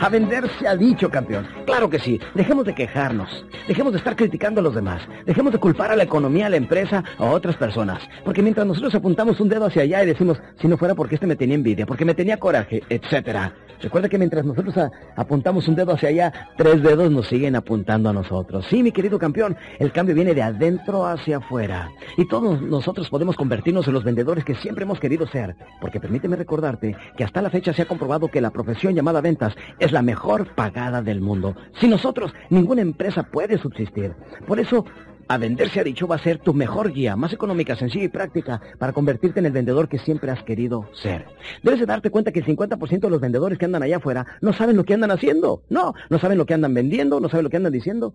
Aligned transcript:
A 0.00 0.08
vender 0.08 0.48
se 0.58 0.68
ha 0.68 0.76
dicho, 0.76 1.10
campeón. 1.10 1.46
Claro 1.66 1.90
que 1.90 1.98
sí. 1.98 2.20
Dejemos 2.34 2.64
de 2.64 2.74
quejarnos. 2.74 3.44
Dejemos 3.66 3.92
de 3.92 3.98
estar 3.98 4.14
criticando 4.14 4.60
a 4.60 4.62
los 4.62 4.74
demás. 4.74 5.02
Dejemos 5.26 5.52
de 5.52 5.58
culpar 5.58 5.90
a 5.90 5.96
la 5.96 6.04
economía, 6.04 6.46
a 6.46 6.50
la 6.50 6.56
empresa 6.56 7.02
o 7.18 7.24
a 7.24 7.30
otras 7.32 7.56
personas. 7.56 8.00
Porque 8.24 8.42
mientras 8.42 8.66
nosotros 8.66 8.94
apuntamos 8.94 9.40
un 9.40 9.48
dedo 9.48 9.66
hacia 9.66 9.82
allá 9.82 10.04
y 10.04 10.06
decimos, 10.06 10.40
si 10.60 10.68
no 10.68 10.76
fuera 10.76 10.94
porque 10.94 11.16
este 11.16 11.26
me 11.26 11.36
tenía 11.36 11.56
envidia, 11.56 11.84
porque 11.84 12.04
me 12.04 12.14
tenía 12.14 12.38
coraje, 12.38 12.82
etcétera. 12.88 13.52
Recuerda 13.80 14.08
que 14.08 14.18
mientras 14.18 14.44
nosotros 14.44 14.74
apuntamos 15.16 15.68
un 15.68 15.76
dedo 15.76 15.92
hacia 15.92 16.08
allá, 16.08 16.32
tres 16.56 16.82
dedos 16.82 17.10
nos 17.12 17.28
siguen 17.28 17.54
apuntando 17.54 18.08
a 18.08 18.12
nosotros. 18.12 18.66
Sí, 18.68 18.82
mi 18.82 18.90
querido 18.90 19.18
campeón, 19.18 19.56
el 19.78 19.92
cambio 19.92 20.16
viene 20.16 20.34
de 20.34 20.42
adentro 20.42 21.06
hacia 21.06 21.36
afuera. 21.36 21.88
Y 22.16 22.26
todos 22.26 22.60
nosotros 22.60 23.08
podemos 23.08 23.36
convertirnos 23.36 23.86
en 23.86 23.94
los 23.94 24.02
vendedores 24.02 24.44
que 24.44 24.56
siempre 24.56 24.82
hemos 24.84 24.98
querido 24.98 25.28
ser. 25.28 25.54
Porque 25.80 26.00
permíteme 26.00 26.34
recordarte 26.34 26.96
que 27.16 27.24
hasta 27.24 27.40
la 27.40 27.50
fecha 27.50 27.72
se 27.72 27.82
ha 27.82 27.86
comprobado 27.86 28.28
que 28.28 28.40
la 28.40 28.50
profesión 28.50 28.94
llamada 28.94 29.20
ventas 29.20 29.54
es 29.78 29.87
la 29.92 30.02
mejor 30.02 30.54
pagada 30.54 31.02
del 31.02 31.20
mundo. 31.20 31.54
Sin 31.80 31.90
nosotros, 31.90 32.32
ninguna 32.50 32.82
empresa 32.82 33.24
puede 33.24 33.58
subsistir. 33.58 34.14
Por 34.46 34.60
eso, 34.60 34.84
a 35.28 35.36
vender 35.36 35.68
se 35.70 35.80
ha 35.80 35.84
dicho 35.84 36.08
va 36.08 36.16
a 36.16 36.22
ser 36.22 36.38
tu 36.38 36.54
mejor 36.54 36.92
guía, 36.92 37.14
más 37.14 37.32
económica, 37.32 37.76
sencilla 37.76 38.06
y 38.06 38.08
práctica 38.08 38.60
para 38.78 38.92
convertirte 38.92 39.40
en 39.40 39.46
el 39.46 39.52
vendedor 39.52 39.88
que 39.88 39.98
siempre 39.98 40.30
has 40.30 40.42
querido 40.42 40.88
ser. 40.94 41.26
Debes 41.62 41.80
de 41.80 41.86
darte 41.86 42.10
cuenta 42.10 42.32
que 42.32 42.40
el 42.40 42.46
50% 42.46 43.00
de 43.00 43.10
los 43.10 43.20
vendedores 43.20 43.58
que 43.58 43.66
andan 43.66 43.82
allá 43.82 43.98
afuera 43.98 44.26
no 44.40 44.52
saben 44.52 44.76
lo 44.76 44.84
que 44.84 44.94
andan 44.94 45.10
haciendo. 45.10 45.62
No, 45.68 45.94
no 46.08 46.18
saben 46.18 46.38
lo 46.38 46.46
que 46.46 46.54
andan 46.54 46.74
vendiendo, 46.74 47.20
no 47.20 47.28
saben 47.28 47.44
lo 47.44 47.50
que 47.50 47.58
andan 47.58 47.72
diciendo. 47.72 48.14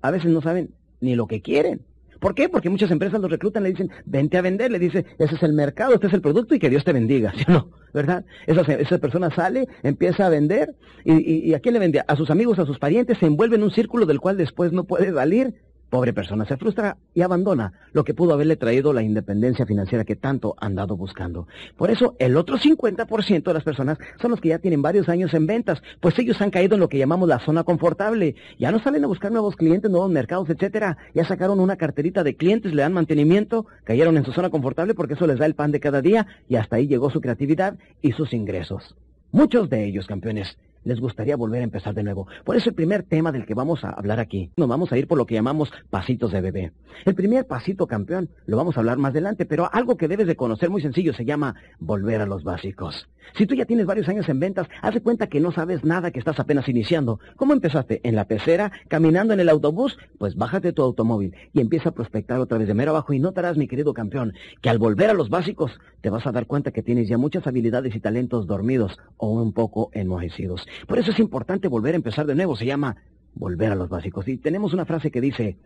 A 0.00 0.10
veces 0.10 0.30
no 0.30 0.40
saben 0.40 0.74
ni 1.00 1.14
lo 1.14 1.26
que 1.26 1.42
quieren. 1.42 1.82
¿Por 2.24 2.34
qué? 2.34 2.48
Porque 2.48 2.70
muchas 2.70 2.90
empresas 2.90 3.20
los 3.20 3.30
reclutan, 3.30 3.64
le 3.64 3.68
dicen, 3.68 3.90
vente 4.06 4.38
a 4.38 4.40
vender, 4.40 4.70
le 4.70 4.78
dice, 4.78 5.04
ese 5.18 5.34
es 5.34 5.42
el 5.42 5.52
mercado, 5.52 5.92
este 5.92 6.06
es 6.06 6.14
el 6.14 6.22
producto 6.22 6.54
y 6.54 6.58
que 6.58 6.70
Dios 6.70 6.82
te 6.82 6.94
bendiga, 6.94 7.34
¿sí 7.36 7.44
o 7.48 7.52
no? 7.52 7.68
¿Verdad? 7.92 8.24
Esa, 8.46 8.62
esa 8.62 8.96
persona 8.96 9.28
sale, 9.30 9.68
empieza 9.82 10.24
a 10.24 10.30
vender 10.30 10.74
y, 11.04 11.50
y, 11.50 11.52
¿a 11.52 11.60
quién 11.60 11.74
le 11.74 11.80
vende? 11.80 12.02
A 12.08 12.16
sus 12.16 12.30
amigos, 12.30 12.58
a 12.58 12.64
sus 12.64 12.78
parientes, 12.78 13.18
se 13.18 13.26
envuelve 13.26 13.56
en 13.56 13.62
un 13.62 13.70
círculo 13.70 14.06
del 14.06 14.20
cual 14.20 14.38
después 14.38 14.72
no 14.72 14.84
puede 14.84 15.12
salir 15.12 15.52
Pobre 15.94 16.12
persona 16.12 16.44
se 16.44 16.56
frustra 16.56 16.96
y 17.14 17.20
abandona 17.20 17.72
lo 17.92 18.02
que 18.02 18.14
pudo 18.14 18.34
haberle 18.34 18.56
traído 18.56 18.92
la 18.92 19.04
independencia 19.04 19.64
financiera 19.64 20.02
que 20.02 20.16
tanto 20.16 20.56
han 20.58 20.74
dado 20.74 20.96
buscando. 20.96 21.46
Por 21.76 21.88
eso, 21.88 22.16
el 22.18 22.36
otro 22.36 22.58
50% 22.58 23.44
de 23.44 23.54
las 23.54 23.62
personas 23.62 23.98
son 24.20 24.32
los 24.32 24.40
que 24.40 24.48
ya 24.48 24.58
tienen 24.58 24.82
varios 24.82 25.08
años 25.08 25.32
en 25.34 25.46
ventas, 25.46 25.80
pues 26.00 26.18
ellos 26.18 26.42
han 26.42 26.50
caído 26.50 26.74
en 26.74 26.80
lo 26.80 26.88
que 26.88 26.98
llamamos 26.98 27.28
la 27.28 27.38
zona 27.38 27.62
confortable. 27.62 28.34
Ya 28.58 28.72
no 28.72 28.80
salen 28.80 29.04
a 29.04 29.06
buscar 29.06 29.30
nuevos 29.30 29.54
clientes, 29.54 29.88
nuevos 29.88 30.10
mercados, 30.10 30.50
etcétera. 30.50 30.98
Ya 31.14 31.24
sacaron 31.24 31.60
una 31.60 31.76
carterita 31.76 32.24
de 32.24 32.34
clientes, 32.34 32.74
le 32.74 32.82
dan 32.82 32.92
mantenimiento, 32.92 33.66
cayeron 33.84 34.16
en 34.16 34.24
su 34.24 34.32
zona 34.32 34.50
confortable 34.50 34.94
porque 34.94 35.14
eso 35.14 35.28
les 35.28 35.38
da 35.38 35.46
el 35.46 35.54
pan 35.54 35.70
de 35.70 35.78
cada 35.78 36.02
día 36.02 36.26
y 36.48 36.56
hasta 36.56 36.74
ahí 36.74 36.88
llegó 36.88 37.08
su 37.10 37.20
creatividad 37.20 37.78
y 38.02 38.10
sus 38.10 38.32
ingresos. 38.32 38.96
Muchos 39.30 39.68
de 39.68 39.84
ellos, 39.84 40.06
campeones, 40.06 40.58
les 40.84 41.00
gustaría 41.00 41.36
volver 41.36 41.60
a 41.60 41.64
empezar 41.64 41.94
de 41.94 42.02
nuevo. 42.02 42.26
Por 42.44 42.56
eso 42.56 42.68
el 42.68 42.74
primer 42.74 43.02
tema 43.02 43.32
del 43.32 43.46
que 43.46 43.54
vamos 43.54 43.84
a 43.84 43.90
hablar 43.90 44.20
aquí, 44.20 44.50
nos 44.56 44.68
vamos 44.68 44.92
a 44.92 44.98
ir 44.98 45.08
por 45.08 45.18
lo 45.18 45.26
que 45.26 45.34
llamamos 45.34 45.72
pasitos 45.90 46.32
de 46.32 46.40
bebé. 46.40 46.72
El 47.04 47.14
primer 47.14 47.46
pasito 47.46 47.86
campeón 47.86 48.30
lo 48.46 48.56
vamos 48.56 48.76
a 48.76 48.80
hablar 48.80 48.98
más 48.98 49.10
adelante, 49.10 49.46
pero 49.46 49.68
algo 49.72 49.96
que 49.96 50.08
debes 50.08 50.26
de 50.26 50.36
conocer 50.36 50.70
muy 50.70 50.82
sencillo 50.82 51.12
se 51.12 51.24
llama 51.24 51.54
volver 51.78 52.20
a 52.20 52.26
los 52.26 52.44
básicos. 52.44 53.08
Si 53.36 53.46
tú 53.46 53.54
ya 53.54 53.64
tienes 53.64 53.86
varios 53.86 54.08
años 54.08 54.28
en 54.28 54.38
ventas, 54.38 54.68
haz 54.82 54.94
de 54.94 55.00
cuenta 55.00 55.28
que 55.28 55.40
no 55.40 55.50
sabes 55.50 55.84
nada, 55.84 56.10
que 56.10 56.18
estás 56.18 56.38
apenas 56.38 56.68
iniciando. 56.68 57.20
¿Cómo 57.36 57.52
empezaste? 57.52 58.00
¿En 58.04 58.14
la 58.14 58.26
pecera? 58.26 58.70
¿Caminando 58.88 59.32
en 59.32 59.40
el 59.40 59.48
autobús? 59.48 59.98
Pues 60.18 60.36
bájate 60.36 60.72
tu 60.72 60.82
automóvil 60.82 61.34
y 61.52 61.60
empieza 61.60 61.88
a 61.88 61.94
prospectar 61.94 62.38
otra 62.38 62.58
vez 62.58 62.68
de 62.68 62.74
mero 62.74 62.90
abajo 62.90 63.12
y 63.12 63.18
notarás, 63.18 63.56
mi 63.56 63.66
querido 63.66 63.94
campeón, 63.94 64.34
que 64.60 64.70
al 64.70 64.78
volver 64.78 65.10
a 65.10 65.14
los 65.14 65.30
básicos 65.30 65.72
te 66.00 66.10
vas 66.10 66.26
a 66.26 66.32
dar 66.32 66.46
cuenta 66.46 66.70
que 66.70 66.82
tienes 66.82 67.08
ya 67.08 67.18
muchas 67.18 67.46
habilidades 67.46 67.94
y 67.94 68.00
talentos 68.00 68.46
dormidos 68.46 68.98
o 69.16 69.30
un 69.30 69.52
poco 69.52 69.90
enmojecidos. 69.94 70.66
Por 70.86 70.98
eso 70.98 71.10
es 71.10 71.18
importante 71.18 71.68
volver 71.68 71.94
a 71.94 71.96
empezar 71.96 72.26
de 72.26 72.34
nuevo. 72.34 72.56
Se 72.56 72.66
llama 72.66 72.96
volver 73.34 73.72
a 73.72 73.74
los 73.74 73.88
básicos. 73.88 74.28
Y 74.28 74.36
tenemos 74.36 74.72
una 74.72 74.84
frase 74.84 75.10
que 75.10 75.20
dice, 75.20 75.56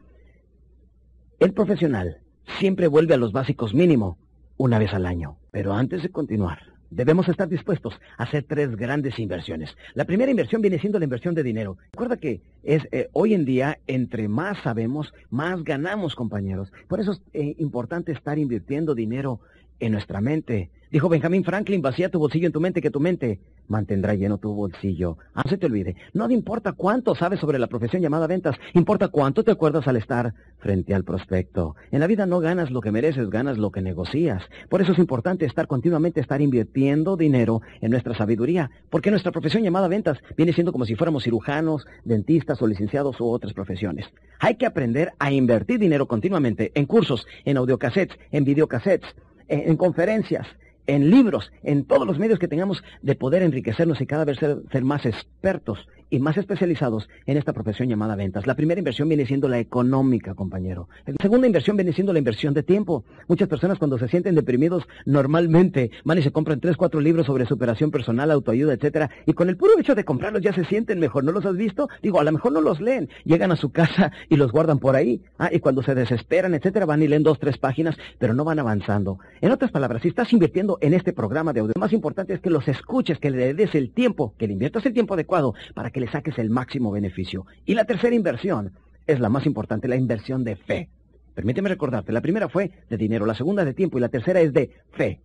el 1.38 1.52
profesional 1.52 2.18
siempre 2.58 2.86
vuelve 2.88 3.14
a 3.14 3.18
los 3.18 3.32
básicos 3.32 3.74
mínimo 3.74 4.18
una 4.56 4.78
vez 4.78 4.92
al 4.94 5.06
año. 5.06 5.36
Pero 5.50 5.72
antes 5.74 6.02
de 6.02 6.10
continuar, 6.10 6.58
debemos 6.90 7.28
estar 7.28 7.48
dispuestos 7.48 8.00
a 8.16 8.24
hacer 8.24 8.44
tres 8.44 8.74
grandes 8.76 9.18
inversiones. 9.18 9.76
La 9.94 10.04
primera 10.04 10.30
inversión 10.30 10.62
viene 10.62 10.78
siendo 10.78 10.98
la 10.98 11.04
inversión 11.04 11.34
de 11.34 11.42
dinero. 11.42 11.76
Recuerda 11.92 12.16
que 12.16 12.40
es 12.62 12.82
eh, 12.92 13.08
hoy 13.12 13.34
en 13.34 13.44
día, 13.44 13.78
entre 13.86 14.28
más 14.28 14.58
sabemos, 14.62 15.12
más 15.30 15.62
ganamos, 15.64 16.14
compañeros. 16.14 16.72
Por 16.88 17.00
eso 17.00 17.12
es 17.12 17.22
eh, 17.32 17.54
importante 17.58 18.12
estar 18.12 18.38
invirtiendo 18.38 18.94
dinero 18.94 19.40
en 19.80 19.92
nuestra 19.92 20.20
mente. 20.20 20.70
Dijo 20.90 21.10
Benjamin 21.10 21.44
Franklin, 21.44 21.82
vacía 21.82 22.08
tu 22.08 22.18
bolsillo 22.18 22.46
en 22.46 22.52
tu 22.52 22.60
mente, 22.60 22.80
que 22.80 22.90
tu 22.90 22.98
mente 22.98 23.40
mantendrá 23.68 24.14
lleno 24.14 24.38
tu 24.38 24.54
bolsillo. 24.54 25.18
Ah, 25.34 25.42
se 25.46 25.58
te 25.58 25.66
olvide, 25.66 25.96
no 26.14 26.30
importa 26.30 26.72
cuánto 26.72 27.14
sabes 27.14 27.40
sobre 27.40 27.58
la 27.58 27.66
profesión 27.66 28.00
llamada 28.00 28.26
ventas, 28.26 28.56
importa 28.72 29.08
cuánto 29.08 29.44
te 29.44 29.50
acuerdas 29.50 29.86
al 29.86 29.96
estar 29.96 30.32
frente 30.58 30.94
al 30.94 31.04
prospecto. 31.04 31.76
En 31.90 32.00
la 32.00 32.06
vida 32.06 32.24
no 32.24 32.40
ganas 32.40 32.70
lo 32.70 32.80
que 32.80 32.90
mereces, 32.90 33.28
ganas 33.28 33.58
lo 33.58 33.70
que 33.70 33.82
negocias. 33.82 34.42
Por 34.70 34.80
eso 34.80 34.92
es 34.92 34.98
importante 34.98 35.44
estar 35.44 35.66
continuamente, 35.66 36.20
estar 36.20 36.40
invirtiendo 36.40 37.18
dinero 37.18 37.60
en 37.82 37.90
nuestra 37.90 38.14
sabiduría, 38.14 38.70
porque 38.88 39.10
nuestra 39.10 39.30
profesión 39.30 39.62
llamada 39.62 39.88
ventas 39.88 40.18
viene 40.38 40.54
siendo 40.54 40.72
como 40.72 40.86
si 40.86 40.94
fuéramos 40.94 41.24
cirujanos, 41.24 41.86
dentistas 42.04 42.62
o 42.62 42.66
licenciados 42.66 43.20
u 43.20 43.26
otras 43.28 43.52
profesiones. 43.52 44.06
Hay 44.40 44.54
que 44.54 44.64
aprender 44.64 45.12
a 45.18 45.30
invertir 45.32 45.78
dinero 45.78 46.06
continuamente 46.06 46.72
en 46.74 46.86
cursos, 46.86 47.26
en 47.44 47.58
audiocassettes, 47.58 48.18
en 48.30 48.44
videocassettes, 48.44 49.14
en, 49.48 49.76
conferencias, 49.76 50.46
en 50.88 51.10
libros, 51.10 51.52
en 51.62 51.84
todos 51.84 52.06
los 52.06 52.18
medios 52.18 52.40
que 52.40 52.48
tengamos 52.48 52.82
de 53.02 53.14
poder 53.14 53.42
enriquecernos 53.42 54.00
y 54.00 54.06
cada 54.06 54.24
vez 54.24 54.38
ser, 54.38 54.82
más 54.82 55.06
expertos 55.06 55.86
y 56.10 56.18
más 56.18 56.36
especializados 56.36 57.08
en 57.26 57.36
esta 57.36 57.52
profesión 57.52 57.88
llamada 57.88 58.16
ventas. 58.16 58.46
La 58.46 58.54
primera 58.54 58.78
inversión 58.78 59.08
viene 59.08 59.26
siendo 59.26 59.48
la 59.48 59.58
económica, 59.58 60.34
compañero. 60.34 60.88
La 61.06 61.14
segunda 61.20 61.46
inversión 61.46 61.76
viene 61.76 61.92
siendo 61.92 62.12
la 62.12 62.18
inversión 62.18 62.54
de 62.54 62.62
tiempo. 62.62 63.04
Muchas 63.26 63.48
personas 63.48 63.78
cuando 63.78 63.98
se 63.98 64.08
sienten 64.08 64.34
deprimidos 64.34 64.86
normalmente 65.04 65.90
van 66.04 66.18
y 66.18 66.22
se 66.22 66.32
compran 66.32 66.60
tres, 66.60 66.76
cuatro 66.76 67.00
libros 67.00 67.26
sobre 67.26 67.46
superación 67.46 67.90
personal, 67.90 68.30
autoayuda, 68.30 68.74
etcétera, 68.74 69.10
y 69.26 69.32
con 69.32 69.48
el 69.48 69.56
puro 69.56 69.78
hecho 69.78 69.94
de 69.94 70.04
comprarlos 70.04 70.42
ya 70.42 70.52
se 70.52 70.64
sienten 70.64 70.98
mejor. 70.98 71.24
¿No 71.24 71.32
los 71.32 71.44
has 71.46 71.56
visto? 71.56 71.88
Digo, 72.02 72.20
a 72.20 72.24
lo 72.24 72.32
mejor 72.32 72.52
no 72.52 72.60
los 72.60 72.80
leen. 72.80 73.08
Llegan 73.24 73.52
a 73.52 73.56
su 73.56 73.70
casa 73.70 74.12
y 74.28 74.36
los 74.36 74.52
guardan 74.52 74.78
por 74.78 74.96
ahí. 74.96 75.22
Ah, 75.38 75.50
y 75.52 75.60
cuando 75.60 75.82
se 75.82 75.94
desesperan, 75.94 76.54
etcétera, 76.54 76.86
van 76.86 77.02
y 77.02 77.08
leen 77.08 77.22
dos, 77.22 77.38
tres 77.38 77.58
páginas, 77.58 77.96
pero 78.18 78.34
no 78.34 78.44
van 78.44 78.58
avanzando. 78.58 79.18
En 79.40 79.52
otras 79.52 79.70
palabras, 79.70 80.02
si 80.02 80.08
estás 80.08 80.32
invirtiendo 80.32 80.78
en 80.80 80.94
este 80.94 81.12
programa 81.12 81.52
de 81.52 81.60
audio, 81.60 81.72
lo 81.74 81.80
más 81.80 81.92
importante 81.92 82.34
es 82.34 82.40
que 82.40 82.50
los 82.50 82.68
escuches, 82.68 83.18
que 83.18 83.30
le 83.30 83.54
des 83.54 83.74
el 83.74 83.90
tiempo, 83.90 84.34
que 84.38 84.46
le 84.46 84.54
inviertas 84.54 84.84
el 84.86 84.92
tiempo 84.92 85.14
adecuado 85.14 85.54
para 85.74 85.90
que 85.90 85.97
le 86.00 86.08
saques 86.08 86.38
el 86.38 86.50
máximo 86.50 86.90
beneficio. 86.90 87.46
Y 87.64 87.74
la 87.74 87.84
tercera 87.84 88.14
inversión 88.14 88.72
es 89.06 89.20
la 89.20 89.28
más 89.28 89.46
importante, 89.46 89.88
la 89.88 89.96
inversión 89.96 90.44
de 90.44 90.56
fe. 90.56 90.88
Permíteme 91.34 91.68
recordarte, 91.68 92.12
la 92.12 92.20
primera 92.20 92.48
fue 92.48 92.70
de 92.90 92.96
dinero, 92.96 93.24
la 93.24 93.34
segunda 93.34 93.64
de 93.64 93.74
tiempo 93.74 93.98
y 93.98 94.00
la 94.00 94.08
tercera 94.08 94.40
es 94.40 94.52
de 94.52 94.70
fe. 94.92 95.20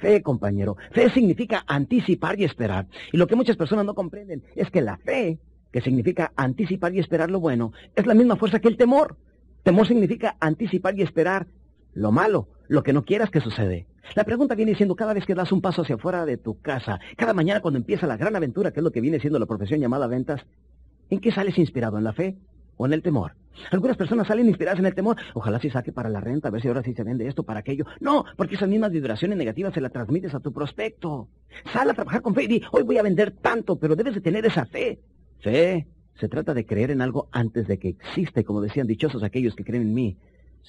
Fe, 0.00 0.22
compañero. 0.22 0.76
Fe 0.92 1.10
significa 1.10 1.64
anticipar 1.66 2.38
y 2.38 2.44
esperar. 2.44 2.86
Y 3.12 3.16
lo 3.16 3.26
que 3.26 3.36
muchas 3.36 3.56
personas 3.56 3.84
no 3.84 3.94
comprenden 3.94 4.42
es 4.54 4.70
que 4.70 4.80
la 4.80 4.96
fe, 4.98 5.38
que 5.72 5.80
significa 5.80 6.32
anticipar 6.36 6.94
y 6.94 7.00
esperar 7.00 7.30
lo 7.30 7.40
bueno, 7.40 7.72
es 7.96 8.06
la 8.06 8.14
misma 8.14 8.36
fuerza 8.36 8.60
que 8.60 8.68
el 8.68 8.76
temor. 8.76 9.16
Temor 9.64 9.86
significa 9.86 10.36
anticipar 10.40 10.96
y 10.96 11.02
esperar 11.02 11.46
lo 11.94 12.12
malo, 12.12 12.48
lo 12.68 12.82
que 12.82 12.92
no 12.92 13.04
quieras 13.04 13.30
que 13.30 13.40
sucede. 13.40 13.86
La 14.14 14.24
pregunta 14.24 14.54
viene 14.54 14.74
siendo 14.74 14.96
cada 14.96 15.12
vez 15.12 15.26
que 15.26 15.34
das 15.34 15.52
un 15.52 15.60
paso 15.60 15.82
hacia 15.82 15.96
afuera 15.96 16.24
de 16.24 16.36
tu 16.36 16.60
casa, 16.60 16.98
cada 17.16 17.34
mañana 17.34 17.60
cuando 17.60 17.78
empieza 17.78 18.06
la 18.06 18.16
gran 18.16 18.34
aventura, 18.34 18.70
que 18.70 18.80
es 18.80 18.84
lo 18.84 18.90
que 18.90 19.00
viene 19.00 19.20
siendo 19.20 19.38
la 19.38 19.46
profesión 19.46 19.80
llamada 19.80 20.06
ventas, 20.06 20.40
¿en 21.10 21.20
qué 21.20 21.30
sales 21.30 21.58
inspirado? 21.58 21.98
¿En 21.98 22.04
la 22.04 22.12
fe 22.12 22.36
o 22.76 22.86
en 22.86 22.92
el 22.92 23.02
temor? 23.02 23.32
Algunas 23.70 23.96
personas 23.96 24.28
salen 24.28 24.46
inspiradas 24.46 24.78
en 24.78 24.86
el 24.86 24.94
temor. 24.94 25.16
Ojalá 25.34 25.58
si 25.58 25.68
saque 25.68 25.92
para 25.92 26.08
la 26.08 26.20
renta, 26.20 26.48
a 26.48 26.50
ver 26.50 26.62
si 26.62 26.68
ahora 26.68 26.82
sí 26.82 26.94
se 26.94 27.02
vende 27.02 27.26
esto, 27.26 27.42
para 27.42 27.60
aquello. 27.60 27.84
No, 28.00 28.24
porque 28.36 28.54
esas 28.54 28.68
mismas 28.68 28.92
vibraciones 28.92 29.36
negativas 29.36 29.74
se 29.74 29.80
las 29.80 29.92
transmites 29.92 30.34
a 30.34 30.40
tu 30.40 30.52
prospecto. 30.52 31.28
Sal 31.72 31.90
a 31.90 31.94
trabajar 31.94 32.22
con 32.22 32.34
fe 32.34 32.44
y 32.44 32.46
di, 32.46 32.62
hoy 32.72 32.84
voy 32.84 32.98
a 32.98 33.02
vender 33.02 33.32
tanto, 33.32 33.76
pero 33.76 33.96
debes 33.96 34.14
de 34.14 34.20
tener 34.20 34.46
esa 34.46 34.64
fe. 34.64 35.00
Fe. 35.40 35.86
Se 36.20 36.28
trata 36.28 36.52
de 36.54 36.66
creer 36.66 36.90
en 36.90 37.00
algo 37.00 37.28
antes 37.30 37.68
de 37.68 37.78
que 37.78 37.88
exista, 37.88 38.40
y 38.40 38.44
como 38.44 38.60
decían 38.60 38.86
dichosos 38.86 39.22
aquellos 39.22 39.54
que 39.54 39.64
creen 39.64 39.82
en 39.82 39.94
mí, 39.94 40.16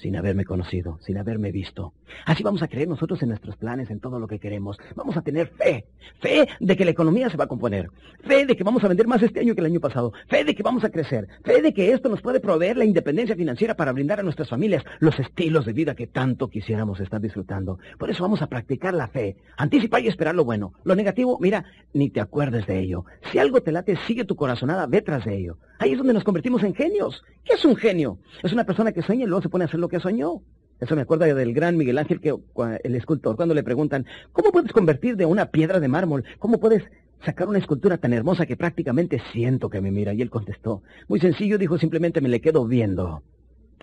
sin 0.00 0.16
haberme 0.16 0.44
conocido, 0.44 0.98
sin 1.02 1.18
haberme 1.18 1.52
visto. 1.52 1.92
Así 2.24 2.42
vamos 2.42 2.62
a 2.62 2.68
creer 2.68 2.88
nosotros 2.88 3.22
en 3.22 3.28
nuestros 3.28 3.56
planes, 3.56 3.90
en 3.90 4.00
todo 4.00 4.18
lo 4.18 4.26
que 4.26 4.38
queremos. 4.38 4.78
Vamos 4.96 5.16
a 5.16 5.22
tener 5.22 5.48
fe, 5.48 5.84
fe 6.20 6.48
de 6.58 6.76
que 6.76 6.84
la 6.84 6.90
economía 6.90 7.28
se 7.28 7.36
va 7.36 7.44
a 7.44 7.48
componer, 7.48 7.90
fe 8.26 8.46
de 8.46 8.56
que 8.56 8.64
vamos 8.64 8.82
a 8.82 8.88
vender 8.88 9.06
más 9.06 9.22
este 9.22 9.40
año 9.40 9.54
que 9.54 9.60
el 9.60 9.66
año 9.66 9.80
pasado, 9.80 10.12
fe 10.28 10.44
de 10.44 10.54
que 10.54 10.62
vamos 10.62 10.84
a 10.84 10.90
crecer, 10.90 11.28
fe 11.44 11.60
de 11.60 11.74
que 11.74 11.92
esto 11.92 12.08
nos 12.08 12.22
puede 12.22 12.40
proveer 12.40 12.76
la 12.76 12.84
independencia 12.84 13.36
financiera 13.36 13.74
para 13.74 13.92
brindar 13.92 14.20
a 14.20 14.22
nuestras 14.22 14.48
familias 14.48 14.84
los 14.98 15.18
estilos 15.18 15.66
de 15.66 15.72
vida 15.72 15.94
que 15.94 16.06
tanto 16.06 16.48
quisiéramos 16.48 17.00
estar 17.00 17.20
disfrutando. 17.20 17.78
Por 17.98 18.10
eso 18.10 18.22
vamos 18.22 18.42
a 18.42 18.46
practicar 18.46 18.94
la 18.94 19.08
fe, 19.08 19.36
anticipar 19.56 20.02
y 20.02 20.08
esperar 20.08 20.34
lo 20.34 20.44
bueno. 20.44 20.72
Lo 20.84 20.94
negativo, 20.94 21.38
mira, 21.40 21.64
ni 21.92 22.08
te 22.10 22.20
acuerdes 22.20 22.66
de 22.66 22.78
ello. 22.78 23.04
Si 23.30 23.38
algo 23.38 23.62
te 23.62 23.72
late, 23.72 23.96
sigue 24.06 24.24
tu 24.24 24.36
corazonada, 24.36 24.86
ve 24.86 25.02
tras 25.02 25.24
de 25.24 25.36
ello. 25.36 25.58
Ahí 25.78 25.92
es 25.92 25.98
donde 25.98 26.12
nos 26.12 26.24
convertimos 26.24 26.62
en 26.62 26.74
genios. 26.74 27.22
¿Qué 27.44 27.54
es 27.54 27.64
un 27.64 27.74
genio? 27.74 28.18
Es 28.42 28.52
una 28.52 28.64
persona 28.64 28.92
que 28.92 29.02
sueña 29.02 29.24
y 29.24 29.26
luego 29.26 29.42
se 29.42 29.48
pone 29.48 29.64
a 29.64 29.66
hacer 29.66 29.80
lo 29.80 29.88
que 29.90 30.00
soñó. 30.00 30.42
Eso 30.80 30.96
me 30.96 31.02
acuerda 31.02 31.26
del 31.26 31.52
gran 31.52 31.76
Miguel 31.76 31.98
Ángel, 31.98 32.20
que 32.20 32.34
el 32.82 32.94
escultor, 32.94 33.36
cuando 33.36 33.54
le 33.54 33.62
preguntan, 33.62 34.06
¿cómo 34.32 34.50
puedes 34.50 34.72
convertir 34.72 35.16
de 35.16 35.26
una 35.26 35.50
piedra 35.50 35.78
de 35.78 35.88
mármol? 35.88 36.24
¿Cómo 36.38 36.58
puedes 36.58 36.84
sacar 37.22 37.48
una 37.48 37.58
escultura 37.58 37.98
tan 37.98 38.14
hermosa 38.14 38.46
que 38.46 38.56
prácticamente 38.56 39.20
siento 39.32 39.68
que 39.68 39.82
me 39.82 39.90
mira? 39.90 40.14
Y 40.14 40.22
él 40.22 40.30
contestó, 40.30 40.82
muy 41.06 41.20
sencillo, 41.20 41.58
dijo, 41.58 41.76
simplemente 41.76 42.22
me 42.22 42.30
le 42.30 42.40
quedo 42.40 42.66
viendo 42.66 43.22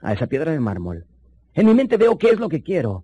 a 0.01 0.13
esa 0.13 0.25
piedra 0.25 0.51
de 0.51 0.59
mármol. 0.59 1.06
En 1.54 1.68
mi 1.68 1.75
mente 1.75 1.98
veo 1.98 2.18
qué 2.18 2.30
es 2.30 2.39
lo 2.39 2.50
que 2.50 2.63
quiero, 2.63 3.03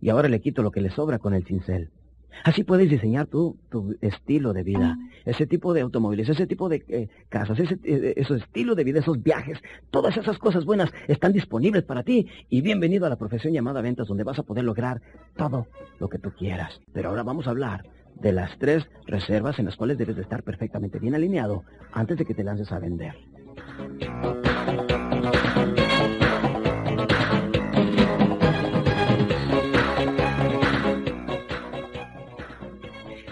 y 0.00 0.10
ahora 0.10 0.28
le 0.28 0.40
quito 0.40 0.62
lo 0.62 0.70
que 0.70 0.80
le 0.80 0.90
sobra 0.90 1.18
con 1.18 1.34
el 1.34 1.44
cincel. 1.44 1.90
Así 2.44 2.64
puedes 2.64 2.88
diseñar 2.88 3.26
tu, 3.26 3.56
tu 3.70 3.96
estilo 4.00 4.52
de 4.52 4.62
vida, 4.62 4.98
ese 5.24 5.46
tipo 5.46 5.72
de 5.72 5.82
automóviles, 5.82 6.28
ese 6.28 6.46
tipo 6.46 6.68
de 6.68 6.84
eh, 6.88 7.08
casas, 7.28 7.58
ese, 7.58 7.78
eh, 7.84 8.14
ese 8.16 8.36
estilo 8.36 8.74
de 8.74 8.84
vida, 8.84 9.00
esos 9.00 9.22
viajes, 9.22 9.58
todas 9.90 10.16
esas 10.16 10.38
cosas 10.38 10.64
buenas 10.64 10.92
están 11.08 11.32
disponibles 11.32 11.84
para 11.84 12.02
ti. 12.02 12.26
Y 12.48 12.60
bienvenido 12.60 13.06
a 13.06 13.08
la 13.08 13.16
profesión 13.16 13.52
llamada 13.52 13.80
ventas, 13.80 14.08
donde 14.08 14.24
vas 14.24 14.38
a 14.38 14.42
poder 14.42 14.64
lograr 14.64 15.00
todo 15.36 15.66
lo 15.98 16.08
que 16.08 16.18
tú 16.18 16.32
quieras. 16.32 16.80
Pero 16.92 17.10
ahora 17.10 17.22
vamos 17.22 17.46
a 17.46 17.50
hablar 17.50 17.84
de 18.20 18.32
las 18.32 18.58
tres 18.58 18.88
reservas 19.06 19.58
en 19.58 19.66
las 19.66 19.76
cuales 19.76 19.98
debes 19.98 20.16
de 20.16 20.22
estar 20.22 20.42
perfectamente 20.42 20.98
bien 20.98 21.14
alineado 21.14 21.64
antes 21.92 22.18
de 22.18 22.24
que 22.24 22.34
te 22.34 22.44
lances 22.44 22.70
a 22.72 22.78
vender. 22.78 23.14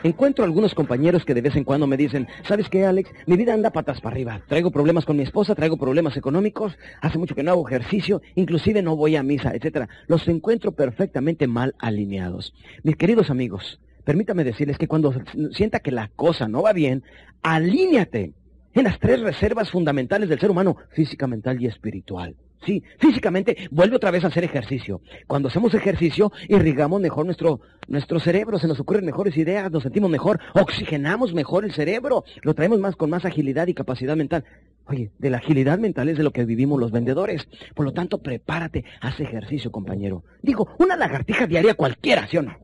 Encuentro 0.02 0.46
algunos 0.46 0.74
compañeros 0.74 1.26
que 1.26 1.34
de 1.34 1.42
vez 1.42 1.56
en 1.56 1.64
cuando 1.64 1.86
me 1.86 1.98
dicen, 1.98 2.26
¿sabes 2.48 2.70
qué, 2.70 2.86
Alex? 2.86 3.10
Mi 3.26 3.36
vida 3.36 3.52
anda 3.52 3.70
patas 3.70 4.00
para 4.00 4.14
arriba. 4.14 4.40
Traigo 4.48 4.70
problemas 4.70 5.04
con 5.04 5.18
mi 5.18 5.22
esposa, 5.22 5.54
traigo 5.54 5.76
problemas 5.76 6.16
económicos, 6.16 6.78
hace 7.02 7.18
mucho 7.18 7.34
que 7.34 7.42
no 7.42 7.50
hago 7.50 7.68
ejercicio, 7.68 8.22
inclusive 8.34 8.80
no 8.80 8.96
voy 8.96 9.16
a 9.16 9.22
misa, 9.22 9.54
etcétera. 9.54 9.90
Los 10.06 10.26
encuentro 10.28 10.72
perfectamente 10.72 11.46
mal 11.46 11.74
alineados. 11.78 12.54
Mis 12.82 12.96
queridos 12.96 13.28
amigos, 13.28 13.78
permítame 14.04 14.42
decirles 14.42 14.78
que 14.78 14.88
cuando 14.88 15.12
sienta 15.52 15.80
que 15.80 15.92
la 15.92 16.08
cosa 16.16 16.48
no 16.48 16.62
va 16.62 16.72
bien, 16.72 17.04
alíñate 17.42 18.32
en 18.72 18.84
las 18.84 18.98
tres 19.00 19.20
reservas 19.20 19.70
fundamentales 19.70 20.30
del 20.30 20.40
ser 20.40 20.50
humano, 20.50 20.76
física, 20.92 21.26
mental 21.26 21.60
y 21.60 21.66
espiritual. 21.66 22.36
Sí, 22.64 22.82
físicamente 22.98 23.56
vuelve 23.70 23.96
otra 23.96 24.10
vez 24.10 24.24
a 24.24 24.26
hacer 24.28 24.44
ejercicio. 24.44 25.00
Cuando 25.26 25.48
hacemos 25.48 25.72
ejercicio, 25.74 26.30
irrigamos 26.48 27.00
mejor 27.00 27.24
nuestro, 27.24 27.60
nuestro 27.88 28.20
cerebro, 28.20 28.58
se 28.58 28.68
nos 28.68 28.78
ocurren 28.80 29.06
mejores 29.06 29.36
ideas, 29.38 29.70
nos 29.70 29.82
sentimos 29.82 30.10
mejor, 30.10 30.38
oxigenamos 30.54 31.32
mejor 31.32 31.64
el 31.64 31.72
cerebro, 31.72 32.24
lo 32.42 32.54
traemos 32.54 32.78
más 32.78 32.96
con 32.96 33.08
más 33.08 33.24
agilidad 33.24 33.66
y 33.66 33.74
capacidad 33.74 34.14
mental. 34.14 34.44
Oye, 34.86 35.10
de 35.18 35.30
la 35.30 35.38
agilidad 35.38 35.78
mental 35.78 36.08
es 36.08 36.18
de 36.18 36.24
lo 36.24 36.32
que 36.32 36.44
vivimos 36.44 36.78
los 36.78 36.90
vendedores. 36.90 37.48
Por 37.74 37.86
lo 37.86 37.92
tanto, 37.92 38.18
prepárate, 38.18 38.84
haz 39.00 39.20
ejercicio, 39.20 39.70
compañero. 39.70 40.24
Digo, 40.42 40.68
una 40.78 40.96
lagartija 40.96 41.46
diaria 41.46 41.74
cualquiera, 41.74 42.26
¿sí 42.26 42.36
o 42.38 42.42
no? 42.42 42.58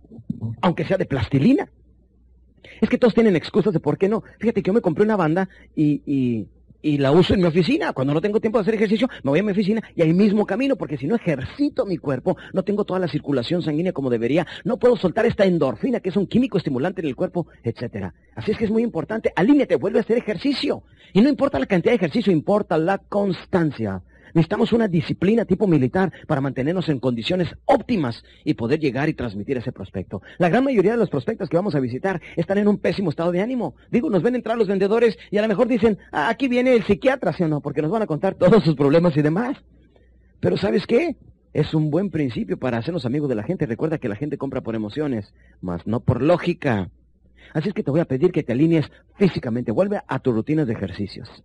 Aunque 0.61 0.85
sea 0.85 0.99
de 0.99 1.07
plastilina. 1.07 1.71
Es 2.81 2.91
que 2.91 2.99
todos 2.99 3.15
tienen 3.15 3.37
excusas 3.37 3.73
de 3.73 3.81
por 3.81 3.97
qué 3.97 4.09
no. 4.09 4.25
Fíjate 4.41 4.63
que 4.63 4.69
yo 4.69 4.75
me 4.75 4.81
compré 4.81 5.05
una 5.05 5.17
banda 5.17 5.49
y, 5.75 6.03
y 6.05 6.49
y 6.87 6.99
la 6.99 7.11
uso 7.11 7.35
en 7.35 7.41
mi 7.41 7.47
oficina. 7.47 7.93
Cuando 7.93 8.15
no 8.15 8.21
tengo 8.21 8.41
tiempo 8.41 8.59
de 8.59 8.63
hacer 8.63 8.75
ejercicio, 8.75 9.09
me 9.25 9.31
voy 9.31 9.41
a 9.41 9.43
mi 9.43 9.51
oficina 9.51 9.83
y 9.97 10.03
ahí 10.03 10.13
mismo 10.13 10.47
camino, 10.47 10.77
porque 10.77 10.97
si 10.97 11.09
no 11.09 11.17
ejercito 11.17 11.85
mi 11.85 11.97
cuerpo, 11.97 12.37
no 12.53 12.63
tengo 12.63 12.85
toda 12.85 13.01
la 13.01 13.09
circulación 13.09 13.61
sanguínea 13.61 13.93
como 13.93 14.09
debería, 14.09 14.47
no 14.65 14.77
puedo 14.77 14.97
soltar 14.97 15.27
esta 15.27 15.45
endorfina, 15.45 15.99
que 15.99 16.11
es 16.11 16.17
un 16.17 16.29
químico 16.29 16.59
estimulante 16.59 17.01
en 17.01 17.09
el 17.09 17.17
cuerpo, 17.17 17.49
etcétera. 17.65 18.15
Así 18.37 18.53
es 18.53 18.59
que 18.59 18.67
es 18.67 18.71
muy 18.71 18.85
importante, 18.85 19.33
alíñate, 19.35 19.75
vuelve 19.75 19.99
a 19.99 20.03
hacer 20.03 20.17
ejercicio. 20.17 20.85
Y 21.13 21.21
no 21.23 21.29
importa 21.29 21.59
la 21.59 21.67
cantidad 21.67 21.91
de 21.91 21.97
ejercicio, 21.97 22.33
importa 22.33 22.79
la 22.79 22.99
constancia. 22.99 24.03
Necesitamos 24.37 24.75
una 24.75 24.87
disciplina 24.87 25.47
tipo 25.47 25.67
militar 25.67 26.13
para 26.27 26.43
mantenernos 26.43 26.91
en 26.91 27.01
condiciones 27.01 27.49
óptimas 27.65 28.23
y 28.45 28.53
poder 28.53 28.79
llegar 28.79 29.09
y 29.09 29.15
transmitir 29.15 29.57
ese 29.57 29.73
prospecto. 29.73 30.21
La 30.37 30.51
gran 30.51 30.63
mayoría 30.63 30.93
de 30.93 30.99
los 30.99 31.09
prospectos 31.09 31.49
que 31.49 31.57
vamos 31.57 31.75
a 31.75 31.81
visitar 31.81 32.21
están 32.37 32.59
en 32.59 32.69
un 32.69 32.77
pésimo 32.77 33.09
estado 33.09 33.33
de 33.33 33.41
ánimo. 33.41 33.77
Digo, 33.91 34.11
nos 34.11 34.23
ven 34.23 34.35
entrar 34.35 34.59
los 34.59 34.69
vendedores 34.69 35.19
y 35.31 35.39
a 35.39 35.43
lo 35.43 35.49
mejor 35.49 35.69
dicen, 35.69 35.97
ah, 36.13 36.29
aquí 36.29 36.49
viene 36.49 36.75
el 36.75 36.85
psiquiatra, 36.85 37.33
¿sí 37.33 37.45
o 37.45 37.49
no? 37.49 37.63
Porque 37.63 37.81
nos 37.81 37.91
van 37.91 38.03
a 38.03 38.07
contar 38.07 38.35
todos 38.39 38.63
sus 38.63 38.75
problemas 38.75 39.17
y 39.17 39.23
demás. 39.23 39.57
Pero 40.41 40.59
¿sabes 40.59 40.87
qué? 40.87 41.17
Es 41.55 41.73
un 41.73 41.91
buen 41.91 42.11
principio 42.11 42.59
para 42.59 42.77
hacernos 42.77 43.07
amigos 43.07 43.31
de 43.31 43.37
la 43.37 43.43
gente. 43.43 43.65
Recuerda 43.65 43.97
que 43.97 44.11
la 44.11 44.17
gente 44.17 44.37
compra 44.37 44.61
por 44.61 44.75
emociones, 44.75 45.33
más 45.63 45.87
no 45.87 46.01
por 46.01 46.21
lógica. 46.21 46.91
Así 47.55 47.69
es 47.69 47.75
que 47.75 47.83
te 47.83 47.91
voy 47.91 48.01
a 48.01 48.05
pedir 48.05 48.33
que 48.33 48.43
te 48.43 48.53
alinees 48.53 48.85
físicamente. 49.15 49.73
Vuelve 49.73 50.03
a 50.07 50.19
tus 50.19 50.35
rutinas 50.35 50.67
de 50.67 50.75
ejercicios. 50.75 51.43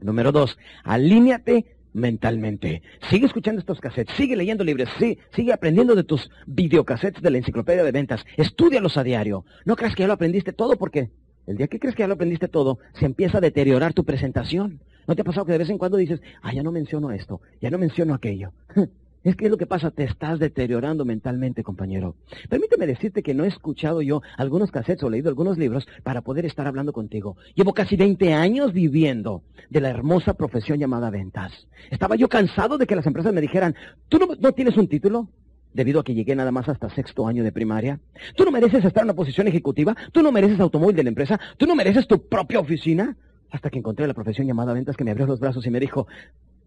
Número 0.00 0.30
dos, 0.30 0.56
alíñate 0.84 1.74
mentalmente. 1.94 2.82
Sigue 3.08 3.24
escuchando 3.26 3.60
estos 3.60 3.80
cassettes, 3.80 4.14
sigue 4.16 4.36
leyendo 4.36 4.64
libros, 4.64 4.90
sí, 4.98 5.18
sigue 5.34 5.52
aprendiendo 5.52 5.94
de 5.94 6.04
tus 6.04 6.30
videocassettes 6.46 7.22
de 7.22 7.30
la 7.30 7.38
enciclopedia 7.38 7.82
de 7.82 7.92
ventas, 7.92 8.26
estudialos 8.36 8.98
a 8.98 9.04
diario. 9.04 9.46
No 9.64 9.76
creas 9.76 9.94
que 9.94 10.02
ya 10.02 10.08
lo 10.08 10.12
aprendiste 10.12 10.52
todo 10.52 10.76
porque 10.76 11.10
el 11.46 11.56
día 11.56 11.68
que 11.68 11.78
crees 11.78 11.94
que 11.94 12.02
ya 12.02 12.08
lo 12.08 12.14
aprendiste 12.14 12.48
todo, 12.48 12.78
se 12.98 13.06
empieza 13.06 13.38
a 13.38 13.40
deteriorar 13.40 13.94
tu 13.94 14.04
presentación. 14.04 14.80
¿No 15.06 15.14
te 15.14 15.22
ha 15.22 15.24
pasado 15.24 15.46
que 15.46 15.52
de 15.52 15.58
vez 15.58 15.70
en 15.70 15.78
cuando 15.78 15.96
dices, 15.96 16.20
ah, 16.42 16.52
ya 16.52 16.62
no 16.62 16.72
menciono 16.72 17.10
esto, 17.10 17.40
ya 17.60 17.70
no 17.70 17.78
menciono 17.78 18.14
aquello? 18.14 18.52
Es 19.24 19.36
que 19.36 19.46
es 19.46 19.50
lo 19.50 19.56
que 19.56 19.66
pasa, 19.66 19.90
te 19.90 20.04
estás 20.04 20.38
deteriorando 20.38 21.06
mentalmente, 21.06 21.62
compañero. 21.62 22.14
Permíteme 22.50 22.86
decirte 22.86 23.22
que 23.22 23.32
no 23.32 23.44
he 23.44 23.48
escuchado 23.48 24.02
yo 24.02 24.20
algunos 24.36 24.70
cassettes 24.70 25.02
o 25.02 25.08
leído 25.08 25.30
algunos 25.30 25.56
libros 25.56 25.88
para 26.02 26.20
poder 26.20 26.44
estar 26.44 26.66
hablando 26.66 26.92
contigo. 26.92 27.38
Llevo 27.54 27.72
casi 27.72 27.96
20 27.96 28.34
años 28.34 28.74
viviendo 28.74 29.42
de 29.70 29.80
la 29.80 29.88
hermosa 29.88 30.34
profesión 30.34 30.78
llamada 30.78 31.08
ventas. 31.08 31.66
Estaba 31.90 32.16
yo 32.16 32.28
cansado 32.28 32.76
de 32.76 32.86
que 32.86 32.96
las 32.96 33.06
empresas 33.06 33.32
me 33.32 33.40
dijeran, 33.40 33.74
¿tú 34.10 34.18
no, 34.18 34.28
no 34.38 34.52
tienes 34.52 34.76
un 34.76 34.88
título? 34.88 35.30
Debido 35.72 36.00
a 36.00 36.04
que 36.04 36.14
llegué 36.14 36.36
nada 36.36 36.52
más 36.52 36.68
hasta 36.68 36.90
sexto 36.90 37.26
año 37.26 37.42
de 37.42 37.50
primaria. 37.50 38.00
¿Tú 38.36 38.44
no 38.44 38.50
mereces 38.50 38.84
estar 38.84 39.04
en 39.04 39.06
una 39.06 39.16
posición 39.16 39.48
ejecutiva? 39.48 39.96
¿Tú 40.12 40.22
no 40.22 40.32
mereces 40.32 40.60
automóvil 40.60 40.96
de 40.96 41.02
la 41.02 41.08
empresa? 41.08 41.40
¿Tú 41.56 41.66
no 41.66 41.74
mereces 41.74 42.06
tu 42.06 42.28
propia 42.28 42.60
oficina? 42.60 43.16
Hasta 43.50 43.70
que 43.70 43.78
encontré 43.78 44.06
la 44.06 44.12
profesión 44.12 44.46
llamada 44.46 44.74
ventas 44.74 44.98
que 44.98 45.04
me 45.04 45.12
abrió 45.12 45.26
los 45.26 45.40
brazos 45.40 45.66
y 45.66 45.70
me 45.70 45.80
dijo, 45.80 46.06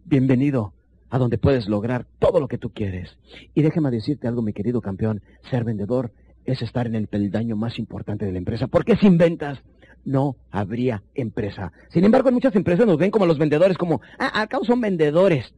bienvenido 0.06 0.74
a 1.10 1.18
donde 1.18 1.38
puedes 1.38 1.68
lograr 1.68 2.06
todo 2.20 2.40
lo 2.40 2.48
que 2.48 2.58
tú 2.58 2.72
quieres. 2.72 3.18
Y 3.54 3.62
déjame 3.62 3.92
decirte 3.92 4.28
algo, 4.28 4.42
mi 4.42 4.54
querido 4.54 4.82
campeón, 4.82 5.22
ser 5.50 5.64
vendedor 5.64 6.12
es 6.46 6.62
estar 6.62 6.88
en 6.88 6.96
el 6.96 7.08
peldaño 7.08 7.56
más 7.56 7.78
importante 7.78 8.26
de 8.26 8.32
la 8.32 8.38
empresa, 8.38 8.68
porque 8.68 8.96
sin 8.96 9.18
ventas 9.18 9.62
no 10.06 10.38
habría 10.52 11.04
empresa. 11.16 11.74
Sin 11.90 12.06
embargo, 12.06 12.30
en 12.30 12.36
muchas 12.36 12.56
empresas 12.56 12.88
nos 12.88 12.98
ven 12.98 13.12
como 13.12 13.26
los 13.26 13.38
vendedores, 13.38 13.78
como, 13.78 14.02
ah, 14.18 14.42
acá 14.42 14.60
son 14.64 14.80
vendedores. 14.80 15.54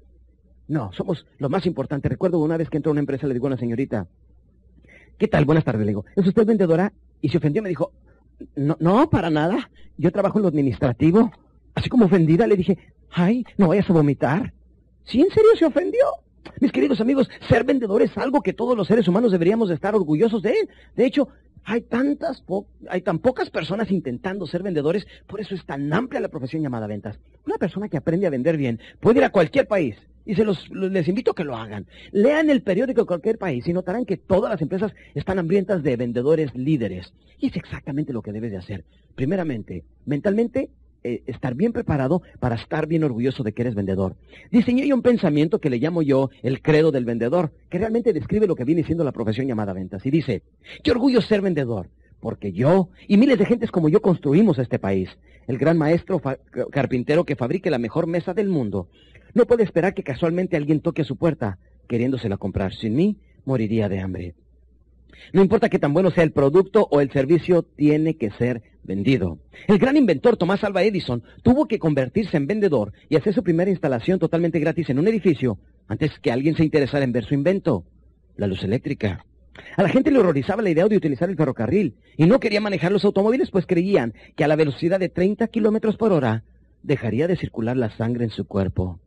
No, 0.68 0.92
somos 0.94 1.26
lo 1.38 1.50
más 1.50 1.66
importante. 1.66 2.10
Recuerdo 2.10 2.40
una 2.40 2.58
vez 2.58 2.70
que 2.70 2.78
entró 2.78 2.90
a 2.90 2.94
una 2.94 3.00
empresa, 3.00 3.28
le 3.28 3.34
digo 3.34 3.46
a 3.46 3.50
una 3.50 3.58
señorita, 3.58 4.08
¿qué 5.18 5.28
tal? 5.28 5.46
Buenas 5.46 5.64
tardes, 5.64 5.82
le 5.82 5.92
digo, 5.92 6.06
¿es 6.16 6.26
usted 6.26 6.46
vendedora? 6.46 6.94
Y 7.22 7.30
se 7.30 7.38
ofendió, 7.38 7.62
me 7.62 7.70
dijo, 7.70 7.92
no, 8.56 8.78
no, 8.80 9.10
para 9.10 9.30
nada. 9.30 9.70
Yo 9.98 10.12
trabajo 10.12 10.40
en 10.40 10.44
lo 10.44 10.48
administrativo. 10.50 11.32
Así 11.76 11.90
como 11.90 12.06
ofendida, 12.06 12.48
le 12.48 12.56
dije, 12.56 12.78
ay, 13.12 13.44
no 13.58 13.68
vayas 13.68 13.90
a 13.90 13.94
vomitar. 13.94 14.54
¿Sí 15.06 15.22
en 15.22 15.30
serio 15.30 15.50
se 15.58 15.66
ofendió? 15.66 16.06
Mis 16.60 16.72
queridos 16.72 17.00
amigos, 17.00 17.30
ser 17.48 17.64
vendedor 17.64 18.02
es 18.02 18.18
algo 18.18 18.42
que 18.42 18.54
todos 18.54 18.76
los 18.76 18.88
seres 18.88 19.08
humanos 19.08 19.32
deberíamos 19.32 19.70
estar 19.72 19.96
orgullosos 19.96 20.42
de 20.42 20.52
él. 20.52 20.70
De 20.96 21.06
hecho, 21.06 21.30
hay 21.64 21.82
tantas 21.82 22.44
hay 22.90 23.02
tan 23.02 23.20
pocas 23.20 23.50
personas 23.50 23.92
intentando 23.92 24.48
ser 24.48 24.64
vendedores, 24.64 25.06
por 25.28 25.40
eso 25.40 25.56
es 25.56 25.66
tan 25.66 25.92
amplia 25.94 26.20
la 26.20 26.30
profesión 26.30 26.62
llamada 26.62 26.88
ventas. 26.88 27.20
Una 27.46 27.58
persona 27.58 27.90
que 27.90 27.98
aprende 27.98 28.28
a 28.28 28.32
vender 28.32 28.58
bien 28.58 28.80
puede 29.00 29.20
ir 29.20 29.26
a 29.26 29.32
cualquier 29.32 29.68
país 29.68 29.96
y 30.26 30.36
se 30.36 30.46
los 30.46 30.70
les 30.70 31.08
invito 31.08 31.32
a 31.32 31.36
que 31.36 31.44
lo 31.44 31.56
hagan. 31.56 31.88
Lean 32.12 32.50
el 32.50 32.62
periódico 32.62 33.02
de 33.02 33.08
cualquier 33.08 33.38
país 33.38 33.68
y 33.68 33.74
notarán 33.74 34.06
que 34.06 34.18
todas 34.18 34.52
las 34.52 34.62
empresas 34.62 34.94
están 35.16 35.40
hambrientas 35.40 35.82
de 35.84 35.96
vendedores 35.96 36.54
líderes. 36.56 37.14
Y 37.40 37.48
es 37.48 37.56
exactamente 37.56 38.14
lo 38.14 38.22
que 38.22 38.32
debes 38.32 38.52
de 38.52 38.58
hacer. 38.58 38.86
Primeramente, 39.16 39.84
mentalmente 40.06 40.70
eh, 41.04 41.24
estar 41.28 41.56
bien 41.56 41.74
preparado 41.74 42.22
para 42.40 42.56
estar 42.56 42.88
bien 42.88 43.04
orgulloso 43.04 43.44
de 43.44 43.54
que 43.54 43.62
eres 43.62 43.76
vendedor. 43.76 44.16
Diseñé 44.52 44.88
yo 44.88 44.96
un 44.96 45.02
pensamiento 45.02 45.60
que 45.60 45.70
le 45.70 45.78
llamo 45.78 46.02
yo 46.02 46.30
el 46.44 46.62
credo 46.62 46.92
del 46.92 47.06
vendedor, 47.06 47.52
que 47.70 47.78
realmente 47.78 48.14
describe 48.14 48.48
lo 48.48 48.56
que 48.56 48.66
viene 48.66 48.84
siendo 48.84 49.04
la 49.04 49.12
profesión 49.12 49.48
llamada 49.48 49.74
ventas. 49.74 50.06
Y 50.06 50.12
dice, 50.12 50.44
qué 50.84 50.92
orgullo 50.92 51.22
ser 51.22 51.42
vendedor, 51.42 51.90
porque 52.20 52.52
yo 52.52 52.90
y 53.08 53.18
miles 53.18 53.40
de 53.40 53.46
gentes 53.46 53.72
como 53.72 53.90
yo 53.90 54.02
construimos 54.02 54.60
este 54.60 54.80
país. 54.80 55.10
El 55.48 55.58
gran 55.58 55.78
maestro 55.78 56.22
carpintero 56.72 57.24
que 57.24 57.36
fabrique 57.36 57.72
la 57.72 57.80
mejor 57.80 58.06
mesa 58.06 58.34
del 58.34 58.50
mundo 58.50 58.88
no 59.34 59.46
puede 59.46 59.64
esperar 59.64 59.94
que 59.94 60.04
casualmente 60.04 60.58
alguien 60.58 60.82
toque 60.82 61.04
a 61.04 61.06
su 61.06 61.16
puerta 61.16 61.60
queriéndosela 61.90 62.38
comprar. 62.38 62.74
Sin 62.74 62.96
mí, 62.96 63.18
moriría 63.44 63.90
de 63.90 64.00
hambre. 64.00 64.36
No 65.34 65.42
importa 65.42 65.70
que 65.70 65.80
tan 65.80 65.94
bueno 65.94 66.12
sea 66.12 66.24
el 66.24 66.32
producto 66.32 66.88
o 66.90 67.02
el 67.02 67.12
servicio, 67.12 67.64
tiene 67.64 68.16
que 68.16 68.30
ser 68.32 68.62
vendido. 68.90 69.38
El 69.68 69.78
gran 69.78 69.96
inventor 69.96 70.36
Tomás 70.36 70.64
Alva 70.64 70.84
Edison 70.84 71.24
tuvo 71.44 71.68
que 71.68 71.78
convertirse 71.78 72.36
en 72.36 72.48
vendedor 72.48 72.92
y 73.08 73.16
hacer 73.16 73.36
su 73.36 73.44
primera 73.44 73.70
instalación 73.70 74.18
totalmente 74.18 74.60
gratis 74.60 74.90
en 74.90 74.98
un 74.98 75.08
edificio 75.08 75.60
antes 75.88 76.20
que 76.20 76.32
alguien 76.32 76.56
se 76.56 76.64
interesara 76.64 77.06
en 77.06 77.12
ver 77.12 77.24
su 77.24 77.36
invento, 77.36 77.86
la 78.36 78.48
luz 78.48 78.64
eléctrica. 78.64 79.26
A 79.78 79.84
la 79.84 79.90
gente 79.90 80.10
le 80.10 80.18
horrorizaba 80.18 80.64
la 80.64 80.72
idea 80.72 80.88
de 80.88 80.98
utilizar 80.98 81.30
el 81.30 81.38
ferrocarril 81.38 81.98
y 82.18 82.26
no 82.26 82.40
quería 82.40 82.62
manejar 82.62 82.92
los 82.92 83.06
automóviles 83.06 83.52
pues 83.52 83.68
creían 83.68 84.14
que 84.36 84.44
a 84.44 84.48
la 84.48 84.56
velocidad 84.56 85.00
de 85.00 85.10
30 85.10 85.48
kilómetros 85.48 85.96
por 85.96 86.12
hora 86.12 86.44
dejaría 86.82 87.28
de 87.28 87.38
circular 87.38 87.78
la 87.78 87.96
sangre 87.96 88.24
en 88.24 88.32
su 88.32 88.46
cuerpo. 88.46 89.00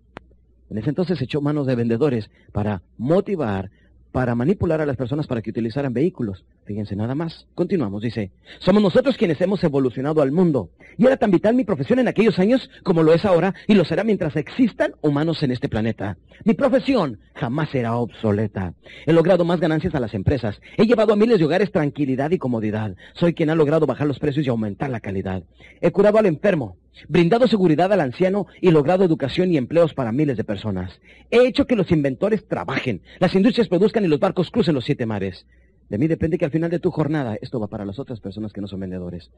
En 0.71 0.79
ese 0.79 0.91
entonces 0.91 1.21
echó 1.21 1.41
manos 1.41 1.67
de 1.67 1.75
vendedores 1.75 2.31
para 2.53 2.83
motivar 2.99 3.71
para 4.13 4.35
manipular 4.35 4.81
a 4.81 4.87
las 4.87 4.97
personas 4.97 5.27
para 5.27 5.41
que 5.41 5.51
utilizaran 5.51 5.95
vehículos. 5.95 6.45
Fíjense 6.73 6.97
nada 6.97 7.15
más. 7.15 7.47
Continuamos, 7.55 8.01
dice. 8.01 8.31
Somos 8.59 8.83
nosotros 8.83 9.19
quienes 9.19 9.39
hemos 9.43 9.63
evolucionado 9.63 10.23
al 10.23 10.33
mundo. 10.33 10.71
Y 10.97 11.05
era 11.05 11.19
tan 11.19 11.31
vital 11.31 11.55
mi 11.55 11.65
profesión 11.65 11.99
en 11.99 12.09
aquellos 12.09 12.39
años 12.39 12.71
como 12.83 13.03
lo 13.03 13.13
es 13.13 13.27
ahora 13.27 13.55
y 13.69 13.75
lo 13.75 13.85
será 13.85 14.05
mientras 14.05 14.37
existan 14.37 14.95
humanos 15.03 15.43
en 15.43 15.51
este 15.51 15.69
planeta. 15.69 16.17
Mi 16.45 16.55
profesión 16.55 17.19
jamás 17.35 17.69
será 17.69 17.97
obsoleta. 17.97 18.73
He 19.05 19.13
logrado 19.13 19.45
más 19.45 19.61
ganancias 19.61 19.95
a 19.95 20.01
las 20.01 20.15
empresas. 20.15 20.63
He 20.79 20.87
llevado 20.87 21.13
a 21.13 21.17
miles 21.17 21.41
de 21.41 21.45
hogares 21.45 21.71
tranquilidad 21.71 22.31
y 22.31 22.39
comodidad. 22.39 22.97
Soy 23.13 23.35
quien 23.35 23.51
ha 23.51 23.55
logrado 23.55 23.85
bajar 23.85 24.07
los 24.07 24.19
precios 24.19 24.47
y 24.47 24.49
aumentar 24.49 24.89
la 24.89 25.01
calidad. 25.01 25.43
He 25.83 25.91
curado 25.91 26.17
al 26.17 26.25
enfermo 26.25 26.79
brindado 27.09 27.49
seguridad 27.49 27.93
al 27.93 28.01
anciano 28.01 28.47
y 28.61 28.71
logrado 28.71 29.05
educación 29.05 29.51
y 29.51 29.57
empleos 29.57 29.95
para 29.95 30.13
miles 30.13 30.37
de 30.37 30.45
personas. 30.45 31.01
He 31.31 31.47
hecho 31.47 31.67
que 31.67 31.77
los 31.77 31.91
inventores 31.91 32.47
trabajen, 32.47 33.03
las 33.19 33.35
industrias 33.35 33.69
produzcan 33.69 34.05
y 34.05 34.09
los 34.09 34.21
barcos 34.21 34.51
crucen 34.51 34.75
los 34.75 34.85
siete 34.85 35.07
mares. 35.07 35.47
De 35.93 35.99
mí 35.99 36.09
depende 36.09 36.39
que 36.39 36.47
al 36.47 36.51
final 36.51 36.71
de 36.71 36.79
tu 36.79 36.91
jornada, 36.91 37.37
esto 37.43 37.61
va 37.61 37.67
para 37.67 37.85
las 37.85 37.99
otras 37.99 38.19
personas 38.19 38.55
que 38.55 38.63
no 38.63 38.67
son 38.67 38.81
vendedores, 38.81 39.31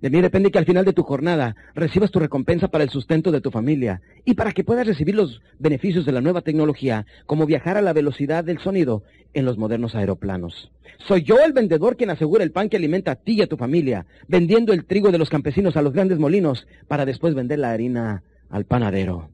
de 0.00 0.10
mí 0.10 0.20
depende 0.20 0.50
que 0.50 0.58
al 0.58 0.64
final 0.64 0.84
de 0.84 0.92
tu 0.92 1.04
jornada 1.04 1.54
recibas 1.76 2.10
tu 2.10 2.18
recompensa 2.18 2.66
para 2.66 2.82
el 2.82 2.90
sustento 2.90 3.30
de 3.30 3.40
tu 3.40 3.52
familia 3.52 4.02
y 4.24 4.34
para 4.34 4.50
que 4.50 4.64
puedas 4.64 4.84
recibir 4.84 5.14
los 5.14 5.40
beneficios 5.60 6.04
de 6.04 6.10
la 6.10 6.20
nueva 6.20 6.40
tecnología, 6.40 7.06
como 7.26 7.46
viajar 7.46 7.76
a 7.76 7.82
la 7.82 7.92
velocidad 7.92 8.42
del 8.42 8.58
sonido 8.58 9.04
en 9.32 9.44
los 9.44 9.58
modernos 9.58 9.94
aeroplanos. 9.94 10.72
Soy 11.06 11.22
yo 11.22 11.38
el 11.38 11.52
vendedor 11.52 11.96
quien 11.96 12.10
asegura 12.10 12.42
el 12.42 12.50
pan 12.50 12.68
que 12.68 12.78
alimenta 12.78 13.12
a 13.12 13.14
ti 13.14 13.34
y 13.34 13.42
a 13.42 13.46
tu 13.46 13.56
familia, 13.56 14.04
vendiendo 14.26 14.72
el 14.72 14.86
trigo 14.86 15.12
de 15.12 15.18
los 15.18 15.30
campesinos 15.30 15.76
a 15.76 15.82
los 15.82 15.92
grandes 15.92 16.18
molinos 16.18 16.66
para 16.88 17.06
después 17.06 17.36
vender 17.36 17.60
la 17.60 17.70
harina 17.70 18.24
al 18.50 18.64
panadero. 18.64 19.30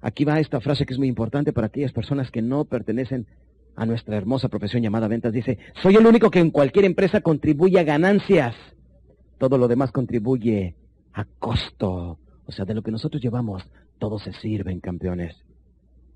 Aquí 0.00 0.24
va 0.24 0.40
esta 0.40 0.60
frase 0.60 0.86
que 0.86 0.92
es 0.94 0.98
muy 0.98 1.06
importante 1.06 1.52
para 1.52 1.68
aquellas 1.68 1.92
personas 1.92 2.32
que 2.32 2.42
no 2.42 2.64
pertenecen 2.64 3.28
a 3.78 3.86
nuestra 3.86 4.16
hermosa 4.16 4.48
profesión 4.48 4.82
llamada 4.82 5.06
ventas. 5.06 5.32
Dice, 5.32 5.56
soy 5.80 5.94
el 5.94 6.06
único 6.06 6.30
que 6.30 6.40
en 6.40 6.50
cualquier 6.50 6.84
empresa 6.84 7.20
contribuye 7.20 7.78
a 7.78 7.84
ganancias. 7.84 8.56
Todo 9.38 9.56
lo 9.56 9.68
demás 9.68 9.92
contribuye 9.92 10.74
a 11.12 11.24
costo. 11.38 12.18
O 12.44 12.52
sea, 12.52 12.64
de 12.64 12.74
lo 12.74 12.82
que 12.82 12.90
nosotros 12.90 13.22
llevamos, 13.22 13.62
todos 13.98 14.24
se 14.24 14.32
sirven, 14.32 14.80
campeones. 14.80 15.36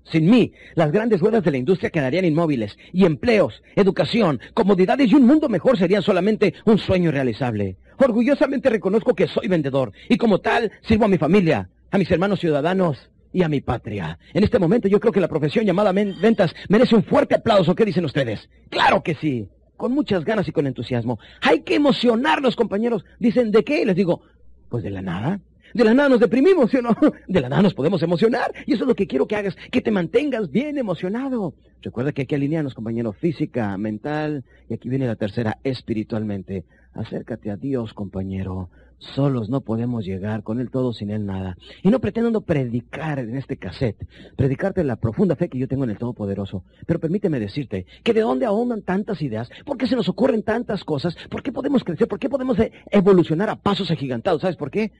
Sin 0.03 0.29
mí, 0.29 0.51
las 0.75 0.91
grandes 0.91 1.21
ruedas 1.21 1.41
de 1.45 1.51
la 1.51 1.57
industria 1.57 1.89
quedarían 1.89 2.25
inmóviles, 2.25 2.77
y 2.91 3.05
empleos, 3.05 3.63
educación, 3.77 4.41
comodidades 4.53 5.09
y 5.09 5.15
un 5.15 5.25
mundo 5.25 5.47
mejor 5.47 5.77
serían 5.77 6.01
solamente 6.01 6.53
un 6.65 6.77
sueño 6.77 7.11
realizable. 7.11 7.77
Orgullosamente 7.97 8.69
reconozco 8.69 9.15
que 9.15 9.27
soy 9.27 9.47
vendedor, 9.47 9.93
y 10.09 10.17
como 10.17 10.41
tal, 10.41 10.69
sirvo 10.81 11.05
a 11.05 11.07
mi 11.07 11.17
familia, 11.17 11.69
a 11.91 11.97
mis 11.97 12.11
hermanos 12.11 12.41
ciudadanos 12.41 13.09
y 13.33 13.43
a 13.43 13.49
mi 13.49 13.59
patria. 13.59 14.17
En 14.33 14.43
este 14.43 14.59
momento 14.59 14.87
yo 14.87 14.99
creo 14.99 15.11
que 15.11 15.19
la 15.19 15.27
profesión 15.27 15.65
llamada 15.65 15.91
ventas 15.91 16.55
merece 16.69 16.95
un 16.95 17.03
fuerte 17.03 17.35
aplauso. 17.35 17.75
¿Qué 17.75 17.83
dicen 17.83 18.05
ustedes? 18.05 18.47
Claro 18.69 19.03
que 19.03 19.15
sí 19.15 19.49
con 19.83 19.91
muchas 19.91 20.23
ganas 20.23 20.47
y 20.47 20.53
con 20.53 20.65
entusiasmo. 20.65 21.19
Hay 21.41 21.61
que 21.61 21.75
emocionarnos, 21.75 22.55
compañeros. 22.55 23.03
Dicen, 23.19 23.51
¿de 23.51 23.65
qué? 23.65 23.85
Les 23.85 23.97
digo, 23.97 24.21
pues 24.69 24.81
de 24.81 24.89
la 24.89 25.01
nada. 25.01 25.41
De 25.73 25.83
la 25.83 25.93
nada 25.93 26.07
nos 26.07 26.19
deprimimos, 26.19 26.69
¿sí 26.71 26.77
o 26.77 26.81
no? 26.83 26.95
De 27.27 27.41
la 27.41 27.49
nada 27.49 27.63
nos 27.63 27.73
podemos 27.73 28.01
emocionar. 28.03 28.53
Y 28.65 28.73
eso 28.73 28.83
es 28.83 28.87
lo 28.87 28.95
que 28.95 29.07
quiero 29.07 29.27
que 29.27 29.35
hagas, 29.35 29.57
que 29.71 29.81
te 29.81 29.91
mantengas 29.91 30.51
bien 30.51 30.77
emocionado. 30.77 31.55
Recuerda 31.81 32.11
que 32.11 32.21
hay 32.21 32.27
que 32.27 32.35
alinearnos, 32.35 32.75
compañero, 32.75 33.11
física, 33.11 33.77
mental, 33.77 34.45
y 34.69 34.75
aquí 34.75 34.87
viene 34.87 35.07
la 35.07 35.15
tercera, 35.15 35.57
espiritualmente. 35.63 36.63
Acércate 36.93 37.51
a 37.51 37.57
Dios, 37.57 37.93
compañero. 37.93 38.69
Solos 39.03 39.49
no 39.49 39.61
podemos 39.61 40.05
llegar, 40.05 40.43
con 40.43 40.59
Él 40.59 40.71
todo, 40.71 40.93
sin 40.93 41.09
Él 41.09 41.25
nada. 41.25 41.57
Y 41.81 41.89
no 41.89 41.99
pretendo 41.99 42.41
predicar 42.41 43.19
en 43.19 43.35
este 43.35 43.57
cassette, 43.57 44.07
predicarte 44.35 44.83
la 44.83 44.95
profunda 44.95 45.35
fe 45.35 45.49
que 45.49 45.57
yo 45.57 45.67
tengo 45.67 45.83
en 45.83 45.89
el 45.89 45.97
Todopoderoso. 45.97 46.63
Pero 46.87 46.99
permíteme 46.99 47.39
decirte 47.39 47.85
que 48.03 48.13
de 48.13 48.21
dónde 48.21 48.45
ahondan 48.45 48.81
tantas 48.81 49.21
ideas, 49.21 49.49
por 49.65 49.77
qué 49.77 49.87
se 49.87 49.95
nos 49.95 50.09
ocurren 50.09 50.43
tantas 50.43 50.83
cosas, 50.83 51.15
por 51.29 51.43
qué 51.43 51.51
podemos 51.51 51.83
crecer, 51.83 52.07
por 52.07 52.19
qué 52.19 52.29
podemos 52.29 52.57
evolucionar 52.91 53.49
a 53.49 53.57
pasos 53.57 53.91
agigantados. 53.91 54.41
¿Sabes 54.41 54.57
por 54.57 54.71
qué? 54.71 54.91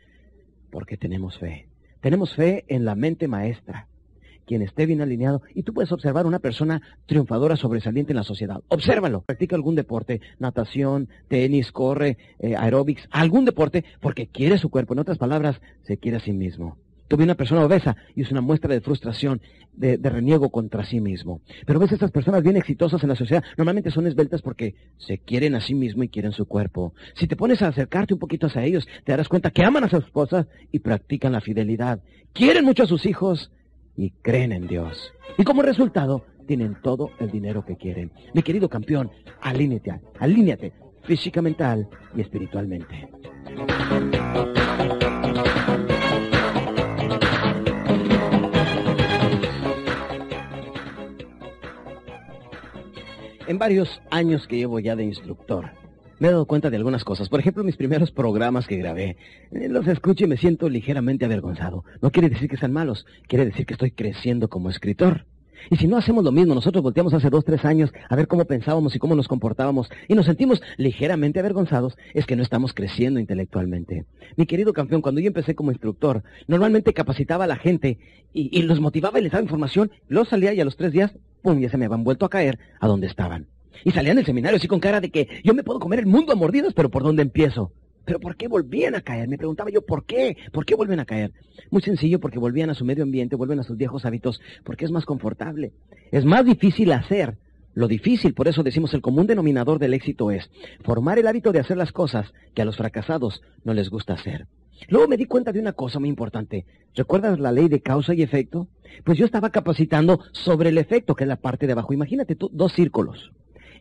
Porque 0.70 0.98
tenemos 0.98 1.38
fe. 1.38 1.68
Tenemos 2.02 2.36
fe 2.36 2.66
en 2.68 2.86
la 2.86 2.96
mente 2.96 3.28
maestra 3.28 3.88
quien 4.46 4.62
esté 4.62 4.86
bien 4.86 5.02
alineado, 5.02 5.42
y 5.54 5.64
tú 5.64 5.74
puedes 5.74 5.92
observar 5.92 6.26
una 6.26 6.40
persona 6.40 6.82
triunfadora, 7.06 7.56
sobresaliente 7.56 8.12
en 8.12 8.18
la 8.18 8.24
sociedad. 8.24 8.62
Obsérvalo. 8.68 9.22
Practica 9.22 9.56
algún 9.56 9.76
deporte, 9.76 10.22
natación, 10.40 11.10
tenis, 11.28 11.72
corre, 11.72 12.18
eh, 12.40 12.56
aeróbics, 12.56 13.08
algún 13.12 13.46
deporte, 13.46 13.84
porque 14.02 14.28
quiere 14.28 14.58
su 14.58 14.70
cuerpo. 14.70 14.94
En 14.94 15.00
otras 15.00 15.18
palabras, 15.18 15.60
se 15.84 15.98
quiere 15.98 16.18
a 16.18 16.22
sí 16.22 16.34
mismo. 16.34 16.78
Tuve 17.08 17.26
una 17.26 17.36
persona 17.36 17.64
obesa 17.64 17.96
y 18.16 18.22
es 18.22 18.32
una 18.32 18.42
muestra 18.42 18.74
de 18.74 18.82
frustración, 18.82 19.42
de, 19.74 19.98
de, 19.98 20.10
reniego 20.10 20.50
contra 20.50 20.86
sí 20.86 21.00
mismo. 21.00 21.42
Pero 21.66 21.80
ves, 21.80 21.92
estas 21.92 22.12
personas 22.12 22.42
bien 22.42 22.58
exitosas 22.58 23.04
en 23.04 23.10
la 23.10 23.16
sociedad 23.16 23.44
normalmente 23.58 23.92
son 23.92 24.08
esbeltas 24.08 24.42
porque 24.42 24.74
se 24.98 25.20
quieren 25.20 25.54
a 25.54 25.62
sí 25.62 25.76
mismo 25.76 26.04
y 26.04 26.10
quieren 26.10 26.32
su 26.32 26.46
cuerpo. 26.48 26.94
Si 27.16 27.28
te 27.28 27.36
pones 27.36 27.62
a 27.62 27.68
acercarte 27.68 28.14
un 28.14 28.20
poquito 28.20 28.48
hacia 28.48 28.64
ellos, 28.64 28.88
te 29.04 29.12
darás 29.12 29.28
cuenta 29.28 29.52
que 29.52 29.64
aman 29.64 29.84
a 29.84 29.90
su 29.90 29.98
esposa 29.98 30.48
y 30.72 30.80
practican 30.80 31.34
la 31.34 31.42
fidelidad. 31.42 32.02
Quieren 32.32 32.66
mucho 32.66 32.84
a 32.84 32.88
sus 32.88 33.06
hijos 33.06 33.52
y 33.96 34.12
creen 34.22 34.52
en 34.52 34.68
Dios. 34.68 35.14
Y 35.38 35.44
como 35.44 35.62
resultado, 35.62 36.26
tienen 36.46 36.76
todo 36.82 37.12
el 37.20 37.32
dinero 37.32 37.66
que 37.66 37.78
quieren. 37.78 38.12
Mi 38.34 38.44
querido 38.44 38.70
campeón, 38.70 39.12
alíñate, 39.42 40.02
alíñate 40.20 40.74
física, 41.04 41.42
mental 41.42 41.88
y 42.16 42.22
espiritualmente. 42.22 43.10
En 53.46 53.60
varios 53.60 54.02
años 54.10 54.48
que 54.48 54.58
llevo 54.58 54.80
ya 54.80 54.96
de 54.96 55.04
instructor, 55.04 55.72
me 56.20 56.28
he 56.28 56.32
dado 56.32 56.46
cuenta 56.46 56.70
de 56.70 56.78
algunas 56.78 57.04
cosas. 57.04 57.30
Por 57.30 57.40
ejemplo, 57.40 57.64
mis 57.64 57.78
primeros 57.78 58.12
programas 58.12 58.68
que 58.68 58.78
grabé. 58.78 59.18
Eh, 59.52 59.70
los 59.70 59.88
escucho 59.88 60.26
y 60.26 60.28
me 60.28 60.38
siento 60.38 60.70
ligeramente 60.70 61.26
avergonzado. 61.26 61.84
No 62.02 62.12
quiere 62.12 62.30
decir 62.30 62.50
que 62.50 62.58
sean 62.58 62.74
malos, 62.74 63.06
quiere 63.28 63.46
decir 63.46 63.66
que 63.66 63.74
estoy 63.74 63.92
creciendo 63.92 64.50
como 64.50 64.70
escritor. 64.70 65.26
Y 65.70 65.78
si 65.78 65.88
no 65.88 65.98
hacemos 65.98 66.24
lo 66.24 66.32
mismo, 66.32 66.56
nosotros 66.56 66.84
volteamos 66.84 67.14
hace 67.14 67.30
dos, 67.30 67.46
tres 67.46 67.64
años 67.66 67.92
a 68.10 68.16
ver 68.16 68.28
cómo 68.28 68.46
pensábamos 68.46 68.96
y 68.96 69.00
cómo 69.00 69.16
nos 69.16 69.28
comportábamos 69.28 69.90
y 70.08 70.16
nos 70.16 70.26
sentimos 70.26 70.62
ligeramente 70.78 71.40
avergonzados, 71.40 71.98
es 72.14 72.26
que 72.26 72.36
no 72.36 72.44
estamos 72.44 72.74
creciendo 72.74 73.20
intelectualmente. 73.20 74.06
Mi 74.36 74.46
querido 74.46 74.74
campeón, 74.74 75.02
cuando 75.02 75.22
yo 75.22 75.28
empecé 75.28 75.56
como 75.56 75.72
instructor, 75.72 76.24
normalmente 76.48 76.94
capacitaba 76.94 77.46
a 77.46 77.48
la 77.48 77.56
gente 77.56 78.00
y, 78.34 78.62
los 78.64 78.80
motivaba 78.80 79.20
y 79.20 79.24
les 79.24 79.32
daba 79.32 79.44
información, 79.44 79.92
los 80.08 80.30
salía 80.30 80.54
y 80.54 80.60
a 80.60 80.66
los 80.66 80.76
tres 80.76 80.92
días, 80.92 81.14
pum, 81.42 81.60
ya 81.60 81.70
se 81.70 81.78
me 81.78 81.86
habían 81.86 82.04
vuelto 82.04 82.26
a 82.26 82.30
caer 82.30 82.60
a 82.80 82.88
donde 82.88 83.08
estaban. 83.08 83.48
Y 83.84 83.92
salían 83.92 84.16
del 84.16 84.26
seminario 84.26 84.58
así 84.58 84.68
con 84.68 84.80
cara 84.80 85.02
de 85.02 85.10
que 85.10 85.28
yo 85.44 85.54
me 85.54 85.64
puedo 85.64 85.80
comer 85.80 86.00
el 86.00 86.06
mundo 86.06 86.34
a 86.34 86.36
mordidas, 86.36 86.74
pero 86.74 86.90
¿por 86.90 87.04
dónde 87.04 87.22
empiezo? 87.22 87.72
Pero 88.06 88.20
¿por 88.20 88.36
qué 88.36 88.48
volvían 88.48 88.96
a 88.96 89.02
caer? 89.02 89.28
Me 89.28 89.38
preguntaba 89.38 89.70
yo, 89.70 89.82
¿por 89.82 90.06
qué? 90.06 90.36
¿Por 90.52 90.66
qué 90.66 90.76
vuelven 90.76 91.00
a 91.00 91.06
caer? 91.06 91.32
Muy 91.70 91.82
sencillo, 91.82 92.20
porque 92.20 92.40
volvían 92.40 92.70
a 92.70 92.74
su 92.74 92.84
medio 92.84 93.04
ambiente, 93.04 93.36
vuelven 93.36 93.60
a 93.60 93.64
sus 93.64 93.78
viejos 93.78 94.06
hábitos, 94.06 94.42
porque 94.64 94.86
es 94.86 94.92
más 94.92 95.06
confortable. 95.06 95.72
Es 96.12 96.26
más 96.26 96.46
difícil 96.46 96.92
hacer. 96.92 97.38
Lo 97.76 97.88
difícil, 97.88 98.34
por 98.36 98.48
eso 98.48 98.62
decimos 98.62 98.94
el 98.94 99.02
común 99.02 99.26
denominador 99.26 99.80
del 99.80 99.96
éxito 99.96 100.30
es 100.30 100.52
formar 100.84 101.18
el 101.18 101.28
hábito 101.28 101.52
de 101.52 101.60
hacer 101.60 101.76
las 101.76 101.92
cosas 101.92 102.32
que 102.54 102.62
a 102.62 102.66
los 102.66 102.78
fracasados 102.78 103.42
no 103.64 103.74
les 103.74 103.90
gusta 103.90 104.14
hacer. 104.14 104.46
Luego 104.90 105.08
me 105.08 105.18
di 105.18 105.26
cuenta 105.26 105.52
de 105.52 105.60
una 105.60 105.74
cosa 105.74 106.00
muy 106.00 106.10
importante. 106.10 106.66
¿Recuerdas 106.94 107.40
la 107.40 107.52
ley 107.52 107.70
de 107.70 107.82
causa 107.82 108.14
y 108.14 108.22
efecto? 108.22 108.68
Pues 109.04 109.18
yo 109.18 109.26
estaba 109.26 109.50
capacitando 109.50 110.20
sobre 110.34 110.70
el 110.70 110.78
efecto, 110.78 111.16
que 111.16 111.24
es 111.24 111.28
la 111.28 111.38
parte 111.38 111.66
de 111.66 111.72
abajo. 111.72 111.94
Imagínate 111.94 112.36
tú, 112.36 112.50
dos 112.54 112.74
círculos 112.74 113.32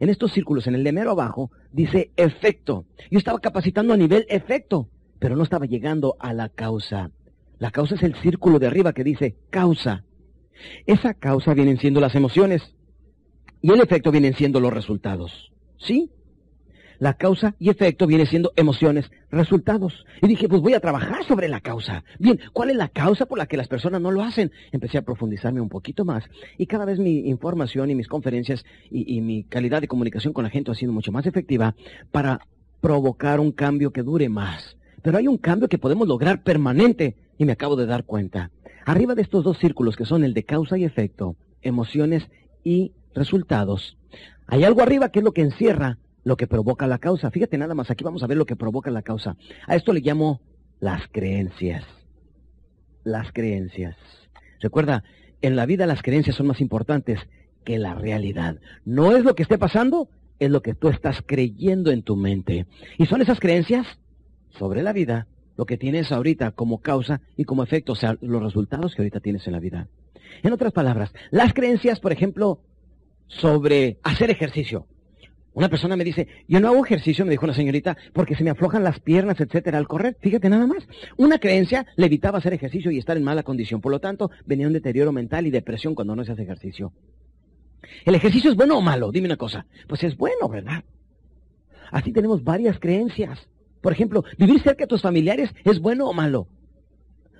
en 0.03 0.09
estos 0.09 0.33
círculos, 0.33 0.67
en 0.67 0.75
el 0.75 0.83
de 0.83 0.91
mero 0.91 1.13
abajo, 1.13 1.53
dice 1.71 2.11
efecto. 2.17 2.87
Yo 3.09 3.21
estaba 3.21 3.39
capacitando 3.39 3.95
a 3.95 3.97
nivel 3.97 4.27
efecto, 4.29 4.89
pero 5.21 5.37
no 5.37 5.45
estaba 5.45 5.67
llegando 5.67 6.17
a 6.19 6.33
la 6.33 6.49
causa. 6.49 7.13
La 7.61 7.71
causa 7.71 7.95
es 7.95 8.03
el 8.03 8.17
círculo 8.17 8.59
de 8.59 8.67
arriba 8.67 8.95
que 8.95 9.05
dice 9.05 9.37
causa. 9.51 10.03
Esa 10.87 11.15
causa 11.15 11.55
vienen 11.55 11.79
siendo 11.79 12.01
las 12.01 12.17
emociones 12.17 12.75
y 13.61 13.71
el 13.71 13.81
efecto 13.81 14.11
vienen 14.11 14.35
siendo 14.35 14.59
los 14.59 14.73
resultados. 14.73 15.53
¿Sí? 15.79 16.11
La 17.03 17.15
causa 17.15 17.57
y 17.59 17.69
efecto 17.69 18.07
viene 18.07 18.27
siendo 18.27 18.53
emociones, 18.55 19.11
resultados. 19.33 20.07
Y 20.23 20.29
dije, 20.29 20.49
pues 20.49 20.63
voy 20.63 20.75
a 20.75 20.79
trabajar 20.79 21.25
sobre 21.25 21.49
la 21.49 21.61
causa. 21.61 22.05
Bien, 22.21 22.39
¿cuál 22.53 22.71
es 22.71 22.77
la 22.77 22.87
causa 22.87 23.27
por 23.27 23.39
la 23.39 23.47
que 23.47 23.57
las 23.57 23.67
personas 23.67 24.01
no 24.01 24.13
lo 24.13 24.23
hacen? 24.23 24.53
Empecé 24.71 24.99
a 24.99 25.03
profundizarme 25.03 25.61
un 25.61 25.69
poquito 25.69 26.05
más 26.05 26.23
y 26.59 26.67
cada 26.67 26.85
vez 26.85 27.01
mi 27.01 27.29
información 27.29 27.91
y 27.91 27.97
mis 27.97 28.07
conferencias 28.07 28.65
y, 28.89 29.21
mi 29.21 29.43
calidad 29.43 29.81
de 29.81 29.89
comunicación 29.89 30.33
con 30.33 30.45
la 30.45 30.51
gente 30.51 30.71
ha 30.71 30.77
sido 30.77 30.93
mucho 30.93 31.11
más 31.11 31.27
efectiva 31.27 31.75
para 32.13 32.47
provocar 32.81 33.41
un 33.41 33.51
cambio 33.51 33.91
que 33.91 34.05
dure 34.05 34.29
más. 34.29 34.77
Pero 35.03 35.19
hay 35.19 35.27
un 35.27 35.39
cambio 35.39 35.69
que 35.69 35.79
podemos 35.79 36.07
lograr 36.07 36.45
permanente 36.45 37.17
y 37.37 37.45
me 37.47 37.53
acabo 37.53 37.75
de 37.75 37.87
dar 37.87 38.05
cuenta. 38.05 38.53
Arriba 38.87 39.17
de 39.17 39.23
estos 39.23 39.43
dos 39.43 39.59
círculos 39.59 39.97
que 39.97 40.05
son 40.05 40.23
el 40.23 40.35
de 40.35 40.45
causa 40.45 40.79
y 40.79 40.85
efecto, 40.85 41.35
emociones 41.63 42.29
y 42.63 42.93
resultados, 43.13 43.99
hay 44.47 44.63
algo 44.63 44.83
arriba 44.83 45.09
que 45.09 45.19
es 45.19 45.25
lo 45.25 45.33
que 45.33 45.43
encierra 45.43 45.99
lo 46.25 46.37
que 46.37 46.47
provoca 46.47 46.87
la 46.87 46.99
causa. 46.99 47.31
Fíjate 47.31 47.59
nada 47.59 47.75
más, 47.75 47.91
aquí 47.91 48.05
vamos 48.05 48.23
a 48.23 48.27
ver 48.27 48.37
lo 48.37 48.47
que 48.47 48.57
provoca 48.57 48.91
la 48.91 49.03
causa. 49.03 49.37
A 49.67 49.77
esto 49.77 49.93
le 49.93 50.01
llamo 50.01 50.41
las 50.81 51.09
creencias. 51.09 51.85
Las 53.05 53.33
creencias. 53.33 53.97
Recuerda, 54.61 55.03
en 55.41 55.57
la 55.57 55.67
vida 55.67 55.87
las 55.87 56.03
creencias 56.03 56.37
son 56.37 56.47
más 56.47 56.61
importantes 56.61 57.21
que 57.65 57.79
la 57.79 57.95
realidad. 57.95 58.57
No 58.85 59.17
es 59.17 59.25
lo 59.25 59.35
que 59.35 59.43
esté 59.43 59.59
pasando, 59.59 60.09
es 60.39 60.51
lo 60.51 60.63
que 60.63 60.75
tú 60.75 60.89
estás 60.89 61.23
creyendo 61.25 61.91
en 61.91 62.03
tu 62.03 62.17
mente. 62.17 62.67
Y 62.99 63.07
son 63.07 63.23
esas 63.23 63.41
creencias 63.41 63.87
sobre 64.51 64.83
la 64.83 64.93
vida 64.93 65.27
lo 65.57 65.67
que 65.67 65.77
tienes 65.77 66.13
ahorita 66.13 66.53
como 66.53 66.81
causa 66.81 67.21
y 67.37 67.45
como 67.45 67.63
efecto, 67.63 67.93
o 67.93 67.97
sea, 67.97 68.17
los 68.21 68.43
resultados 68.43 68.95
que 68.95 69.03
ahorita 69.03 69.21
tienes 69.21 69.47
en 69.47 69.53
la 69.53 69.61
vida. 69.61 69.89
En 70.43 70.53
otras 70.53 70.73
palabras, 70.73 71.13
las 71.31 71.53
creencias, 71.53 72.01
por 72.01 72.13
ejemplo, 72.13 72.61
sobre 73.27 73.99
hacer 74.03 74.31
ejercicio. 74.31 74.87
Una 75.55 75.69
persona 75.69 75.97
me 75.97 76.05
dice, 76.05 76.29
yo 76.49 76.61
no 76.61 76.69
hago 76.69 76.85
ejercicio, 76.85 77.25
me 77.25 77.31
dijo 77.31 77.45
una 77.45 77.55
señorita, 77.55 77.97
porque 78.15 78.35
se 78.35 78.43
me 78.43 78.51
aflojan 78.51 78.83
las 78.83 79.01
piernas, 79.01 79.39
etcétera, 79.39 79.77
al 79.77 79.87
correr. 79.87 80.17
Fíjate 80.21 80.49
nada 80.49 80.67
más. 80.67 80.87
Una 81.19 81.39
creencia 81.39 81.87
le 81.97 82.07
evitaba 82.07 82.39
hacer 82.39 82.55
ejercicio 82.55 82.91
y 82.91 82.99
estar 82.99 83.17
en 83.17 83.25
mala 83.25 83.43
condición. 83.43 83.81
Por 83.81 83.93
lo 83.93 84.01
tanto, 84.01 84.31
venía 84.47 84.67
un 84.67 84.73
deterioro 84.73 85.13
mental 85.13 85.47
y 85.47 85.51
depresión 85.51 85.95
cuando 85.95 86.17
no 86.17 86.25
se 86.25 86.33
hace 86.33 86.43
ejercicio. 86.43 86.93
¿El 88.05 88.15
ejercicio 88.15 88.51
es 88.51 88.57
bueno 88.57 88.79
o 88.79 88.81
malo? 88.81 89.13
Dime 89.13 89.27
una 89.27 89.37
cosa. 89.37 89.67
Pues 89.89 90.03
es 90.05 90.17
bueno, 90.17 90.49
¿verdad? 90.49 90.85
Así 91.91 92.13
tenemos 92.13 92.43
varias 92.43 92.79
creencias. 92.79 93.47
Por 93.83 93.93
ejemplo, 93.93 94.25
vivir 94.39 94.61
cerca 94.63 94.85
de 94.85 94.89
tus 94.89 95.03
familiares 95.03 95.51
es 95.65 95.81
bueno 95.81 96.07
o 96.07 96.15
malo. 96.15 96.49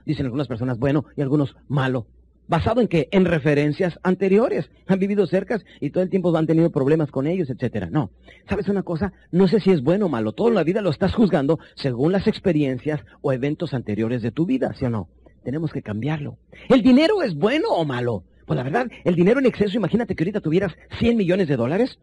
Dicen 0.05 0.27
algunas 0.27 0.49
personas 0.49 0.79
bueno 0.79 1.07
y 1.17 1.23
algunos 1.23 1.57
malo. 1.69 2.07
¿Basado 2.53 2.83
en 2.83 2.89
qué? 2.89 3.09
En 3.13 3.25
referencias 3.25 3.99
anteriores. 4.03 4.69
Han 4.87 4.99
vivido 4.99 5.27
cerca 5.27 5.59
y 5.81 5.89
todo 5.89 6.03
el 6.03 6.11
tiempo 6.11 6.37
han 6.37 6.47
tenido 6.47 6.71
problemas 6.71 7.11
con 7.11 7.27
ellos, 7.27 7.49
etcétera. 7.49 7.89
No. 7.91 8.11
¿Sabes 8.47 8.69
una 8.69 8.83
cosa? 8.83 9.15
No 9.31 9.49
sé 9.49 9.59
si 9.59 9.71
es 9.71 9.83
bueno 9.83 10.05
o 10.05 10.09
malo. 10.11 10.33
Toda 10.33 10.51
la 10.51 10.63
vida 10.63 10.83
lo 10.83 10.91
estás 10.91 11.15
juzgando 11.15 11.59
según 11.77 12.13
las 12.13 12.27
experiencias 12.27 13.01
o 13.23 13.33
eventos 13.33 13.73
anteriores 13.73 14.21
de 14.21 14.33
tu 14.33 14.45
vida, 14.45 14.75
¿sí 14.79 14.85
o 14.85 14.91
no? 14.91 15.09
Tenemos 15.43 15.73
que 15.73 15.81
cambiarlo. 15.81 16.37
¿El 16.69 16.83
dinero 16.83 17.23
es 17.23 17.35
bueno 17.35 17.69
o 17.71 17.87
malo? 17.87 18.25
Pues 18.45 18.59
la 18.59 18.65
verdad, 18.65 18.87
el 19.05 19.15
dinero 19.15 19.41
en 19.41 19.47
exceso, 19.47 19.79
imagínate 19.79 20.15
que 20.15 20.23
ahorita 20.23 20.43
tuvieras 20.43 20.75
100 20.99 21.17
millones 21.17 21.49
de 21.49 21.57
dólares, 21.57 22.01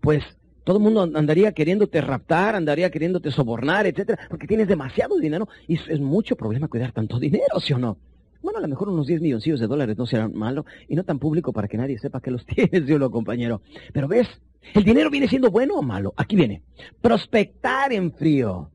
pues 0.00 0.24
todo 0.64 0.78
el 0.78 0.82
mundo 0.82 1.02
andaría 1.02 1.52
queriéndote 1.52 2.00
raptar, 2.00 2.56
andaría 2.56 2.90
queriéndote 2.90 3.30
sobornar, 3.30 3.86
etcétera, 3.86 4.18
porque 4.30 4.46
tienes 4.46 4.66
demasiado 4.66 5.18
dinero 5.18 5.46
y 5.68 5.74
es 5.74 6.00
mucho 6.00 6.36
problema 6.36 6.68
cuidar 6.68 6.92
tanto 6.92 7.18
dinero, 7.18 7.60
¿sí 7.60 7.74
o 7.74 7.78
no? 7.78 7.98
Bueno, 8.42 8.58
a 8.58 8.62
lo 8.62 8.68
mejor 8.68 8.88
unos 8.88 9.06
10 9.06 9.20
milloncillos 9.20 9.60
de 9.60 9.66
dólares 9.66 9.98
no 9.98 10.06
serán 10.06 10.32
malo 10.34 10.64
y 10.88 10.94
no 10.94 11.04
tan 11.04 11.18
público 11.18 11.52
para 11.52 11.68
que 11.68 11.76
nadie 11.76 11.98
sepa 11.98 12.20
que 12.20 12.30
los 12.30 12.46
tienes, 12.46 12.86
yo 12.86 12.98
lo 12.98 13.10
compañero. 13.10 13.62
Pero 13.92 14.08
ves, 14.08 14.28
el 14.74 14.84
dinero 14.84 15.10
viene 15.10 15.28
siendo 15.28 15.50
bueno 15.50 15.74
o 15.74 15.82
malo. 15.82 16.12
Aquí 16.16 16.36
viene. 16.36 16.62
Prospectar 17.00 17.92
en 17.92 18.12
frío. 18.12 18.70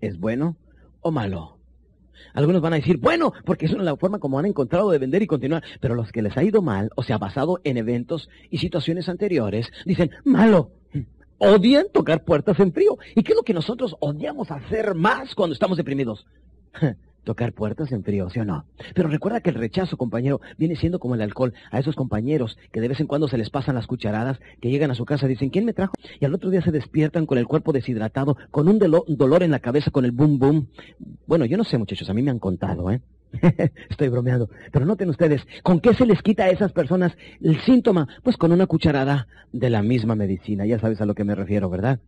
¿Es 0.00 0.18
bueno 0.18 0.56
o 1.00 1.10
malo? 1.10 1.58
Algunos 2.34 2.60
van 2.60 2.74
a 2.74 2.76
decir, 2.76 2.98
bueno, 2.98 3.32
porque 3.44 3.66
es 3.66 3.72
la 3.72 3.96
forma 3.96 4.18
como 4.18 4.38
han 4.38 4.46
encontrado 4.46 4.90
de 4.90 4.98
vender 4.98 5.22
y 5.22 5.26
continuar. 5.26 5.62
Pero 5.80 5.94
los 5.94 6.12
que 6.12 6.22
les 6.22 6.36
ha 6.36 6.44
ido 6.44 6.62
mal, 6.62 6.90
o 6.96 7.02
sea, 7.02 7.18
basado 7.18 7.60
en 7.64 7.76
eventos 7.78 8.28
y 8.50 8.58
situaciones 8.58 9.08
anteriores, 9.08 9.70
dicen, 9.84 10.10
malo. 10.24 10.72
Odian 11.40 11.86
tocar 11.92 12.24
puertas 12.24 12.58
en 12.58 12.72
frío. 12.72 12.98
¿Y 13.14 13.22
qué 13.22 13.32
es 13.32 13.36
lo 13.36 13.44
que 13.44 13.54
nosotros 13.54 13.96
odiamos 14.00 14.50
hacer 14.50 14.94
más 14.94 15.34
cuando 15.34 15.54
estamos 15.54 15.76
deprimidos? 15.76 16.26
tocar 17.24 17.52
puertas 17.52 17.92
en 17.92 18.04
frío, 18.04 18.30
¿sí 18.30 18.40
o 18.40 18.44
no? 18.44 18.64
Pero 18.94 19.08
recuerda 19.08 19.40
que 19.40 19.50
el 19.50 19.56
rechazo, 19.56 19.96
compañero, 19.96 20.40
viene 20.56 20.76
siendo 20.76 20.98
como 20.98 21.14
el 21.14 21.22
alcohol 21.22 21.54
a 21.70 21.78
esos 21.78 21.94
compañeros 21.94 22.58
que 22.72 22.80
de 22.80 22.88
vez 22.88 23.00
en 23.00 23.06
cuando 23.06 23.28
se 23.28 23.38
les 23.38 23.50
pasan 23.50 23.74
las 23.74 23.86
cucharadas, 23.86 24.40
que 24.60 24.70
llegan 24.70 24.90
a 24.90 24.94
su 24.94 25.04
casa 25.04 25.26
y 25.26 25.30
dicen, 25.30 25.50
¿quién 25.50 25.64
me 25.64 25.72
trajo? 25.72 25.94
Y 26.20 26.24
al 26.24 26.34
otro 26.34 26.50
día 26.50 26.62
se 26.62 26.72
despiertan 26.72 27.26
con 27.26 27.38
el 27.38 27.46
cuerpo 27.46 27.72
deshidratado, 27.72 28.36
con 28.50 28.68
un 28.68 28.78
dolor 28.78 29.42
en 29.42 29.50
la 29.50 29.60
cabeza, 29.60 29.90
con 29.90 30.04
el 30.04 30.12
boom 30.12 30.38
boom. 30.38 30.68
Bueno, 31.26 31.44
yo 31.44 31.56
no 31.56 31.64
sé, 31.64 31.78
muchachos, 31.78 32.08
a 32.10 32.14
mí 32.14 32.22
me 32.22 32.30
han 32.30 32.38
contado, 32.38 32.90
¿eh? 32.90 33.00
Estoy 33.90 34.08
bromeando. 34.08 34.48
Pero 34.72 34.86
noten 34.86 35.10
ustedes, 35.10 35.46
¿con 35.62 35.80
qué 35.80 35.94
se 35.94 36.06
les 36.06 36.22
quita 36.22 36.44
a 36.44 36.50
esas 36.50 36.72
personas 36.72 37.12
el 37.40 37.60
síntoma? 37.60 38.08
Pues 38.22 38.36
con 38.36 38.52
una 38.52 38.66
cucharada 38.66 39.26
de 39.52 39.70
la 39.70 39.82
misma 39.82 40.14
medicina. 40.14 40.66
Ya 40.66 40.78
sabes 40.78 41.00
a 41.00 41.06
lo 41.06 41.14
que 41.14 41.24
me 41.24 41.34
refiero, 41.34 41.68
¿verdad? 41.68 42.00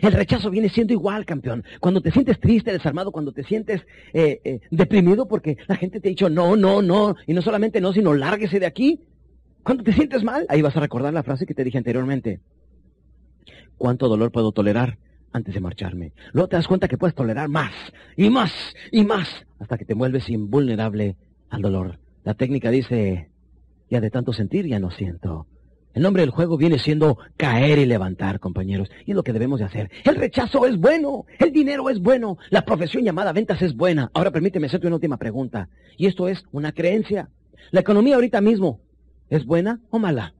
El 0.00 0.12
rechazo 0.12 0.50
viene 0.50 0.68
siendo 0.68 0.92
igual, 0.92 1.24
campeón. 1.24 1.64
Cuando 1.80 2.00
te 2.00 2.10
sientes 2.10 2.38
triste, 2.38 2.72
desarmado, 2.72 3.10
cuando 3.10 3.32
te 3.32 3.42
sientes 3.42 3.82
eh, 4.12 4.40
eh, 4.44 4.60
deprimido 4.70 5.26
porque 5.26 5.56
la 5.66 5.76
gente 5.76 6.00
te 6.00 6.08
ha 6.08 6.10
dicho 6.10 6.28
no, 6.30 6.56
no, 6.56 6.82
no, 6.82 7.16
y 7.26 7.32
no 7.32 7.42
solamente 7.42 7.80
no, 7.80 7.92
sino 7.92 8.14
lárguese 8.14 8.60
de 8.60 8.66
aquí. 8.66 9.00
Cuando 9.62 9.82
te 9.82 9.92
sientes 9.92 10.22
mal, 10.22 10.46
ahí 10.48 10.62
vas 10.62 10.76
a 10.76 10.80
recordar 10.80 11.12
la 11.12 11.22
frase 11.22 11.46
que 11.46 11.54
te 11.54 11.64
dije 11.64 11.78
anteriormente. 11.78 12.40
¿Cuánto 13.76 14.08
dolor 14.08 14.30
puedo 14.30 14.52
tolerar 14.52 14.98
antes 15.32 15.54
de 15.54 15.60
marcharme? 15.60 16.12
Luego 16.32 16.48
te 16.48 16.56
das 16.56 16.68
cuenta 16.68 16.88
que 16.88 16.98
puedes 16.98 17.14
tolerar 17.14 17.48
más, 17.48 17.72
y 18.16 18.30
más, 18.30 18.52
y 18.92 19.04
más, 19.04 19.28
hasta 19.58 19.78
que 19.78 19.84
te 19.84 19.94
vuelves 19.94 20.28
invulnerable 20.28 21.16
al 21.50 21.62
dolor. 21.62 21.98
La 22.24 22.34
técnica 22.34 22.70
dice, 22.70 23.30
ya 23.90 24.00
de 24.00 24.10
tanto 24.10 24.32
sentir 24.32 24.66
ya 24.66 24.78
no 24.78 24.90
siento. 24.90 25.46
El 25.98 26.04
nombre 26.04 26.22
del 26.22 26.30
juego 26.30 26.56
viene 26.56 26.78
siendo 26.78 27.18
caer 27.36 27.80
y 27.80 27.84
levantar, 27.84 28.38
compañeros. 28.38 28.88
Y 29.04 29.10
es 29.10 29.16
lo 29.16 29.24
que 29.24 29.32
debemos 29.32 29.58
de 29.58 29.64
hacer. 29.64 29.90
El 30.04 30.14
rechazo 30.14 30.64
es 30.64 30.78
bueno. 30.78 31.26
El 31.40 31.50
dinero 31.50 31.90
es 31.90 31.98
bueno. 31.98 32.38
La 32.50 32.64
profesión 32.64 33.02
llamada 33.02 33.32
ventas 33.32 33.60
es 33.62 33.74
buena. 33.74 34.08
Ahora 34.14 34.30
permíteme 34.30 34.68
hacerte 34.68 34.86
una 34.86 34.94
última 34.94 35.16
pregunta. 35.16 35.68
Y 35.96 36.06
esto 36.06 36.28
es 36.28 36.44
una 36.52 36.70
creencia. 36.70 37.30
La 37.72 37.80
economía 37.80 38.14
ahorita 38.14 38.40
mismo, 38.40 38.78
¿es 39.28 39.44
buena 39.44 39.80
o 39.90 39.98
mala? 39.98 40.34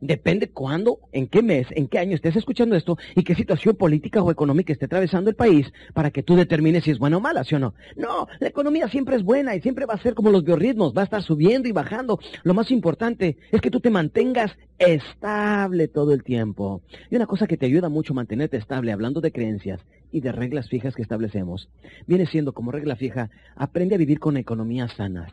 Depende 0.00 0.48
cuándo, 0.48 1.00
en 1.12 1.26
qué 1.26 1.42
mes, 1.42 1.66
en 1.70 1.88
qué 1.88 1.98
año 1.98 2.14
estés 2.14 2.36
escuchando 2.36 2.76
esto 2.76 2.98
y 3.14 3.22
qué 3.22 3.34
situación 3.34 3.76
política 3.76 4.22
o 4.22 4.30
económica 4.30 4.72
esté 4.72 4.86
atravesando 4.86 5.30
el 5.30 5.36
país 5.36 5.72
para 5.94 6.10
que 6.10 6.22
tú 6.22 6.36
determines 6.36 6.84
si 6.84 6.90
es 6.90 6.98
buena 6.98 7.16
o 7.16 7.20
mala, 7.20 7.44
¿sí 7.44 7.54
o 7.54 7.58
no? 7.58 7.74
No, 7.96 8.28
la 8.40 8.48
economía 8.48 8.88
siempre 8.88 9.16
es 9.16 9.22
buena 9.22 9.54
y 9.54 9.60
siempre 9.60 9.86
va 9.86 9.94
a 9.94 10.02
ser 10.02 10.14
como 10.14 10.30
los 10.30 10.44
biorritmos, 10.44 10.94
va 10.96 11.02
a 11.02 11.04
estar 11.04 11.22
subiendo 11.22 11.68
y 11.68 11.72
bajando. 11.72 12.18
Lo 12.42 12.54
más 12.54 12.70
importante 12.70 13.36
es 13.50 13.60
que 13.60 13.70
tú 13.70 13.80
te 13.80 13.90
mantengas 13.90 14.52
estable 14.78 15.88
todo 15.88 16.12
el 16.12 16.22
tiempo. 16.22 16.82
Y 17.10 17.16
una 17.16 17.26
cosa 17.26 17.46
que 17.46 17.56
te 17.56 17.66
ayuda 17.66 17.88
mucho 17.88 18.12
a 18.12 18.16
mantenerte 18.16 18.56
estable, 18.56 18.92
hablando 18.92 19.20
de 19.20 19.32
creencias 19.32 19.80
y 20.12 20.20
de 20.20 20.32
reglas 20.32 20.68
fijas 20.68 20.94
que 20.94 21.02
establecemos, 21.02 21.68
viene 22.06 22.26
siendo 22.26 22.52
como 22.52 22.72
regla 22.72 22.96
fija, 22.96 23.30
aprende 23.54 23.94
a 23.94 23.98
vivir 23.98 24.20
con 24.20 24.36
economías 24.36 24.92
sanas. 24.92 25.32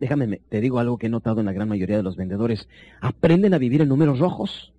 Déjame, 0.00 0.40
te 0.48 0.60
digo 0.60 0.78
algo 0.78 0.98
que 0.98 1.06
he 1.06 1.10
notado 1.10 1.40
en 1.40 1.46
la 1.46 1.52
gran 1.52 1.68
mayoría 1.68 1.96
de 1.96 2.02
los 2.02 2.16
vendedores. 2.16 2.68
Aprenden 3.00 3.54
a 3.54 3.58
vivir 3.58 3.80
en 3.80 3.88
números 3.88 4.18
rojos. 4.18 4.72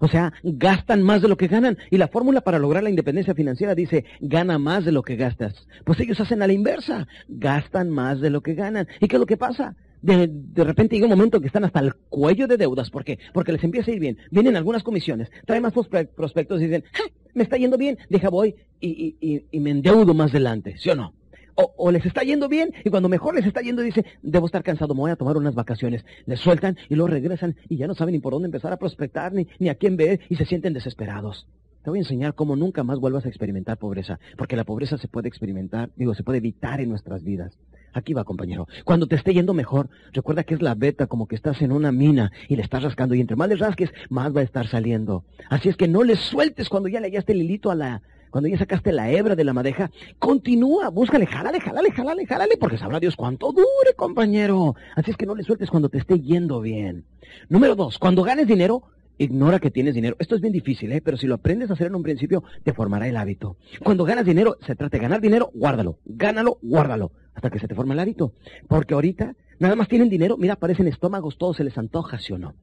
O 0.00 0.08
sea, 0.08 0.32
gastan 0.42 1.02
más 1.02 1.22
de 1.22 1.28
lo 1.28 1.36
que 1.36 1.46
ganan. 1.46 1.78
Y 1.90 1.96
la 1.96 2.08
fórmula 2.08 2.42
para 2.42 2.58
lograr 2.58 2.82
la 2.82 2.90
independencia 2.90 3.34
financiera 3.34 3.74
dice, 3.74 4.04
gana 4.20 4.58
más 4.58 4.84
de 4.84 4.92
lo 4.92 5.02
que 5.02 5.16
gastas. 5.16 5.66
Pues 5.84 6.00
ellos 6.00 6.20
hacen 6.20 6.42
a 6.42 6.46
la 6.46 6.52
inversa. 6.52 7.06
Gastan 7.28 7.90
más 7.90 8.20
de 8.20 8.30
lo 8.30 8.42
que 8.42 8.54
ganan. 8.54 8.86
¿Y 9.00 9.08
qué 9.08 9.16
es 9.16 9.20
lo 9.20 9.26
que 9.26 9.36
pasa? 9.36 9.76
De, 10.02 10.28
de, 10.30 10.64
repente 10.64 10.96
llega 10.96 11.06
un 11.06 11.16
momento 11.16 11.40
que 11.40 11.46
están 11.46 11.64
hasta 11.64 11.80
el 11.80 11.94
cuello 11.94 12.46
de 12.46 12.58
deudas. 12.58 12.90
¿Por 12.90 13.04
qué? 13.04 13.18
Porque 13.32 13.52
les 13.52 13.64
empieza 13.64 13.90
a 13.90 13.94
ir 13.94 14.00
bien. 14.00 14.18
Vienen 14.30 14.56
algunas 14.56 14.82
comisiones, 14.82 15.30
traen 15.46 15.62
más 15.62 15.72
prospectos 15.72 16.60
y 16.60 16.66
dicen, 16.66 16.84
me 17.32 17.42
está 17.42 17.56
yendo 17.56 17.78
bien, 17.78 17.96
deja 18.10 18.28
voy 18.28 18.54
y, 18.80 19.16
y, 19.18 19.46
y 19.50 19.60
me 19.60 19.70
endeudo 19.70 20.12
más 20.12 20.32
adelante. 20.32 20.76
¿Sí 20.76 20.90
o 20.90 20.94
no? 20.94 21.14
O, 21.56 21.90
les 21.90 22.04
está 22.04 22.22
yendo 22.22 22.48
bien 22.48 22.72
y 22.84 22.90
cuando 22.90 23.08
mejor 23.08 23.34
les 23.34 23.46
está 23.46 23.60
yendo 23.60 23.82
dice, 23.82 24.04
debo 24.22 24.46
estar 24.46 24.62
cansado, 24.62 24.94
me 24.94 25.00
voy 25.00 25.10
a 25.10 25.16
tomar 25.16 25.36
unas 25.36 25.54
vacaciones. 25.54 26.04
Les 26.26 26.40
sueltan 26.40 26.76
y 26.88 26.94
luego 26.94 27.08
regresan 27.08 27.56
y 27.68 27.76
ya 27.76 27.86
no 27.86 27.94
saben 27.94 28.12
ni 28.12 28.20
por 28.20 28.32
dónde 28.32 28.46
empezar 28.46 28.72
a 28.72 28.76
prospectar 28.76 29.32
ni, 29.32 29.46
ni 29.58 29.68
a 29.68 29.76
quién 29.76 29.96
ver 29.96 30.20
y 30.28 30.36
se 30.36 30.44
sienten 30.44 30.72
desesperados. 30.72 31.46
Te 31.84 31.90
voy 31.90 31.98
a 31.98 32.02
enseñar 32.02 32.34
cómo 32.34 32.56
nunca 32.56 32.82
más 32.82 32.98
vuelvas 32.98 33.26
a 33.26 33.28
experimentar 33.28 33.76
pobreza, 33.76 34.18
porque 34.38 34.56
la 34.56 34.64
pobreza 34.64 34.96
se 34.96 35.06
puede 35.06 35.28
experimentar, 35.28 35.90
digo, 35.96 36.14
se 36.14 36.22
puede 36.22 36.38
evitar 36.38 36.80
en 36.80 36.88
nuestras 36.88 37.22
vidas. 37.22 37.58
Aquí 37.92 38.14
va, 38.14 38.24
compañero. 38.24 38.66
Cuando 38.84 39.06
te 39.06 39.16
esté 39.16 39.34
yendo 39.34 39.52
mejor, 39.52 39.90
recuerda 40.12 40.44
que 40.44 40.54
es 40.54 40.62
la 40.62 40.74
beta, 40.74 41.06
como 41.06 41.28
que 41.28 41.36
estás 41.36 41.60
en 41.60 41.72
una 41.72 41.92
mina 41.92 42.32
y 42.48 42.56
le 42.56 42.62
estás 42.62 42.82
rascando, 42.82 43.14
y 43.14 43.20
entre 43.20 43.36
más 43.36 43.50
le 43.50 43.56
rasques, 43.56 43.92
más 44.08 44.34
va 44.34 44.40
a 44.40 44.44
estar 44.44 44.66
saliendo. 44.66 45.24
Así 45.50 45.68
es 45.68 45.76
que 45.76 45.86
no 45.86 46.02
le 46.02 46.16
sueltes 46.16 46.70
cuando 46.70 46.88
ya 46.88 47.00
le 47.00 47.08
hallaste 47.08 47.32
el 47.32 47.42
hilito 47.42 47.70
a 47.70 47.74
la, 47.74 48.02
cuando 48.34 48.48
ya 48.48 48.58
sacaste 48.58 48.90
la 48.90 49.12
hebra 49.12 49.36
de 49.36 49.44
la 49.44 49.52
madeja, 49.52 49.92
continúa, 50.18 50.88
búscale, 50.88 51.24
jálale, 51.24 51.60
jálale, 51.60 51.92
jálale, 51.92 52.26
jálale, 52.26 52.56
porque 52.56 52.78
sabrá 52.78 52.98
Dios 52.98 53.14
cuánto 53.14 53.52
dure, 53.52 53.94
compañero. 53.94 54.74
Así 54.96 55.12
es 55.12 55.16
que 55.16 55.24
no 55.24 55.36
le 55.36 55.44
sueltes 55.44 55.70
cuando 55.70 55.88
te 55.88 55.98
esté 55.98 56.18
yendo 56.18 56.60
bien. 56.60 57.04
Número 57.48 57.76
dos, 57.76 57.96
cuando 58.00 58.24
ganes 58.24 58.48
dinero, 58.48 58.82
Ignora 59.18 59.60
que 59.60 59.70
tienes 59.70 59.94
dinero. 59.94 60.16
Esto 60.18 60.34
es 60.34 60.40
bien 60.40 60.52
difícil, 60.52 60.90
¿eh? 60.90 61.00
pero 61.00 61.16
si 61.16 61.28
lo 61.28 61.36
aprendes 61.36 61.70
a 61.70 61.74
hacer 61.74 61.86
en 61.86 61.94
un 61.94 62.02
principio, 62.02 62.42
te 62.64 62.72
formará 62.72 63.06
el 63.06 63.16
hábito. 63.16 63.56
Cuando 63.84 64.02
ganas 64.04 64.24
dinero, 64.24 64.56
se 64.66 64.74
trata 64.74 64.96
de 64.96 65.02
ganar 65.04 65.20
dinero, 65.20 65.52
guárdalo. 65.54 66.00
Gánalo, 66.04 66.58
guárdalo. 66.60 67.12
Hasta 67.36 67.50
que 67.50 67.60
se 67.60 67.68
te 67.68 67.76
forme 67.76 67.94
el 67.94 68.00
hábito. 68.00 68.32
Porque 68.66 68.94
ahorita, 68.94 69.36
nada 69.60 69.76
más 69.76 69.86
tienen 69.86 70.08
dinero, 70.08 70.36
mira, 70.36 70.54
aparecen 70.54 70.88
estómagos, 70.88 71.38
todo 71.38 71.54
se 71.54 71.62
les 71.62 71.78
antoja, 71.78 72.18
¿sí 72.18 72.32
o 72.32 72.38
no? 72.38 72.56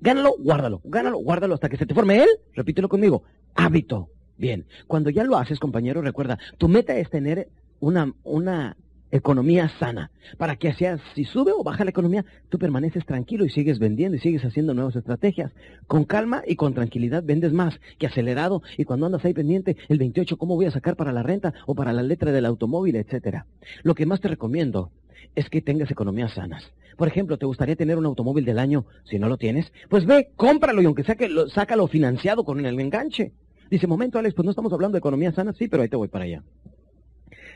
Gánalo, 0.00 0.36
guárdalo. 0.38 0.80
Gánalo, 0.84 1.18
guárdalo 1.18 1.54
hasta 1.54 1.68
que 1.68 1.78
se 1.78 1.86
te 1.86 1.94
forme 1.94 2.22
él. 2.22 2.28
Repítelo 2.54 2.88
conmigo. 2.88 3.24
Hábito. 3.56 4.10
Bien. 4.38 4.64
Cuando 4.86 5.10
ya 5.10 5.24
lo 5.24 5.36
haces, 5.36 5.58
compañero, 5.58 6.00
recuerda, 6.00 6.38
tu 6.56 6.68
meta 6.68 6.96
es 6.96 7.10
tener 7.10 7.48
una, 7.80 8.14
una 8.24 8.76
economía 9.10 9.68
sana, 9.80 10.10
para 10.36 10.56
que 10.56 10.72
sea, 10.74 10.98
si 11.14 11.24
sube 11.24 11.52
o 11.52 11.64
baja 11.64 11.84
la 11.84 11.90
economía, 11.90 12.24
tú 12.48 12.58
permaneces 12.58 13.04
tranquilo 13.04 13.44
y 13.44 13.50
sigues 13.50 13.78
vendiendo 13.78 14.16
y 14.16 14.20
sigues 14.20 14.44
haciendo 14.44 14.74
nuevas 14.74 14.96
estrategias. 14.96 15.52
Con 15.86 16.04
calma 16.04 16.42
y 16.46 16.56
con 16.56 16.74
tranquilidad 16.74 17.24
vendes 17.24 17.52
más 17.52 17.80
que 17.98 18.06
acelerado 18.06 18.62
y 18.76 18.84
cuando 18.84 19.06
andas 19.06 19.24
ahí 19.24 19.34
pendiente, 19.34 19.76
el 19.88 19.98
28, 19.98 20.36
¿cómo 20.36 20.56
voy 20.56 20.66
a 20.66 20.70
sacar 20.70 20.96
para 20.96 21.12
la 21.12 21.22
renta 21.22 21.54
o 21.66 21.74
para 21.74 21.92
la 21.92 22.02
letra 22.02 22.32
del 22.32 22.46
automóvil, 22.46 22.96
etcétera? 22.96 23.46
Lo 23.82 23.94
que 23.94 24.06
más 24.06 24.20
te 24.20 24.28
recomiendo 24.28 24.90
es 25.34 25.48
que 25.50 25.62
tengas 25.62 25.90
economías 25.90 26.32
sanas. 26.32 26.72
Por 26.96 27.08
ejemplo, 27.08 27.38
¿te 27.38 27.46
gustaría 27.46 27.76
tener 27.76 27.96
un 27.96 28.06
automóvil 28.06 28.44
del 28.44 28.58
año? 28.58 28.84
Si 29.04 29.18
no 29.18 29.28
lo 29.28 29.36
tienes, 29.36 29.72
pues 29.88 30.04
ve, 30.04 30.30
cómpralo 30.36 30.82
y 30.82 30.84
aunque 30.84 31.04
sea 31.04 31.14
que 31.14 31.28
lo, 31.28 31.48
sácalo 31.48 31.86
financiado 31.86 32.44
con 32.44 32.64
el 32.64 32.78
enganche. 32.78 33.32
Dice, 33.70 33.86
momento, 33.86 34.18
Alex, 34.18 34.34
pues 34.34 34.44
no 34.44 34.50
estamos 34.50 34.72
hablando 34.72 34.96
de 34.96 35.00
economía 35.00 35.32
sana, 35.32 35.52
sí, 35.52 35.68
pero 35.68 35.82
ahí 35.82 35.88
te 35.88 35.96
voy 35.96 36.08
para 36.08 36.24
allá 36.24 36.42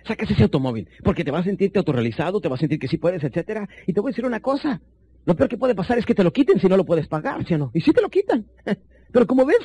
sacas 0.06 0.30
ese 0.30 0.42
automóvil, 0.42 0.88
porque 1.04 1.24
te 1.24 1.30
vas 1.30 1.42
a 1.42 1.44
sentirte 1.44 1.78
autorrealizado, 1.78 2.40
te 2.40 2.48
vas 2.48 2.58
a 2.58 2.62
sentir 2.62 2.78
que 2.78 2.88
sí 2.88 2.98
puedes, 2.98 3.22
etcétera. 3.22 3.68
Y 3.86 3.92
te 3.92 4.00
voy 4.00 4.10
a 4.10 4.12
decir 4.12 4.26
una 4.26 4.40
cosa, 4.40 4.80
lo 5.24 5.36
peor 5.36 5.48
que 5.48 5.56
puede 5.56 5.74
pasar 5.74 5.98
es 5.98 6.06
que 6.06 6.14
te 6.14 6.24
lo 6.24 6.32
quiten 6.32 6.60
si 6.60 6.68
no 6.68 6.76
lo 6.76 6.84
puedes 6.84 7.06
pagar, 7.06 7.46
¿sí 7.46 7.54
o 7.54 7.58
no? 7.58 7.70
Y 7.74 7.80
sí 7.80 7.92
te 7.92 8.02
lo 8.02 8.10
quitan. 8.10 8.46
Pero 9.12 9.26
como 9.26 9.44
ves, 9.44 9.58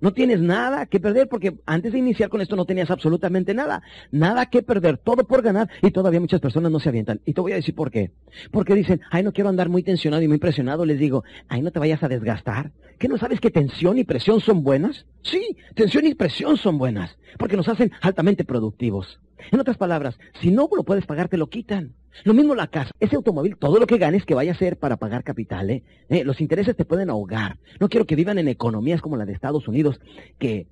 no 0.00 0.12
tienes 0.12 0.40
nada 0.40 0.86
que 0.86 1.00
perder 1.00 1.28
porque 1.28 1.56
antes 1.66 1.92
de 1.92 1.98
iniciar 1.98 2.28
con 2.28 2.40
esto 2.40 2.56
no 2.56 2.64
tenías 2.64 2.90
absolutamente 2.90 3.54
nada. 3.54 3.82
Nada 4.10 4.46
que 4.46 4.62
perder, 4.62 4.98
todo 4.98 5.26
por 5.26 5.42
ganar 5.42 5.68
y 5.82 5.90
todavía 5.90 6.20
muchas 6.20 6.40
personas 6.40 6.70
no 6.70 6.80
se 6.80 6.88
avientan. 6.88 7.20
Y 7.24 7.32
te 7.32 7.40
voy 7.40 7.52
a 7.52 7.56
decir 7.56 7.74
por 7.74 7.90
qué. 7.90 8.10
Porque 8.50 8.74
dicen, 8.74 9.00
ay, 9.10 9.22
no 9.22 9.32
quiero 9.32 9.48
andar 9.48 9.68
muy 9.68 9.82
tensionado 9.82 10.22
y 10.22 10.28
muy 10.28 10.38
presionado. 10.38 10.84
Les 10.84 10.98
digo, 10.98 11.24
ay, 11.48 11.62
no 11.62 11.70
te 11.70 11.78
vayas 11.78 12.02
a 12.02 12.08
desgastar. 12.08 12.72
¿Qué 12.98 13.08
no 13.08 13.18
sabes 13.18 13.40
que 13.40 13.50
tensión 13.50 13.98
y 13.98 14.04
presión 14.04 14.40
son 14.40 14.62
buenas? 14.62 15.06
Sí, 15.22 15.56
tensión 15.74 16.06
y 16.06 16.14
presión 16.14 16.56
son 16.56 16.78
buenas 16.78 17.18
porque 17.38 17.56
nos 17.56 17.68
hacen 17.68 17.92
altamente 18.00 18.44
productivos. 18.44 19.20
En 19.50 19.60
otras 19.60 19.76
palabras, 19.76 20.18
si 20.40 20.50
no 20.50 20.68
lo 20.74 20.84
puedes 20.84 21.06
pagar, 21.06 21.28
te 21.28 21.36
lo 21.36 21.48
quitan. 21.48 21.94
Lo 22.24 22.34
mismo 22.34 22.54
la 22.54 22.68
casa. 22.68 22.90
Ese 22.98 23.16
automóvil, 23.16 23.56
todo 23.56 23.78
lo 23.78 23.86
que 23.86 23.98
ganes 23.98 24.24
que 24.24 24.34
vaya 24.34 24.52
a 24.52 24.56
ser 24.56 24.78
para 24.78 24.96
pagar 24.96 25.22
capital, 25.22 25.70
¿eh? 25.70 25.82
¿eh? 26.08 26.24
Los 26.24 26.40
intereses 26.40 26.74
te 26.76 26.84
pueden 26.84 27.10
ahogar. 27.10 27.58
No 27.78 27.88
quiero 27.88 28.06
que 28.06 28.16
vivan 28.16 28.38
en 28.38 28.48
economías 28.48 29.02
como 29.02 29.16
la 29.16 29.26
de 29.26 29.32
Estados 29.32 29.68
Unidos, 29.68 30.00
que 30.38 30.66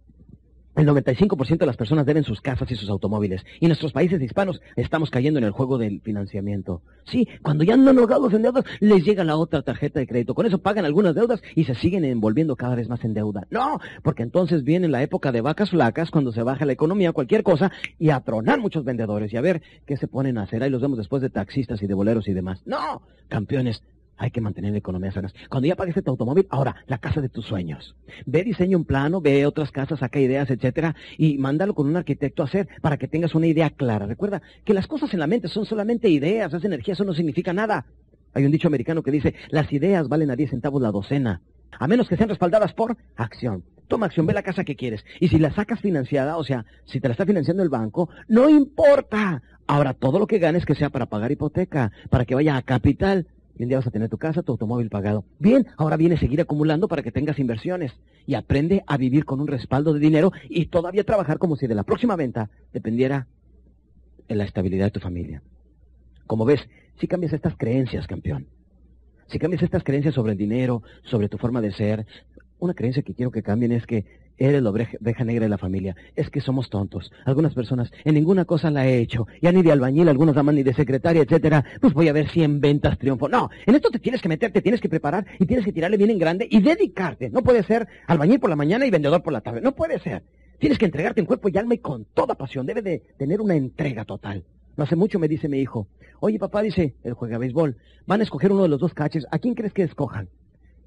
el 0.76 0.86
95% 0.86 1.58
de 1.58 1.66
las 1.66 1.76
personas 1.76 2.06
deben 2.06 2.24
sus 2.24 2.40
casas 2.40 2.70
y 2.70 2.76
sus 2.76 2.88
automóviles. 2.88 3.44
Y 3.60 3.66
nuestros 3.66 3.92
países 3.92 4.20
hispanos 4.20 4.60
estamos 4.76 5.10
cayendo 5.10 5.38
en 5.38 5.44
el 5.44 5.52
juego 5.52 5.78
del 5.78 6.00
financiamiento. 6.00 6.82
Sí, 7.04 7.28
cuando 7.42 7.64
ya 7.64 7.74
andan 7.74 7.98
ahogados 7.98 8.32
en 8.32 8.42
deudas, 8.42 8.64
les 8.80 9.04
llega 9.04 9.24
la 9.24 9.36
otra 9.36 9.62
tarjeta 9.62 10.00
de 10.00 10.06
crédito. 10.06 10.34
Con 10.34 10.46
eso 10.46 10.58
pagan 10.58 10.84
algunas 10.84 11.14
deudas 11.14 11.42
y 11.54 11.64
se 11.64 11.74
siguen 11.74 12.04
envolviendo 12.04 12.56
cada 12.56 12.74
vez 12.74 12.88
más 12.88 13.04
en 13.04 13.14
deuda. 13.14 13.46
No, 13.50 13.80
porque 14.02 14.22
entonces 14.22 14.64
viene 14.64 14.88
la 14.88 15.02
época 15.02 15.32
de 15.32 15.40
vacas 15.40 15.70
flacas, 15.70 16.10
cuando 16.10 16.32
se 16.32 16.42
baja 16.42 16.64
la 16.64 16.72
economía, 16.72 17.12
cualquier 17.12 17.42
cosa, 17.42 17.70
y 17.98 18.10
a 18.10 18.20
tronar 18.20 18.60
muchos 18.60 18.84
vendedores 18.84 19.32
y 19.32 19.36
a 19.36 19.40
ver 19.40 19.62
qué 19.86 19.96
se 19.96 20.08
ponen 20.08 20.38
a 20.38 20.42
hacer. 20.42 20.62
Ahí 20.62 20.70
los 20.70 20.82
vemos 20.82 20.98
después 20.98 21.22
de 21.22 21.30
taxistas 21.30 21.82
y 21.82 21.86
de 21.86 21.94
boleros 21.94 22.28
y 22.28 22.32
demás. 22.32 22.62
No, 22.66 23.02
campeones, 23.28 23.82
hay 24.16 24.30
que 24.30 24.40
mantener 24.40 24.74
economías 24.76 25.14
sanas. 25.14 25.34
Cuando 25.48 25.66
ya 25.66 25.76
pagues 25.76 26.02
tu 26.02 26.10
automóvil, 26.10 26.46
ahora, 26.50 26.76
la 26.86 26.98
casa 26.98 27.20
de 27.20 27.28
tus 27.28 27.46
sueños. 27.46 27.96
Ve, 28.26 28.44
diseña 28.44 28.76
un 28.76 28.84
plano, 28.84 29.20
ve 29.20 29.46
otras 29.46 29.70
casas, 29.70 30.00
saca 30.00 30.20
ideas, 30.20 30.50
etcétera, 30.50 30.94
y 31.18 31.38
mándalo 31.38 31.74
con 31.74 31.86
un 31.86 31.96
arquitecto 31.96 32.42
a 32.42 32.46
hacer 32.46 32.68
para 32.80 32.96
que 32.96 33.08
tengas 33.08 33.34
una 33.34 33.46
idea 33.46 33.70
clara. 33.70 34.06
Recuerda 34.06 34.42
que 34.64 34.74
las 34.74 34.86
cosas 34.86 35.12
en 35.14 35.20
la 35.20 35.26
mente 35.26 35.48
son 35.48 35.66
solamente 35.66 36.08
ideas, 36.08 36.52
esa 36.52 36.66
energía, 36.66 36.94
eso 36.94 37.04
no 37.04 37.14
significa 37.14 37.52
nada. 37.52 37.86
Hay 38.34 38.44
un 38.44 38.52
dicho 38.52 38.68
americano 38.68 39.02
que 39.02 39.10
dice, 39.10 39.34
las 39.50 39.72
ideas 39.72 40.08
valen 40.08 40.30
a 40.30 40.36
10 40.36 40.50
centavos 40.50 40.82
la 40.82 40.90
docena, 40.90 41.40
a 41.78 41.86
menos 41.86 42.08
que 42.08 42.16
sean 42.16 42.28
respaldadas 42.28 42.72
por 42.72 42.96
acción. 43.16 43.64
Toma 43.88 44.06
acción, 44.06 44.26
ve 44.26 44.32
la 44.32 44.42
casa 44.42 44.64
que 44.64 44.76
quieres. 44.76 45.04
Y 45.20 45.28
si 45.28 45.38
la 45.38 45.52
sacas 45.52 45.80
financiada, 45.80 46.36
o 46.36 46.44
sea, 46.44 46.64
si 46.84 47.00
te 47.00 47.08
la 47.08 47.12
está 47.12 47.26
financiando 47.26 47.62
el 47.62 47.68
banco, 47.68 48.08
no 48.28 48.48
importa. 48.48 49.42
Ahora, 49.66 49.94
todo 49.94 50.18
lo 50.18 50.26
que 50.26 50.38
ganes 50.38 50.66
que 50.66 50.74
sea 50.74 50.90
para 50.90 51.06
pagar 51.06 51.32
hipoteca, 51.32 51.92
para 52.10 52.24
que 52.24 52.34
vaya 52.34 52.56
a 52.56 52.62
capital, 52.62 53.26
y 53.56 53.62
un 53.62 53.68
día 53.68 53.78
vas 53.78 53.86
a 53.86 53.90
tener 53.90 54.08
tu 54.08 54.18
casa, 54.18 54.42
tu 54.42 54.52
automóvil 54.52 54.90
pagado. 54.90 55.24
Bien, 55.38 55.66
ahora 55.76 55.96
viene 55.96 56.18
seguir 56.18 56.40
acumulando 56.40 56.88
para 56.88 57.02
que 57.02 57.12
tengas 57.12 57.38
inversiones 57.38 57.92
y 58.26 58.34
aprende 58.34 58.82
a 58.86 58.96
vivir 58.96 59.24
con 59.24 59.40
un 59.40 59.46
respaldo 59.46 59.92
de 59.92 60.00
dinero 60.00 60.32
y 60.48 60.66
todavía 60.66 61.04
trabajar 61.04 61.38
como 61.38 61.56
si 61.56 61.66
de 61.66 61.74
la 61.74 61.84
próxima 61.84 62.16
venta 62.16 62.50
dependiera 62.72 63.26
en 64.28 64.38
la 64.38 64.44
estabilidad 64.44 64.86
de 64.86 64.90
tu 64.90 65.00
familia. 65.00 65.42
Como 66.26 66.44
ves, 66.44 66.60
si 66.98 67.06
cambias 67.06 67.32
estas 67.32 67.56
creencias, 67.56 68.06
campeón. 68.06 68.46
Si 69.26 69.38
cambias 69.38 69.62
estas 69.62 69.84
creencias 69.84 70.14
sobre 70.14 70.32
el 70.32 70.38
dinero, 70.38 70.82
sobre 71.04 71.28
tu 71.28 71.38
forma 71.38 71.60
de 71.60 71.72
ser, 71.72 72.06
una 72.58 72.74
creencia 72.74 73.02
que 73.02 73.14
quiero 73.14 73.30
que 73.30 73.42
cambien 73.42 73.72
es 73.72 73.86
que 73.86 74.04
Eres 74.36 74.62
la 74.62 74.70
oveja 74.70 75.24
negra 75.24 75.44
de 75.44 75.48
la 75.48 75.58
familia. 75.58 75.94
Es 76.16 76.28
que 76.28 76.40
somos 76.40 76.68
tontos. 76.68 77.12
Algunas 77.24 77.54
personas 77.54 77.92
en 78.04 78.14
ninguna 78.14 78.44
cosa 78.44 78.68
la 78.70 78.86
he 78.86 78.98
hecho. 78.98 79.28
Ya 79.40 79.52
ni 79.52 79.62
de 79.62 79.70
albañil, 79.70 80.08
algunos 80.08 80.34
llaman 80.34 80.56
ni 80.56 80.64
de 80.64 80.74
secretaria, 80.74 81.22
etcétera. 81.22 81.64
Pues 81.80 81.94
voy 81.94 82.08
a 82.08 82.12
ver 82.12 82.28
si 82.28 82.42
en 82.42 82.60
ventas 82.60 82.98
triunfo. 82.98 83.28
No, 83.28 83.48
en 83.64 83.76
esto 83.76 83.90
te 83.90 84.00
tienes 84.00 84.20
que 84.20 84.28
meter, 84.28 84.50
te 84.50 84.60
tienes 84.60 84.80
que 84.80 84.88
preparar 84.88 85.24
y 85.38 85.46
tienes 85.46 85.64
que 85.64 85.72
tirarle 85.72 85.96
bien 85.96 86.10
en 86.10 86.18
grande 86.18 86.48
y 86.50 86.60
dedicarte. 86.60 87.30
No 87.30 87.42
puede 87.42 87.62
ser 87.62 87.86
albañil 88.08 88.40
por 88.40 88.50
la 88.50 88.56
mañana 88.56 88.84
y 88.84 88.90
vendedor 88.90 89.22
por 89.22 89.32
la 89.32 89.40
tarde. 89.40 89.60
No 89.60 89.72
puede 89.72 90.00
ser. 90.00 90.24
Tienes 90.58 90.78
que 90.78 90.86
entregarte 90.86 91.20
en 91.20 91.26
cuerpo 91.26 91.48
y 91.48 91.56
alma 91.56 91.74
y 91.74 91.78
con 91.78 92.04
toda 92.06 92.34
pasión. 92.34 92.66
Debe 92.66 92.82
de 92.82 93.02
tener 93.16 93.40
una 93.40 93.54
entrega 93.54 94.04
total. 94.04 94.44
No 94.76 94.82
hace 94.82 94.96
mucho 94.96 95.20
me 95.20 95.28
dice 95.28 95.48
mi 95.48 95.60
hijo, 95.60 95.86
oye 96.18 96.40
papá, 96.40 96.60
dice, 96.60 96.96
él 97.04 97.12
juega 97.12 97.38
béisbol, 97.38 97.76
van 98.06 98.18
a 98.18 98.24
escoger 98.24 98.50
uno 98.50 98.64
de 98.64 98.68
los 98.68 98.80
dos 98.80 98.92
caches, 98.92 99.24
¿a 99.30 99.38
quién 99.38 99.54
crees 99.54 99.72
que 99.72 99.84
escojan? 99.84 100.28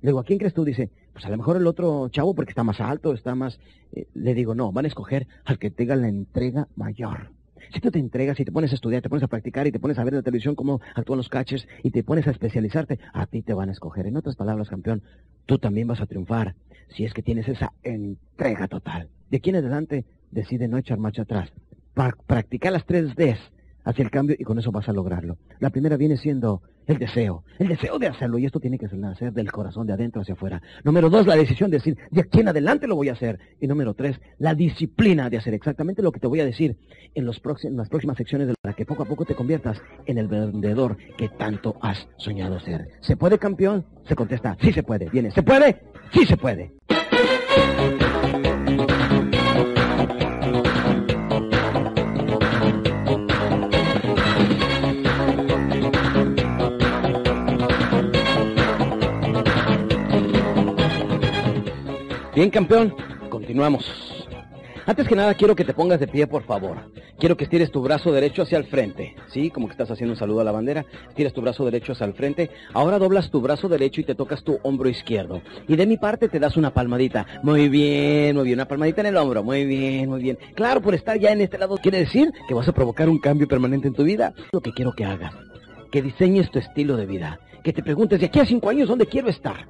Le 0.02 0.10
digo, 0.10 0.20
¿a 0.20 0.24
quién 0.24 0.40
crees 0.40 0.54
tú? 0.54 0.64
Dice, 0.64 0.90
pues 1.14 1.26
a 1.26 1.30
lo 1.30 1.38
mejor 1.38 1.58
el 1.58 1.68
otro 1.68 2.10
chavo 2.10 2.36
porque 2.36 2.52
está 2.52 2.64
más 2.64 2.80
alto, 2.80 3.14
está 3.14 3.36
más... 3.36 3.60
Eh, 3.94 4.08
le 4.14 4.34
digo, 4.34 4.54
no, 4.54 4.72
van 4.72 4.86
a 4.86 4.88
escoger 4.88 5.28
al 5.46 5.58
que 5.58 5.72
tenga 5.72 5.96
la 5.96 6.08
entrega 6.08 6.68
mayor. 6.76 7.32
Si 7.74 7.80
tú 7.80 7.92
te 7.92 8.00
entregas 8.00 8.40
y 8.40 8.46
te 8.46 8.52
pones 8.52 8.72
a 8.72 8.76
estudiar, 8.76 9.02
te 9.02 9.10
pones 9.10 9.24
a 9.24 9.28
practicar 9.28 9.68
y 9.68 9.72
te 9.72 9.80
pones 9.80 9.98
a 9.98 10.04
ver 10.04 10.14
en 10.14 10.20
la 10.20 10.24
televisión 10.24 10.56
cómo 10.56 10.80
actúan 10.96 11.18
los 11.18 11.30
catchers 11.30 11.68
y 11.84 11.92
te 11.92 12.04
pones 12.04 12.28
a 12.28 12.32
especializarte, 12.32 13.00
a 13.14 13.26
ti 13.26 13.42
te 13.42 13.54
van 13.54 13.70
a 13.70 13.72
escoger. 13.72 14.06
En 14.06 14.16
otras 14.16 14.36
palabras, 14.36 14.70
campeón, 14.70 15.02
tú 15.46 15.58
también 15.58 15.88
vas 15.88 16.00
a 16.00 16.06
triunfar 16.06 16.56
si 16.90 17.04
es 17.04 17.14
que 17.14 17.22
tienes 17.22 17.48
esa 17.48 17.74
entrega 17.84 18.68
total. 18.68 19.10
De 19.30 19.38
aquí 19.38 19.50
en 19.50 19.58
adelante, 19.58 20.06
decide 20.32 20.68
no 20.68 20.78
echar 20.78 21.00
marcha 21.00 21.24
atrás. 21.24 21.52
Para 21.94 22.16
practicar 22.28 22.72
las 22.72 22.86
tres 22.86 23.16
Ds 23.16 23.40
hacia 23.88 24.04
el 24.04 24.12
cambio 24.12 24.36
y 24.38 24.44
con 24.44 24.60
eso 24.60 24.72
vas 24.72 24.88
a 24.90 24.94
lograrlo. 24.94 25.38
La 25.60 25.70
primera 25.70 25.96
viene 25.96 26.18
siendo 26.18 26.62
el 26.88 26.98
deseo, 26.98 27.44
el 27.58 27.70
deseo 27.70 27.98
de 28.00 28.08
hacerlo 28.08 28.38
y 28.38 28.46
esto 28.46 28.60
tiene 28.60 28.78
que 28.78 28.88
nacer 28.88 29.32
del 29.32 29.52
corazón 29.52 29.88
de 29.88 29.94
adentro 29.94 30.22
hacia 30.22 30.34
afuera. 30.34 30.62
Número 30.84 31.10
dos, 31.10 31.26
la 31.26 31.36
decisión 31.36 31.72
de 31.72 31.78
decir, 31.78 31.98
de 32.12 32.22
aquí 32.22 32.42
en 32.42 32.50
adelante 32.50 32.88
lo 32.88 32.96
voy 32.96 33.10
a 33.10 33.14
hacer. 33.14 33.40
Y 33.62 33.68
número 33.68 33.94
tres, 33.94 34.20
la 34.40 34.54
disciplina 34.54 35.30
de 35.30 35.38
hacer 35.38 35.54
exactamente 35.54 36.02
lo 36.02 36.12
que 36.12 36.20
te 36.20 36.28
voy 36.28 36.42
a 36.42 36.46
decir 36.46 36.78
en, 37.16 37.26
los 37.26 37.42
las 37.72 37.90
próximas 37.90 38.18
secciones 38.18 38.48
de 38.48 38.56
para 38.62 38.76
que 38.76 38.86
poco 38.86 39.04
a 39.04 39.06
poco 39.06 39.24
te 39.24 39.36
conviertas 39.36 39.82
en 40.06 40.18
el 40.18 40.28
vendedor 40.28 40.98
que 41.18 41.30
tanto 41.30 41.78
has 41.82 42.08
soñado 42.18 42.60
ser. 42.60 42.90
¿Se 43.02 43.16
puede, 43.16 43.40
campeón? 43.40 43.86
Se 44.06 44.16
contesta, 44.16 44.58
sí 44.62 44.74
se 44.74 44.84
puede. 44.84 45.10
Viene, 45.10 45.32
¿se 45.32 45.44
puede? 45.44 45.82
Sí 46.12 46.26
se 46.26 46.36
puede. 46.36 46.77
Bien, 62.38 62.52
campeón, 62.52 62.94
continuamos. 63.32 63.92
Antes 64.86 65.08
que 65.08 65.16
nada, 65.16 65.34
quiero 65.34 65.56
que 65.56 65.66
te 65.66 65.74
pongas 65.74 66.00
de 66.00 66.08
pie, 66.08 66.28
por 66.28 66.44
favor. 66.44 66.78
Quiero 67.18 67.36
que 67.36 67.46
estires 67.46 67.72
tu 67.72 67.82
brazo 67.82 68.12
derecho 68.12 68.44
hacia 68.44 68.60
el 68.60 68.66
frente. 68.66 69.16
¿Sí? 69.30 69.50
Como 69.50 69.66
que 69.66 69.72
estás 69.72 69.90
haciendo 69.90 70.14
un 70.14 70.20
saludo 70.20 70.42
a 70.42 70.44
la 70.44 70.52
bandera. 70.52 70.86
Estires 71.10 71.34
tu 71.34 71.42
brazo 71.42 71.66
derecho 71.66 71.94
hacia 71.94 72.06
el 72.06 72.14
frente. 72.14 72.52
Ahora 72.76 73.00
doblas 73.00 73.32
tu 73.32 73.42
brazo 73.42 73.68
derecho 73.68 74.02
y 74.02 74.04
te 74.04 74.14
tocas 74.14 74.44
tu 74.44 74.60
hombro 74.62 74.88
izquierdo. 74.88 75.42
Y 75.68 75.78
de 75.78 75.88
mi 75.88 75.98
parte 75.98 76.30
te 76.30 76.38
das 76.38 76.58
una 76.58 76.76
palmadita. 76.76 77.26
Muy 77.42 77.70
bien, 77.70 78.36
muy 78.36 78.44
bien. 78.44 78.60
Una 78.60 78.68
palmadita 78.68 79.02
en 79.02 79.08
el 79.08 79.18
hombro. 79.18 79.42
Muy 79.42 79.66
bien, 79.66 80.08
muy 80.08 80.22
bien. 80.22 80.38
Claro, 80.54 80.80
por 80.80 80.94
estar 80.94 81.18
ya 81.18 81.32
en 81.32 81.42
este 81.42 81.58
lado 81.58 81.78
quiere 81.78 81.98
decir 81.98 82.32
que 82.48 82.54
vas 82.54 82.68
a 82.68 82.72
provocar 82.72 83.10
un 83.10 83.18
cambio 83.18 83.48
permanente 83.48 83.88
en 83.88 83.96
tu 83.96 84.04
vida. 84.04 84.36
Lo 84.52 84.62
que 84.62 84.74
quiero 84.74 84.92
que 84.92 85.06
hagas. 85.06 85.34
Que 85.92 86.04
diseñes 86.04 86.52
tu 86.52 86.60
estilo 86.60 86.98
de 86.98 87.08
vida. 87.08 87.40
Que 87.64 87.74
te 87.74 87.82
preguntes 87.82 88.20
de 88.20 88.28
aquí 88.28 88.40
a 88.40 88.46
cinco 88.46 88.70
años 88.70 88.90
dónde 88.90 89.08
quiero 89.08 89.28
estar. 89.28 89.68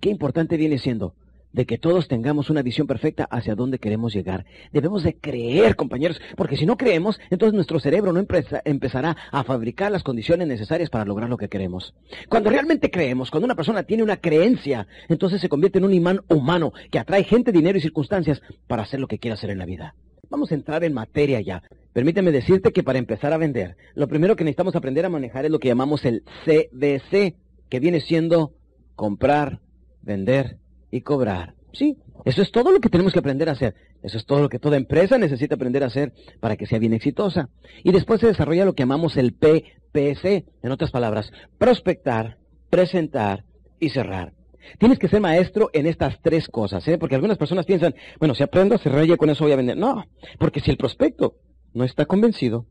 Qué 0.00 0.10
importante 0.10 0.58
viene 0.58 0.76
siendo 0.76 1.14
de 1.54 1.66
que 1.66 1.78
todos 1.78 2.08
tengamos 2.08 2.50
una 2.50 2.62
visión 2.62 2.86
perfecta 2.86 3.24
hacia 3.30 3.54
dónde 3.54 3.78
queremos 3.78 4.12
llegar. 4.12 4.44
Debemos 4.72 5.04
de 5.04 5.16
creer, 5.16 5.76
compañeros, 5.76 6.20
porque 6.36 6.56
si 6.56 6.66
no 6.66 6.76
creemos, 6.76 7.20
entonces 7.30 7.54
nuestro 7.54 7.78
cerebro 7.78 8.12
no 8.12 8.22
empezará 8.64 9.16
a 9.30 9.44
fabricar 9.44 9.92
las 9.92 10.02
condiciones 10.02 10.48
necesarias 10.48 10.90
para 10.90 11.04
lograr 11.04 11.30
lo 11.30 11.36
que 11.36 11.48
queremos. 11.48 11.94
Cuando 12.28 12.50
realmente 12.50 12.90
creemos, 12.90 13.30
cuando 13.30 13.46
una 13.46 13.54
persona 13.54 13.84
tiene 13.84 14.02
una 14.02 14.16
creencia, 14.16 14.88
entonces 15.08 15.40
se 15.40 15.48
convierte 15.48 15.78
en 15.78 15.84
un 15.84 15.94
imán 15.94 16.20
humano 16.28 16.72
que 16.90 16.98
atrae 16.98 17.22
gente, 17.22 17.52
dinero 17.52 17.78
y 17.78 17.80
circunstancias 17.80 18.42
para 18.66 18.82
hacer 18.82 18.98
lo 18.98 19.06
que 19.06 19.18
quiera 19.18 19.34
hacer 19.34 19.50
en 19.50 19.58
la 19.58 19.66
vida. 19.66 19.94
Vamos 20.30 20.50
a 20.50 20.56
entrar 20.56 20.82
en 20.82 20.92
materia 20.92 21.40
ya. 21.40 21.62
Permíteme 21.92 22.32
decirte 22.32 22.72
que 22.72 22.82
para 22.82 22.98
empezar 22.98 23.32
a 23.32 23.38
vender, 23.38 23.76
lo 23.94 24.08
primero 24.08 24.34
que 24.34 24.42
necesitamos 24.42 24.74
aprender 24.74 25.04
a 25.04 25.08
manejar 25.08 25.44
es 25.44 25.52
lo 25.52 25.60
que 25.60 25.68
llamamos 25.68 26.04
el 26.04 26.24
CBC, 26.44 27.36
que 27.68 27.80
viene 27.80 28.00
siendo 28.00 28.52
comprar, 28.96 29.60
vender 30.02 30.58
y 30.94 31.00
cobrar. 31.00 31.54
Sí, 31.72 31.96
eso 32.24 32.40
es 32.40 32.52
todo 32.52 32.70
lo 32.70 32.78
que 32.78 32.88
tenemos 32.88 33.12
que 33.12 33.18
aprender 33.18 33.48
a 33.48 33.52
hacer. 33.52 33.74
Eso 34.00 34.16
es 34.16 34.24
todo 34.24 34.40
lo 34.40 34.48
que 34.48 34.60
toda 34.60 34.76
empresa 34.76 35.18
necesita 35.18 35.56
aprender 35.56 35.82
a 35.82 35.88
hacer 35.88 36.12
para 36.38 36.56
que 36.56 36.66
sea 36.66 36.78
bien 36.78 36.92
exitosa. 36.92 37.48
Y 37.82 37.90
después 37.90 38.20
se 38.20 38.28
desarrolla 38.28 38.64
lo 38.64 38.74
que 38.74 38.82
llamamos 38.82 39.16
el 39.16 39.34
PPC, 39.34 40.44
en 40.62 40.70
otras 40.70 40.92
palabras, 40.92 41.32
prospectar, 41.58 42.38
presentar 42.70 43.44
y 43.80 43.88
cerrar. 43.88 44.34
Tienes 44.78 45.00
que 45.00 45.08
ser 45.08 45.20
maestro 45.20 45.68
en 45.72 45.86
estas 45.86 46.22
tres 46.22 46.46
cosas, 46.46 46.86
¿eh? 46.86 46.96
porque 46.96 47.16
algunas 47.16 47.38
personas 47.38 47.66
piensan, 47.66 47.92
bueno, 48.20 48.36
si 48.36 48.44
aprendo 48.44 48.76
a 48.76 48.78
cerrar 48.78 49.04
ya 49.04 49.16
con 49.16 49.30
eso 49.30 49.42
voy 49.42 49.52
a 49.52 49.56
vender. 49.56 49.76
No, 49.76 50.04
porque 50.38 50.60
si 50.60 50.70
el 50.70 50.76
prospecto 50.76 51.34
no 51.72 51.82
está 51.82 52.06
convencido, 52.06 52.66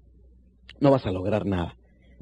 no 0.79 0.91
vas 0.91 1.05
a 1.05 1.11
lograr 1.11 1.45
nada. 1.45 1.75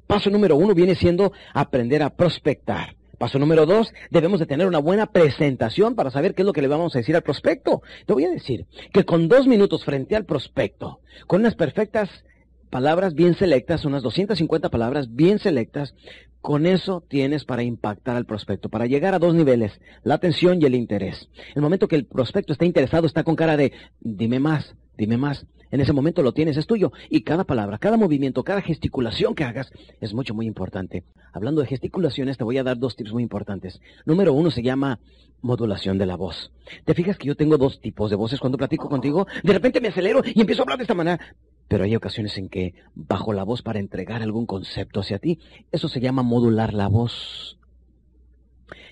Paso 0.07 0.31
número 0.31 0.55
uno 0.55 0.73
viene 0.73 0.95
siendo 0.95 1.31
aprender 1.53 2.01
a 2.01 2.09
prospectar. 2.09 2.95
Paso 3.21 3.37
número 3.37 3.67
dos, 3.67 3.93
debemos 4.09 4.39
de 4.39 4.47
tener 4.47 4.65
una 4.65 4.79
buena 4.79 5.05
presentación 5.05 5.93
para 5.93 6.09
saber 6.09 6.33
qué 6.33 6.41
es 6.41 6.45
lo 6.47 6.53
que 6.53 6.63
le 6.63 6.67
vamos 6.67 6.95
a 6.95 6.97
decir 6.97 7.15
al 7.15 7.21
prospecto. 7.21 7.83
Te 8.07 8.13
voy 8.13 8.25
a 8.25 8.31
decir 8.31 8.65
que 8.91 9.05
con 9.05 9.27
dos 9.27 9.45
minutos 9.45 9.85
frente 9.85 10.15
al 10.15 10.25
prospecto, 10.25 11.01
con 11.27 11.41
unas 11.41 11.53
perfectas 11.53 12.09
palabras 12.71 13.13
bien 13.13 13.35
selectas, 13.35 13.85
unas 13.85 14.01
250 14.01 14.69
palabras 14.69 15.13
bien 15.13 15.37
selectas, 15.37 15.93
con 16.41 16.65
eso 16.65 17.03
tienes 17.07 17.45
para 17.45 17.61
impactar 17.61 18.15
al 18.15 18.25
prospecto, 18.25 18.69
para 18.69 18.87
llegar 18.87 19.13
a 19.13 19.19
dos 19.19 19.35
niveles, 19.35 19.79
la 20.01 20.15
atención 20.15 20.59
y 20.59 20.65
el 20.65 20.73
interés. 20.73 21.29
El 21.53 21.61
momento 21.61 21.87
que 21.87 21.97
el 21.97 22.07
prospecto 22.07 22.53
está 22.53 22.65
interesado, 22.65 23.05
está 23.05 23.23
con 23.23 23.35
cara 23.35 23.55
de, 23.55 23.71
dime 23.99 24.39
más, 24.39 24.73
dime 24.97 25.17
más. 25.17 25.45
En 25.71 25.79
ese 25.79 25.93
momento 25.93 26.21
lo 26.21 26.33
tienes, 26.33 26.57
es 26.57 26.67
tuyo. 26.67 26.91
Y 27.09 27.21
cada 27.21 27.45
palabra, 27.45 27.77
cada 27.77 27.95
movimiento, 27.95 28.43
cada 28.43 28.61
gesticulación 28.61 29.35
que 29.35 29.45
hagas 29.45 29.71
es 30.01 30.13
mucho, 30.13 30.33
muy 30.33 30.45
importante. 30.45 31.05
Hablando 31.31 31.61
de 31.61 31.67
gesticulaciones, 31.67 32.37
te 32.37 32.43
voy 32.43 32.57
a 32.57 32.63
dar 32.63 32.77
dos 32.77 32.97
tips 32.97 33.13
muy 33.13 33.23
importantes. 33.23 33.79
Número 34.05 34.33
uno 34.33 34.51
se 34.51 34.63
llama 34.63 34.99
modulación 35.41 35.97
de 35.97 36.05
la 36.05 36.17
voz. 36.17 36.51
¿Te 36.83 36.93
fijas 36.93 37.17
que 37.17 37.27
yo 37.27 37.35
tengo 37.35 37.57
dos 37.57 37.79
tipos 37.79 38.09
de 38.09 38.17
voces 38.17 38.39
cuando 38.39 38.57
platico 38.57 38.89
contigo? 38.89 39.27
De 39.43 39.53
repente 39.53 39.79
me 39.79 39.87
acelero 39.87 40.21
y 40.25 40.41
empiezo 40.41 40.61
a 40.61 40.63
hablar 40.63 40.77
de 40.77 40.83
esta 40.83 40.93
manera. 40.93 41.19
Pero 41.69 41.85
hay 41.85 41.95
ocasiones 41.95 42.37
en 42.37 42.49
que 42.49 42.73
bajo 42.93 43.31
la 43.31 43.43
voz 43.43 43.61
para 43.61 43.79
entregar 43.79 44.21
algún 44.21 44.45
concepto 44.45 44.99
hacia 44.99 45.19
ti. 45.19 45.39
Eso 45.71 45.87
se 45.87 46.01
llama 46.01 46.21
modular 46.21 46.73
la 46.73 46.89
voz. 46.89 47.60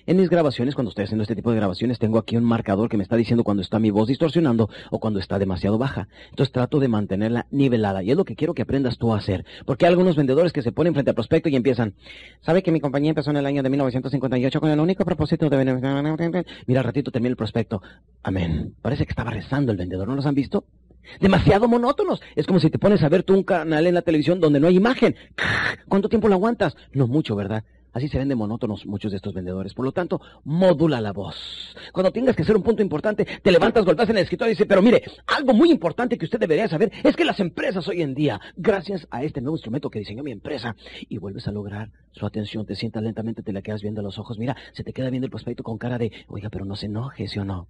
En 0.06 0.16
mis 0.16 0.30
grabaciones, 0.30 0.74
cuando 0.74 0.90
estoy 0.90 1.04
haciendo 1.04 1.22
este 1.22 1.36
tipo 1.36 1.50
de 1.50 1.56
grabaciones, 1.56 1.98
tengo 1.98 2.18
aquí 2.18 2.36
un 2.36 2.44
marcador 2.44 2.88
que 2.88 2.96
me 2.96 3.02
está 3.02 3.16
diciendo 3.16 3.44
cuando 3.44 3.62
está 3.62 3.78
mi 3.78 3.90
voz 3.90 4.08
distorsionando 4.08 4.70
o 4.90 4.98
cuando 4.98 5.20
está 5.20 5.38
demasiado 5.38 5.78
baja. 5.78 6.08
Entonces 6.30 6.52
trato 6.52 6.80
de 6.80 6.88
mantenerla 6.88 7.46
nivelada 7.50 8.02
y 8.02 8.10
es 8.10 8.16
lo 8.16 8.24
que 8.24 8.36
quiero 8.36 8.54
que 8.54 8.62
aprendas 8.62 8.98
tú 8.98 9.12
a 9.12 9.18
hacer. 9.18 9.44
Porque 9.66 9.84
hay 9.84 9.90
algunos 9.90 10.16
vendedores 10.16 10.52
que 10.52 10.62
se 10.62 10.72
ponen 10.72 10.94
frente 10.94 11.10
al 11.10 11.14
prospecto 11.14 11.48
y 11.48 11.56
empiezan, 11.56 11.94
¿sabe 12.40 12.62
que 12.62 12.72
mi 12.72 12.80
compañía 12.80 13.10
empezó 13.10 13.30
en 13.30 13.36
el 13.36 13.46
año 13.46 13.62
de 13.62 13.70
1958 13.70 14.60
con 14.60 14.70
el 14.70 14.80
único 14.80 15.04
propósito 15.04 15.48
de... 15.48 16.44
Mira, 16.66 16.80
al 16.80 16.84
ratito 16.84 17.10
termina 17.10 17.30
el 17.30 17.36
prospecto. 17.36 17.82
Amén. 18.22 18.74
Parece 18.80 19.04
que 19.04 19.10
estaba 19.10 19.30
rezando 19.30 19.72
el 19.72 19.78
vendedor, 19.78 20.08
¿no 20.08 20.16
los 20.16 20.26
han 20.26 20.34
visto? 20.34 20.64
Demasiado 21.20 21.68
monótonos. 21.68 22.20
Es 22.36 22.46
como 22.46 22.60
si 22.60 22.70
te 22.70 22.78
pones 22.78 23.02
a 23.02 23.08
ver 23.08 23.22
tú 23.22 23.34
un 23.34 23.42
canal 23.42 23.86
en 23.86 23.94
la 23.94 24.02
televisión 24.02 24.40
donde 24.40 24.60
no 24.60 24.68
hay 24.68 24.76
imagen. 24.76 25.16
¿Cuánto 25.88 26.08
tiempo 26.08 26.28
lo 26.28 26.34
aguantas? 26.34 26.76
No 26.92 27.06
mucho, 27.06 27.36
¿verdad? 27.36 27.64
Así 27.92 28.08
se 28.08 28.18
ven 28.18 28.36
monótonos 28.36 28.86
muchos 28.86 29.10
de 29.10 29.16
estos 29.16 29.34
vendedores. 29.34 29.74
Por 29.74 29.84
lo 29.84 29.92
tanto, 29.92 30.20
modula 30.44 31.00
la 31.00 31.12
voz. 31.12 31.36
Cuando 31.92 32.12
tengas 32.12 32.36
que 32.36 32.42
hacer 32.42 32.56
un 32.56 32.62
punto 32.62 32.82
importante, 32.82 33.26
te 33.42 33.50
levantas, 33.50 33.84
golpeas 33.84 34.08
en 34.08 34.16
el 34.16 34.22
escritorio 34.22 34.50
y 34.50 34.54
dices, 34.54 34.66
pero 34.68 34.82
mire, 34.82 35.02
algo 35.26 35.52
muy 35.52 35.70
importante 35.70 36.16
que 36.16 36.24
usted 36.24 36.38
debería 36.38 36.68
saber 36.68 36.92
es 37.02 37.16
que 37.16 37.24
las 37.24 37.40
empresas 37.40 37.86
hoy 37.88 38.02
en 38.02 38.14
día, 38.14 38.40
gracias 38.56 39.06
a 39.10 39.22
este 39.24 39.40
nuevo 39.40 39.56
instrumento 39.56 39.90
que 39.90 39.98
diseñó 39.98 40.22
mi 40.22 40.32
empresa, 40.32 40.76
y 41.08 41.18
vuelves 41.18 41.48
a 41.48 41.52
lograr 41.52 41.90
su 42.12 42.26
atención, 42.26 42.66
te 42.66 42.74
sientas 42.74 43.02
lentamente, 43.02 43.42
te 43.42 43.52
la 43.52 43.62
quedas 43.62 43.82
viendo 43.82 44.00
a 44.00 44.04
los 44.04 44.18
ojos, 44.18 44.38
mira, 44.38 44.56
se 44.72 44.84
te 44.84 44.92
queda 44.92 45.10
viendo 45.10 45.26
el 45.26 45.30
prospecto 45.30 45.62
con 45.62 45.78
cara 45.78 45.98
de, 45.98 46.12
oiga, 46.28 46.50
pero 46.50 46.64
no 46.64 46.76
se 46.76 46.86
enoje, 46.86 47.28
¿sí 47.28 47.38
o 47.38 47.44
no? 47.44 47.68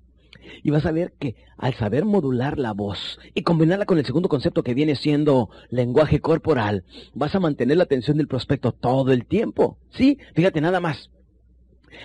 Y 0.63 0.71
vas 0.71 0.87
a 0.87 0.93
ver 0.93 1.13
que 1.19 1.37
al 1.57 1.75
saber 1.75 2.05
modular 2.05 2.59
la 2.59 2.73
voz 2.73 3.19
y 3.35 3.43
combinarla 3.43 3.87
con 3.87 3.99
el 3.99 4.07
segundo 4.07 4.29
concepto 4.29 4.63
que 4.63 4.75
viene 4.75 4.95
siendo 4.95 5.51
lenguaje 5.71 6.21
corporal, 6.21 6.85
vas 7.15 7.35
a 7.35 7.41
mantener 7.41 7.77
la 7.77 7.85
atención 7.85 8.17
del 8.17 8.29
prospecto 8.29 8.73
todo 8.73 9.13
el 9.13 9.27
tiempo. 9.27 9.79
Sí, 9.91 10.19
fíjate 10.35 10.61
nada 10.61 10.81
más. 10.81 11.11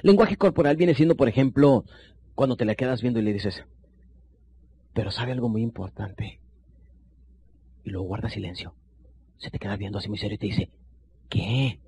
Lenguaje 0.03 0.37
corporal 0.37 0.75
viene 0.75 0.95
siendo, 0.95 1.15
por 1.15 1.29
ejemplo, 1.29 1.85
cuando 2.33 2.55
te 2.55 2.65
la 2.65 2.75
quedas 2.75 3.01
viendo 3.01 3.19
y 3.19 3.23
le 3.23 3.33
dices, 3.33 3.63
pero 4.93 5.11
sabe 5.11 5.31
algo 5.31 5.49
muy 5.49 5.61
importante. 5.61 6.39
Y 7.83 7.91
luego 7.91 8.07
guarda 8.07 8.29
silencio. 8.29 8.73
Se 9.37 9.49
te 9.51 9.59
queda 9.59 9.77
viendo 9.77 9.99
así 9.99 10.09
muy 10.09 10.17
serio 10.17 10.35
y 10.35 10.39
te 10.39 10.47
dice, 10.47 10.69
¿qué? 11.29 11.79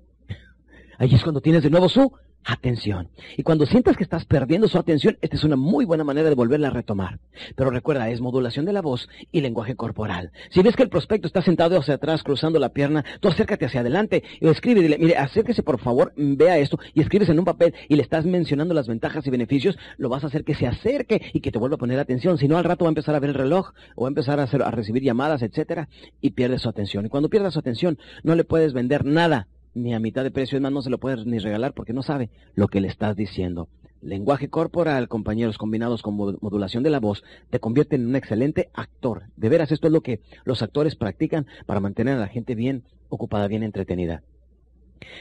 Ahí 0.98 1.14
es 1.14 1.22
cuando 1.22 1.40
tienes 1.40 1.62
de 1.62 1.70
nuevo 1.70 1.88
su 1.88 2.12
atención. 2.48 3.08
Y 3.36 3.42
cuando 3.42 3.66
sientas 3.66 3.96
que 3.96 4.02
estás 4.02 4.24
perdiendo 4.24 4.68
su 4.68 4.78
atención, 4.78 5.18
esta 5.20 5.36
es 5.36 5.44
una 5.44 5.56
muy 5.56 5.84
buena 5.84 6.02
manera 6.02 6.30
de 6.30 6.34
volverla 6.34 6.68
a 6.68 6.70
retomar. 6.70 7.20
Pero 7.54 7.70
recuerda, 7.70 8.08
es 8.08 8.22
modulación 8.22 8.64
de 8.64 8.72
la 8.72 8.80
voz 8.80 9.06
y 9.30 9.42
lenguaje 9.42 9.76
corporal. 9.76 10.32
Si 10.50 10.62
ves 10.62 10.74
que 10.74 10.82
el 10.82 10.88
prospecto 10.88 11.26
está 11.26 11.42
sentado 11.42 11.78
hacia 11.78 11.94
atrás, 11.94 12.22
cruzando 12.22 12.58
la 12.58 12.70
pierna, 12.70 13.04
tú 13.20 13.28
acércate 13.28 13.66
hacia 13.66 13.80
adelante 13.80 14.24
y 14.40 14.48
escribe, 14.48 14.80
dile, 14.80 14.96
mire, 14.98 15.16
acérquese 15.18 15.62
por 15.62 15.78
favor, 15.78 16.14
vea 16.16 16.56
esto 16.56 16.78
y 16.94 17.02
escribes 17.02 17.28
en 17.28 17.38
un 17.38 17.44
papel 17.44 17.74
y 17.86 17.96
le 17.96 18.02
estás 18.02 18.24
mencionando 18.24 18.72
las 18.72 18.88
ventajas 18.88 19.26
y 19.26 19.30
beneficios, 19.30 19.76
lo 19.98 20.08
vas 20.08 20.24
a 20.24 20.28
hacer 20.28 20.44
que 20.44 20.54
se 20.54 20.66
acerque 20.66 21.20
y 21.34 21.40
que 21.40 21.52
te 21.52 21.58
vuelva 21.58 21.74
a 21.74 21.78
poner 21.78 21.98
atención. 21.98 22.38
Si 22.38 22.48
no, 22.48 22.56
al 22.56 22.64
rato 22.64 22.86
va 22.86 22.88
a 22.88 22.92
empezar 22.92 23.14
a 23.14 23.20
ver 23.20 23.30
el 23.30 23.36
reloj 23.36 23.72
o 23.94 24.02
va 24.02 24.08
a 24.08 24.10
empezar 24.10 24.40
a, 24.40 24.44
hacer, 24.44 24.62
a 24.62 24.70
recibir 24.70 25.02
llamadas, 25.02 25.42
etcétera, 25.42 25.90
y 26.22 26.30
pierde 26.30 26.58
su 26.58 26.70
atención. 26.70 27.04
Y 27.04 27.10
cuando 27.10 27.28
pierda 27.28 27.50
su 27.50 27.58
atención, 27.58 27.98
no 28.22 28.34
le 28.34 28.44
puedes 28.44 28.72
vender 28.72 29.04
nada 29.04 29.48
ni 29.74 29.94
a 29.94 30.00
mitad 30.00 30.24
de 30.24 30.30
precio, 30.30 30.56
es 30.56 30.62
más, 30.62 30.72
no 30.72 30.82
se 30.82 30.90
lo 30.90 30.98
puedes 30.98 31.26
ni 31.26 31.38
regalar 31.38 31.72
porque 31.72 31.92
no 31.92 32.02
sabe 32.02 32.30
lo 32.54 32.68
que 32.68 32.80
le 32.80 32.88
estás 32.88 33.16
diciendo. 33.16 33.68
Lenguaje 34.00 34.48
corporal, 34.48 35.08
compañeros, 35.08 35.58
combinados 35.58 36.02
con 36.02 36.14
modulación 36.14 36.82
de 36.84 36.90
la 36.90 37.00
voz, 37.00 37.24
te 37.50 37.58
convierten 37.58 38.02
en 38.02 38.08
un 38.08 38.16
excelente 38.16 38.70
actor. 38.72 39.24
De 39.36 39.48
veras, 39.48 39.72
esto 39.72 39.88
es 39.88 39.92
lo 39.92 40.02
que 40.02 40.20
los 40.44 40.62
actores 40.62 40.94
practican 40.94 41.46
para 41.66 41.80
mantener 41.80 42.16
a 42.16 42.20
la 42.20 42.28
gente 42.28 42.54
bien 42.54 42.84
ocupada, 43.08 43.48
bien 43.48 43.64
entretenida. 43.64 44.22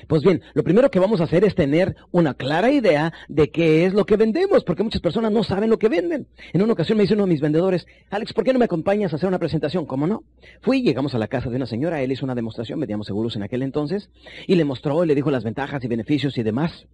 Pues 0.07 0.23
bien, 0.23 0.41
lo 0.53 0.63
primero 0.63 0.89
que 0.89 0.99
vamos 0.99 1.21
a 1.21 1.25
hacer 1.25 1.43
es 1.43 1.55
tener 1.55 1.95
una 2.11 2.33
clara 2.33 2.71
idea 2.71 3.13
de 3.27 3.49
qué 3.49 3.85
es 3.85 3.93
lo 3.93 4.05
que 4.05 4.17
vendemos, 4.17 4.63
porque 4.63 4.83
muchas 4.83 5.01
personas 5.01 5.31
no 5.31 5.43
saben 5.43 5.69
lo 5.69 5.79
que 5.79 5.89
venden. 5.89 6.27
En 6.53 6.61
una 6.61 6.73
ocasión 6.73 6.97
me 6.97 7.03
dice 7.03 7.13
uno 7.13 7.25
de 7.25 7.31
mis 7.31 7.41
vendedores, 7.41 7.87
Alex, 8.09 8.33
¿por 8.33 8.43
qué 8.43 8.53
no 8.53 8.59
me 8.59 8.65
acompañas 8.65 9.13
a 9.13 9.17
hacer 9.17 9.27
una 9.27 9.39
presentación? 9.39 9.85
¿Cómo 9.85 10.07
no? 10.07 10.23
Fui, 10.61 10.81
llegamos 10.81 11.15
a 11.15 11.19
la 11.19 11.27
casa 11.27 11.49
de 11.49 11.55
una 11.55 11.65
señora, 11.65 12.01
él 12.01 12.11
hizo 12.11 12.25
una 12.25 12.35
demostración, 12.35 12.79
vendíamos 12.79 13.07
seguros 13.07 13.35
en 13.35 13.43
aquel 13.43 13.61
entonces, 13.61 14.09
y 14.47 14.55
le 14.55 14.65
mostró, 14.65 15.03
y 15.03 15.07
le 15.07 15.15
dijo 15.15 15.31
las 15.31 15.43
ventajas 15.43 15.83
y 15.83 15.87
beneficios 15.87 16.37
y 16.37 16.43
demás. 16.43 16.87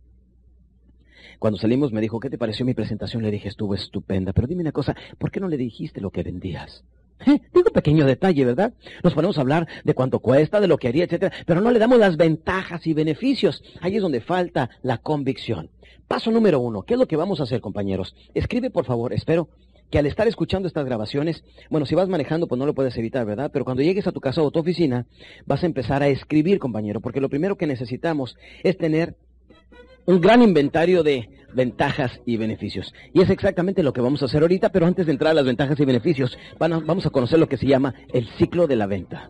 Cuando 1.39 1.59
salimos 1.59 1.91
me 1.91 2.01
dijo, 2.01 2.19
¿qué 2.19 2.29
te 2.29 2.37
pareció 2.37 2.65
mi 2.65 2.73
presentación? 2.73 3.21
Le 3.21 3.31
dije, 3.31 3.49
estuvo 3.49 3.75
estupenda, 3.75 4.31
pero 4.31 4.47
dime 4.47 4.61
una 4.61 4.71
cosa, 4.71 4.95
¿por 5.17 5.29
qué 5.29 5.39
no 5.39 5.49
le 5.49 5.57
dijiste 5.57 5.99
lo 5.99 6.09
que 6.09 6.23
vendías? 6.23 6.85
¿Eh? 7.25 7.41
Digo 7.53 7.69
pequeño 7.71 8.05
detalle, 8.05 8.45
¿verdad? 8.45 8.73
Nos 9.03 9.13
ponemos 9.13 9.37
a 9.37 9.41
hablar 9.41 9.67
de 9.83 9.93
cuánto 9.93 10.19
cuesta, 10.19 10.59
de 10.59 10.67
lo 10.67 10.77
que 10.77 10.87
haría, 10.87 11.05
etcétera, 11.05 11.33
pero 11.45 11.61
no 11.61 11.71
le 11.71 11.79
damos 11.79 11.99
las 11.99 12.17
ventajas 12.17 12.85
y 12.87 12.93
beneficios. 12.93 13.63
Ahí 13.81 13.95
es 13.95 14.01
donde 14.01 14.21
falta 14.21 14.69
la 14.81 14.97
convicción. 14.97 15.69
Paso 16.07 16.31
número 16.31 16.59
uno. 16.59 16.83
¿Qué 16.83 16.93
es 16.93 16.99
lo 16.99 17.07
que 17.07 17.15
vamos 17.15 17.39
a 17.39 17.43
hacer, 17.43 17.61
compañeros? 17.61 18.15
Escribe, 18.33 18.69
por 18.69 18.85
favor, 18.85 19.13
espero 19.13 19.49
que 19.89 19.99
al 19.99 20.07
estar 20.07 20.27
escuchando 20.27 20.67
estas 20.67 20.85
grabaciones, 20.85 21.43
bueno, 21.69 21.85
si 21.85 21.93
vas 21.93 22.09
manejando, 22.09 22.47
pues 22.47 22.57
no 22.57 22.65
lo 22.65 22.73
puedes 22.73 22.97
evitar, 22.97 23.25
¿verdad? 23.27 23.51
Pero 23.53 23.63
cuando 23.63 23.83
llegues 23.83 24.07
a 24.07 24.11
tu 24.11 24.21
casa 24.21 24.41
o 24.41 24.47
a 24.47 24.51
tu 24.51 24.59
oficina, 24.59 25.05
vas 25.45 25.61
a 25.61 25.67
empezar 25.67 26.01
a 26.01 26.07
escribir, 26.07 26.57
compañero, 26.57 26.99
porque 26.99 27.21
lo 27.21 27.29
primero 27.29 27.57
que 27.57 27.67
necesitamos 27.67 28.35
es 28.63 28.75
tener 28.77 29.15
un 30.05 30.21
gran 30.21 30.41
inventario 30.41 31.03
de 31.03 31.29
ventajas 31.53 32.19
y 32.25 32.37
beneficios. 32.37 32.93
Y 33.13 33.21
es 33.21 33.29
exactamente 33.29 33.83
lo 33.83 33.93
que 33.93 34.01
vamos 34.01 34.21
a 34.21 34.25
hacer 34.25 34.41
ahorita, 34.41 34.69
pero 34.69 34.85
antes 34.85 35.05
de 35.05 35.11
entrar 35.11 35.31
a 35.31 35.35
las 35.35 35.45
ventajas 35.45 35.79
y 35.79 35.85
beneficios, 35.85 36.37
vamos 36.57 37.05
a 37.05 37.09
conocer 37.09 37.39
lo 37.39 37.47
que 37.47 37.57
se 37.57 37.67
llama 37.67 37.93
el 38.11 38.27
ciclo 38.37 38.67
de 38.67 38.75
la 38.75 38.87
venta. 38.87 39.29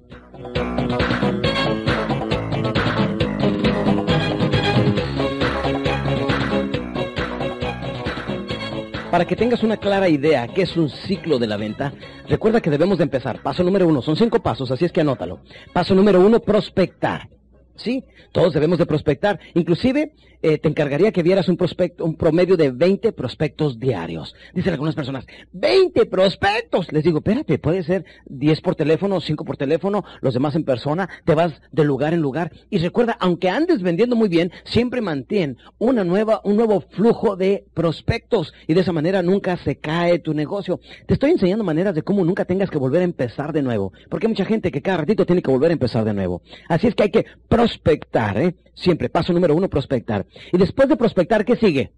Para 9.11 9.25
que 9.25 9.35
tengas 9.35 9.61
una 9.61 9.77
clara 9.77 10.09
idea 10.09 10.47
qué 10.47 10.63
es 10.63 10.75
un 10.75 10.89
ciclo 10.89 11.37
de 11.37 11.45
la 11.45 11.55
venta, 11.55 11.93
recuerda 12.27 12.61
que 12.61 12.71
debemos 12.71 12.97
de 12.97 13.03
empezar. 13.03 13.43
Paso 13.43 13.63
número 13.63 13.87
uno, 13.87 14.01
son 14.01 14.15
cinco 14.15 14.41
pasos, 14.41 14.71
así 14.71 14.85
es 14.85 14.91
que 14.91 15.01
anótalo. 15.01 15.41
Paso 15.71 15.93
número 15.93 16.19
uno, 16.19 16.39
prospectar. 16.39 17.29
Sí, 17.75 18.03
todos 18.31 18.53
debemos 18.53 18.77
de 18.77 18.85
prospectar. 18.85 19.39
Inclusive, 19.55 20.13
eh, 20.45 20.57
te 20.57 20.67
encargaría 20.67 21.13
que 21.13 21.23
vieras 21.23 21.47
un 21.47 21.55
prospecto, 21.55 22.03
un 22.03 22.15
promedio 22.15 22.57
de 22.57 22.69
20 22.69 23.13
prospectos 23.13 23.79
diarios. 23.79 24.35
Dicen 24.53 24.73
algunas 24.73 24.93
personas, 24.93 25.25
¡20 25.53 26.09
prospectos! 26.09 26.91
Les 26.91 27.03
digo, 27.03 27.19
espérate, 27.19 27.57
puede 27.59 27.81
ser 27.83 28.03
10 28.25 28.59
por 28.59 28.75
teléfono, 28.75 29.21
5 29.21 29.45
por 29.45 29.55
teléfono, 29.55 30.03
los 30.19 30.33
demás 30.33 30.55
en 30.55 30.65
persona, 30.65 31.07
te 31.23 31.33
vas 31.33 31.53
de 31.71 31.85
lugar 31.85 32.13
en 32.13 32.19
lugar. 32.19 32.51
Y 32.69 32.79
recuerda, 32.79 33.15
aunque 33.21 33.49
andes 33.49 33.81
vendiendo 33.81 34.17
muy 34.17 34.27
bien, 34.27 34.51
siempre 34.65 34.99
mantén 34.99 35.57
una 35.77 36.03
nueva, 36.03 36.41
un 36.43 36.57
nuevo 36.57 36.81
flujo 36.81 37.37
de 37.37 37.63
prospectos. 37.73 38.53
Y 38.67 38.73
de 38.73 38.81
esa 38.81 38.91
manera 38.91 39.23
nunca 39.23 39.55
se 39.55 39.77
cae 39.77 40.19
tu 40.19 40.33
negocio. 40.33 40.81
Te 41.07 41.13
estoy 41.13 41.31
enseñando 41.31 41.63
maneras 41.63 41.95
de 41.95 42.03
cómo 42.03 42.25
nunca 42.25 42.43
tengas 42.43 42.69
que 42.69 42.77
volver 42.77 42.99
a 42.99 43.05
empezar 43.05 43.53
de 43.53 43.61
nuevo. 43.61 43.93
Porque 44.09 44.27
hay 44.27 44.31
mucha 44.31 44.45
gente 44.45 44.71
que 44.71 44.81
cada 44.81 44.97
ratito 44.97 45.25
tiene 45.25 45.41
que 45.41 45.51
volver 45.51 45.69
a 45.69 45.73
empezar 45.73 46.03
de 46.03 46.13
nuevo. 46.13 46.41
Así 46.67 46.87
es 46.87 46.95
que 46.95 47.03
hay 47.03 47.11
que 47.11 47.25
prospectar, 47.63 48.37
¿eh? 48.37 48.55
Siempre, 48.73 49.07
paso 49.07 49.31
número 49.31 49.55
uno, 49.55 49.69
prospectar. 49.69 50.25
Y 50.51 50.57
después 50.57 50.89
de 50.89 50.97
prospectar, 50.97 51.45
¿qué 51.45 51.55
sigue? 51.55 51.93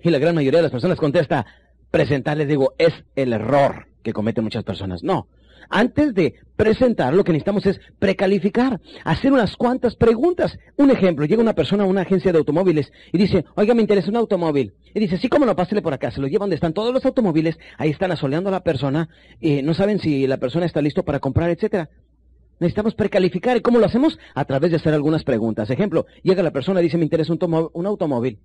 Y 0.00 0.08
la 0.08 0.18
gran 0.18 0.34
mayoría 0.34 0.60
de 0.60 0.62
las 0.62 0.72
personas 0.72 0.98
contesta, 0.98 1.44
presentar, 1.90 2.38
les 2.38 2.48
digo, 2.48 2.72
es 2.78 2.94
el 3.14 3.34
error 3.34 3.88
que 4.02 4.14
cometen 4.14 4.42
muchas 4.42 4.64
personas. 4.64 5.02
No. 5.02 5.28
Antes 5.68 6.14
de 6.14 6.34
presentar, 6.56 7.12
lo 7.12 7.24
que 7.24 7.32
necesitamos 7.32 7.66
es 7.66 7.78
precalificar, 7.98 8.80
hacer 9.04 9.32
unas 9.32 9.54
cuantas 9.56 9.96
preguntas. 9.96 10.58
Un 10.76 10.90
ejemplo, 10.90 11.26
llega 11.26 11.42
una 11.42 11.54
persona 11.54 11.84
a 11.84 11.86
una 11.86 12.02
agencia 12.02 12.32
de 12.32 12.38
automóviles 12.38 12.90
y 13.12 13.18
dice, 13.18 13.44
oiga, 13.54 13.74
me 13.74 13.82
interesa 13.82 14.08
un 14.08 14.16
automóvil. 14.16 14.72
Y 14.94 15.00
dice, 15.00 15.18
sí, 15.18 15.28
cómo 15.28 15.44
no, 15.44 15.54
pásele 15.54 15.82
por 15.82 15.92
acá. 15.92 16.10
Se 16.10 16.22
lo 16.22 16.26
llevan 16.26 16.46
donde 16.46 16.56
están 16.56 16.72
todos 16.72 16.92
los 16.92 17.04
automóviles, 17.04 17.58
ahí 17.76 17.90
están 17.90 18.12
asoleando 18.12 18.48
a 18.48 18.52
la 18.52 18.64
persona, 18.64 19.10
y 19.40 19.60
no 19.60 19.74
saben 19.74 19.98
si 19.98 20.26
la 20.26 20.38
persona 20.38 20.64
está 20.64 20.80
listo 20.80 21.04
para 21.04 21.20
comprar, 21.20 21.50
etcétera. 21.50 21.90
Necesitamos 22.62 22.94
precalificar. 22.94 23.56
¿Y 23.56 23.60
cómo 23.60 23.80
lo 23.80 23.86
hacemos? 23.86 24.20
A 24.36 24.44
través 24.44 24.70
de 24.70 24.76
hacer 24.76 24.94
algunas 24.94 25.24
preguntas. 25.24 25.68
Ejemplo, 25.68 26.06
llega 26.22 26.44
la 26.44 26.52
persona 26.52 26.78
y 26.78 26.84
dice, 26.84 26.96
me 26.96 27.02
interesa 27.02 27.32
un, 27.32 27.86
automóvil. 27.86 28.38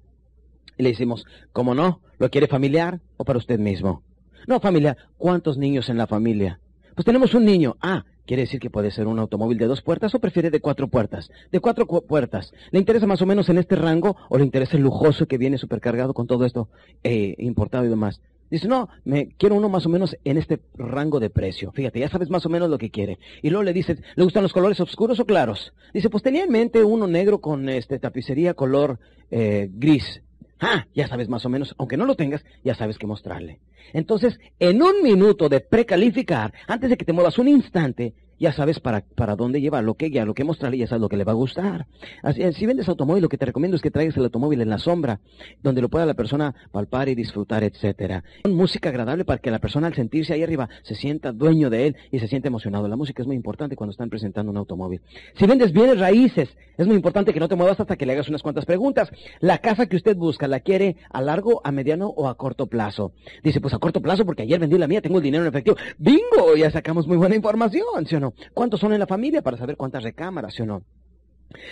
Y 0.76 0.82
le 0.82 0.90
decimos, 0.90 1.24
¿cómo 1.54 1.76
no? 1.76 2.02
¿Lo 2.18 2.32
quiere 2.32 2.48
familiar 2.48 3.00
o 3.18 3.26
para 3.26 3.38
usted 3.38 3.60
mismo? 3.60 4.02
No, 4.48 4.60
familiar. 4.60 4.98
¿Cuántos 5.20 5.60
niños 5.60 5.90
en 5.90 5.98
la 5.98 6.08
familia? 6.08 6.60
Pues 6.96 7.06
tenemos 7.06 7.36
un 7.36 7.46
niño. 7.46 7.78
Ah, 7.80 8.06
quiere 8.26 8.42
decir 8.42 8.60
que 8.60 8.72
puede 8.72 8.90
ser 8.90 9.06
un 9.06 9.20
automóvil 9.20 9.60
de 9.60 9.68
dos 9.68 9.84
puertas 9.84 10.16
o 10.16 10.20
prefiere 10.20 10.50
de 10.50 10.62
cuatro 10.62 10.88
puertas. 10.88 11.30
De 11.52 11.60
cuatro 11.60 11.86
puertas. 11.86 12.54
¿Le 12.72 12.80
interesa 12.80 13.06
más 13.06 13.22
o 13.22 13.28
menos 13.28 13.50
en 13.50 13.60
este 13.60 13.76
rango 13.76 14.18
o 14.30 14.40
le 14.40 14.46
interesa 14.46 14.78
el 14.78 14.84
lujoso 14.84 15.28
que 15.28 15.38
viene 15.38 15.60
supercargado 15.60 16.16
con 16.16 16.26
todo 16.26 16.44
esto 16.44 16.70
eh, 17.04 17.36
importado 17.38 17.86
y 17.86 17.90
demás? 17.90 18.20
Dice, 18.50 18.68
no, 18.68 18.90
me 19.04 19.30
quiero 19.38 19.56
uno 19.56 19.70
más 19.70 19.86
o 19.86 19.90
menos 19.90 20.16
en 20.24 20.38
este 20.38 20.60
rango 20.76 21.20
de 21.20 21.30
precio. 21.30 21.72
Fíjate, 21.72 22.00
ya 22.00 22.10
sabes 22.10 22.30
más 22.30 22.46
o 22.46 22.50
menos 22.50 22.70
lo 22.70 22.78
que 22.78 22.90
quiere. 22.90 23.20
Y 23.42 23.50
luego 23.50 23.64
le 23.64 23.74
dice, 23.74 23.98
¿le 24.16 24.24
gustan 24.24 24.44
los 24.44 24.54
colores 24.54 24.80
oscuros 24.80 25.20
o 25.20 25.26
claros? 25.26 25.74
Dice, 25.94 26.10
pues 26.10 26.24
tenía 26.24 26.44
en 26.44 26.52
mente 26.52 26.84
uno 26.84 27.08
negro 27.08 27.42
con 27.42 27.68
este 27.70 28.00
tapicería 28.00 28.54
color 28.54 29.00
eh, 29.32 29.70
gris. 29.72 30.22
Ah, 30.60 30.88
ya 30.96 31.08
sabes 31.08 31.30
más 31.30 31.46
o 31.46 31.50
menos, 31.50 31.76
aunque 31.78 31.98
no 31.98 32.06
lo 32.06 32.16
tengas, 32.16 32.44
ya 32.64 32.74
sabes 32.74 32.98
qué 32.98 33.06
mostrarle. 33.06 33.60
Entonces, 33.94 34.40
en 34.60 34.82
un 34.82 35.04
minuto 35.04 35.50
de 35.50 35.60
precalificar, 35.60 36.54
antes 36.68 36.90
de 36.90 36.98
que 36.98 37.06
te 37.06 37.14
muevas 37.14 37.38
un 37.38 37.48
instante, 37.48 38.14
ya 38.40 38.52
sabes 38.52 38.80
para, 38.80 39.02
para 39.02 39.36
dónde 39.36 39.62
llevar, 39.62 39.84
lo 39.84 39.96
que 39.96 40.10
ya, 40.10 40.26
lo 40.26 40.34
que 40.34 40.44
mostrarle, 40.44 40.78
ya 40.78 40.88
sabes 40.88 41.02
lo 41.02 41.10
que 41.10 41.18
le 41.18 41.24
va 41.24 41.34
a 41.34 41.36
gustar. 41.36 41.88
Así, 42.24 42.42
si 42.54 42.66
vendes 42.66 42.88
automóvil, 42.90 43.22
lo 43.22 43.30
que 43.30 43.38
te 43.38 43.46
recomiendo 43.46 43.76
es 43.76 43.82
que 43.82 43.92
traigas 43.92 44.18
el 44.18 44.24
automóvil 44.24 44.62
en 44.62 44.70
la 44.70 44.80
sombra, 44.80 45.20
donde 45.62 45.82
lo 45.82 45.90
pueda 45.90 46.06
la 46.06 46.14
persona 46.14 46.56
palpar 46.72 47.10
y 47.10 47.16
disfrutar, 47.16 47.64
etcétera. 47.64 48.24
Música 48.46 48.90
agradable 48.90 49.26
para 49.26 49.40
que 49.40 49.52
la 49.52 49.60
persona 49.60 49.88
al 49.88 49.96
sentirse 49.96 50.34
ahí 50.34 50.44
arriba 50.44 50.70
se 50.84 50.96
sienta 50.96 51.32
dueño 51.32 51.70
de 51.70 51.88
él 51.88 51.96
y 52.12 52.20
se 52.20 52.28
siente 52.28 52.48
emocionado. 52.48 52.88
La 52.88 52.96
música 52.96 53.22
es 53.22 53.28
muy 53.28 53.36
importante 53.36 53.76
cuando 53.76 53.92
están 53.92 54.10
presentando 54.10 54.52
un 54.52 54.58
automóvil. 54.58 55.02
Si 55.38 55.46
vendes 55.46 55.72
bienes 55.72 56.00
raíces, 56.00 56.50
es 56.78 56.88
muy 56.88 56.96
importante 56.96 57.34
que 57.34 57.40
no 57.40 57.48
te 57.48 57.56
muevas 57.56 57.80
hasta 57.80 57.96
que 57.96 58.06
le 58.06 58.14
hagas 58.14 58.30
unas 58.30 58.44
cuantas 58.44 58.66
preguntas. 58.66 59.10
La 59.40 59.60
casa 59.60 59.88
que 59.88 59.96
usted 59.96 60.16
busca, 60.16 60.48
¿la 60.48 60.60
quiere 60.60 60.98
a 61.10 61.22
largo, 61.22 61.62
a 61.64 61.72
mediano 61.72 62.08
o 62.08 62.28
a 62.28 62.36
corto 62.36 62.68
plazo? 62.68 63.14
Dice, 63.44 63.62
pues 63.62 63.74
a 63.74 63.80
corto 63.80 64.02
plazo 64.02 64.26
porque 64.26 64.44
ayer 64.44 64.60
vendí 64.60 64.78
la 64.78 64.88
mía, 64.88 65.02
tengo 65.02 65.18
el 65.18 65.24
dinero 65.24 65.44
en 65.44 65.50
efectivo. 65.50 65.78
¡Bingo! 65.98 66.56
Ya 66.58 66.72
sacamos 66.72 67.08
muy 67.08 67.18
buena 67.18 67.36
información, 67.36 68.06
¿sí 68.06 68.16
o 68.16 68.20
no? 68.20 68.27
¿Cuántos 68.54 68.80
son 68.80 68.94
en 68.94 69.00
la 69.00 69.08
familia 69.08 69.42
para 69.42 69.58
saber 69.58 69.78
cuántas 69.78 70.04
recámaras, 70.04 70.60
o 70.60 70.66
no? 70.66 70.84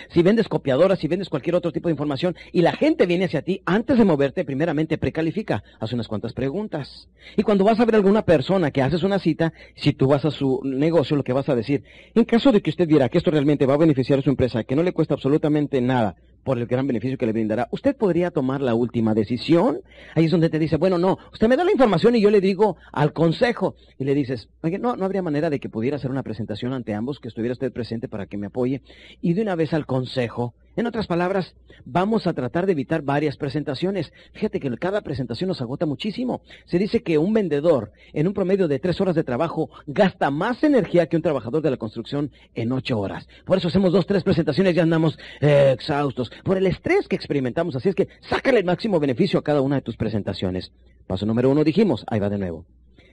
Si 0.09 0.23
vendes 0.23 0.47
copiadoras, 0.47 0.99
si 0.99 1.07
vendes 1.07 1.29
cualquier 1.29 1.55
otro 1.55 1.71
tipo 1.71 1.89
de 1.89 1.93
información 1.93 2.35
y 2.53 2.61
la 2.61 2.71
gente 2.71 3.05
viene 3.05 3.25
hacia 3.25 3.41
ti, 3.41 3.61
antes 3.65 3.97
de 3.97 4.05
moverte, 4.05 4.45
primeramente 4.45 4.97
precalifica, 4.97 5.63
haz 5.79 5.91
unas 5.91 6.07
cuantas 6.07 6.33
preguntas. 6.33 7.09
Y 7.35 7.43
cuando 7.43 7.65
vas 7.65 7.79
a 7.79 7.85
ver 7.85 7.95
a 7.95 7.97
alguna 7.97 8.23
persona 8.23 8.71
que 8.71 8.81
haces 8.81 9.03
una 9.03 9.19
cita, 9.19 9.53
si 9.75 9.93
tú 9.93 10.07
vas 10.07 10.23
a 10.23 10.31
su 10.31 10.61
negocio, 10.63 11.17
lo 11.17 11.23
que 11.23 11.33
vas 11.33 11.49
a 11.49 11.55
decir, 11.55 11.83
en 12.13 12.23
caso 12.23 12.51
de 12.51 12.61
que 12.61 12.69
usted 12.69 12.87
viera 12.87 13.09
que 13.09 13.17
esto 13.17 13.31
realmente 13.31 13.65
va 13.65 13.73
a 13.73 13.77
beneficiar 13.77 14.19
a 14.19 14.21
su 14.21 14.29
empresa, 14.29 14.63
que 14.63 14.75
no 14.75 14.83
le 14.83 14.93
cuesta 14.93 15.13
absolutamente 15.13 15.81
nada, 15.81 16.15
por 16.45 16.59
el 16.59 16.67
gran 16.67 16.85
beneficio 16.85 17.17
que 17.17 17.25
le 17.25 17.33
brindará, 17.33 17.67
usted 17.71 17.97
podría 17.97 18.29
tomar 18.29 18.61
la 18.61 18.75
última 18.75 19.15
decisión. 19.15 19.81
Ahí 20.13 20.25
es 20.25 20.31
donde 20.31 20.49
te 20.49 20.59
dice, 20.59 20.77
bueno, 20.77 20.99
no, 20.99 21.17
usted 21.33 21.49
me 21.49 21.57
da 21.57 21.63
la 21.63 21.71
información 21.71 22.15
y 22.15 22.21
yo 22.21 22.29
le 22.29 22.39
digo 22.39 22.77
al 22.93 23.13
consejo. 23.13 23.75
Y 23.97 24.05
le 24.05 24.13
dices, 24.13 24.47
oye, 24.61 24.77
no, 24.77 24.95
no 24.95 25.05
habría 25.05 25.23
manera 25.23 25.49
de 25.49 25.59
que 25.59 25.69
pudiera 25.69 25.97
hacer 25.97 26.11
una 26.11 26.21
presentación 26.21 26.71
ante 26.71 26.93
ambos, 26.93 27.19
que 27.19 27.29
estuviera 27.29 27.53
usted 27.53 27.73
presente 27.73 28.07
para 28.07 28.27
que 28.27 28.37
me 28.37 28.47
apoye. 28.47 28.83
Y 29.21 29.33
de 29.33 29.41
una 29.41 29.55
vez 29.55 29.73
al 29.73 29.87
consejo, 29.87 30.53
en 30.75 30.87
otras 30.87 31.07
palabras, 31.07 31.55
vamos 31.85 32.27
a 32.27 32.33
tratar 32.33 32.65
de 32.65 32.73
evitar 32.73 33.01
varias 33.01 33.37
presentaciones. 33.37 34.11
Fíjate 34.33 34.59
que 34.59 34.75
cada 34.77 35.01
presentación 35.01 35.47
nos 35.47 35.61
agota 35.61 35.85
muchísimo. 35.85 36.41
Se 36.65 36.77
dice 36.77 37.01
que 37.01 37.17
un 37.17 37.33
vendedor 37.33 37.91
en 38.13 38.27
un 38.27 38.33
promedio 38.33 38.67
de 38.67 38.79
tres 38.79 38.99
horas 38.99 39.15
de 39.15 39.23
trabajo 39.23 39.69
gasta 39.87 40.31
más 40.31 40.63
energía 40.63 41.07
que 41.07 41.15
un 41.15 41.21
trabajador 41.21 41.61
de 41.61 41.71
la 41.71 41.77
construcción 41.77 42.31
en 42.53 42.71
ocho 42.71 42.99
horas. 42.99 43.27
Por 43.45 43.57
eso 43.57 43.67
hacemos 43.67 43.93
dos, 43.93 44.05
tres 44.05 44.23
presentaciones 44.23 44.73
y 44.73 44.75
ya 44.75 44.83
andamos 44.83 45.17
eh, 45.41 45.71
exhaustos 45.73 46.31
por 46.43 46.57
el 46.57 46.67
estrés 46.67 47.07
que 47.07 47.15
experimentamos. 47.15 47.75
Así 47.75 47.89
es 47.89 47.95
que 47.95 48.09
sácale 48.29 48.59
el 48.59 48.65
máximo 48.65 48.99
beneficio 48.99 49.39
a 49.39 49.43
cada 49.43 49.61
una 49.61 49.77
de 49.77 49.81
tus 49.81 49.97
presentaciones. 49.97 50.71
Paso 51.07 51.25
número 51.25 51.49
uno 51.49 51.63
dijimos, 51.63 52.03
ahí 52.07 52.19
va 52.19 52.29
de 52.29 52.37
nuevo. 52.37 52.65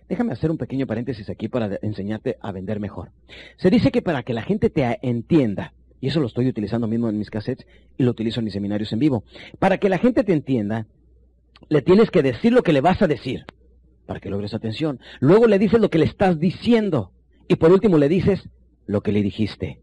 Déjame 0.08 0.32
hacer 0.32 0.50
un 0.50 0.58
pequeño 0.58 0.86
paréntesis 0.86 1.30
aquí 1.30 1.48
para 1.48 1.78
enseñarte 1.80 2.36
a 2.40 2.52
vender 2.52 2.80
mejor. 2.80 3.12
Se 3.56 3.70
dice 3.70 3.90
que 3.90 4.02
para 4.02 4.22
que 4.22 4.34
la 4.34 4.42
gente 4.42 4.68
te 4.68 4.98
entienda, 5.02 5.72
y 6.02 6.08
eso 6.08 6.18
lo 6.18 6.26
estoy 6.26 6.48
utilizando 6.48 6.88
mismo 6.88 7.08
en 7.08 7.16
mis 7.16 7.30
cassettes 7.30 7.64
y 7.96 8.02
lo 8.02 8.10
utilizo 8.10 8.40
en 8.40 8.44
mis 8.44 8.52
seminarios 8.52 8.92
en 8.92 8.98
vivo. 8.98 9.22
Para 9.60 9.78
que 9.78 9.88
la 9.88 9.98
gente 9.98 10.24
te 10.24 10.32
entienda, 10.32 10.88
le 11.68 11.80
tienes 11.80 12.10
que 12.10 12.22
decir 12.22 12.52
lo 12.52 12.64
que 12.64 12.72
le 12.72 12.80
vas 12.80 13.00
a 13.02 13.06
decir, 13.06 13.44
para 14.04 14.18
que 14.18 14.28
logres 14.28 14.52
atención. 14.52 14.98
Luego 15.20 15.46
le 15.46 15.60
dices 15.60 15.80
lo 15.80 15.90
que 15.90 15.98
le 15.98 16.06
estás 16.06 16.40
diciendo. 16.40 17.12
Y 17.46 17.54
por 17.54 17.70
último 17.70 17.98
le 17.98 18.08
dices 18.08 18.48
lo 18.84 19.02
que 19.02 19.12
le 19.12 19.22
dijiste. 19.22 19.80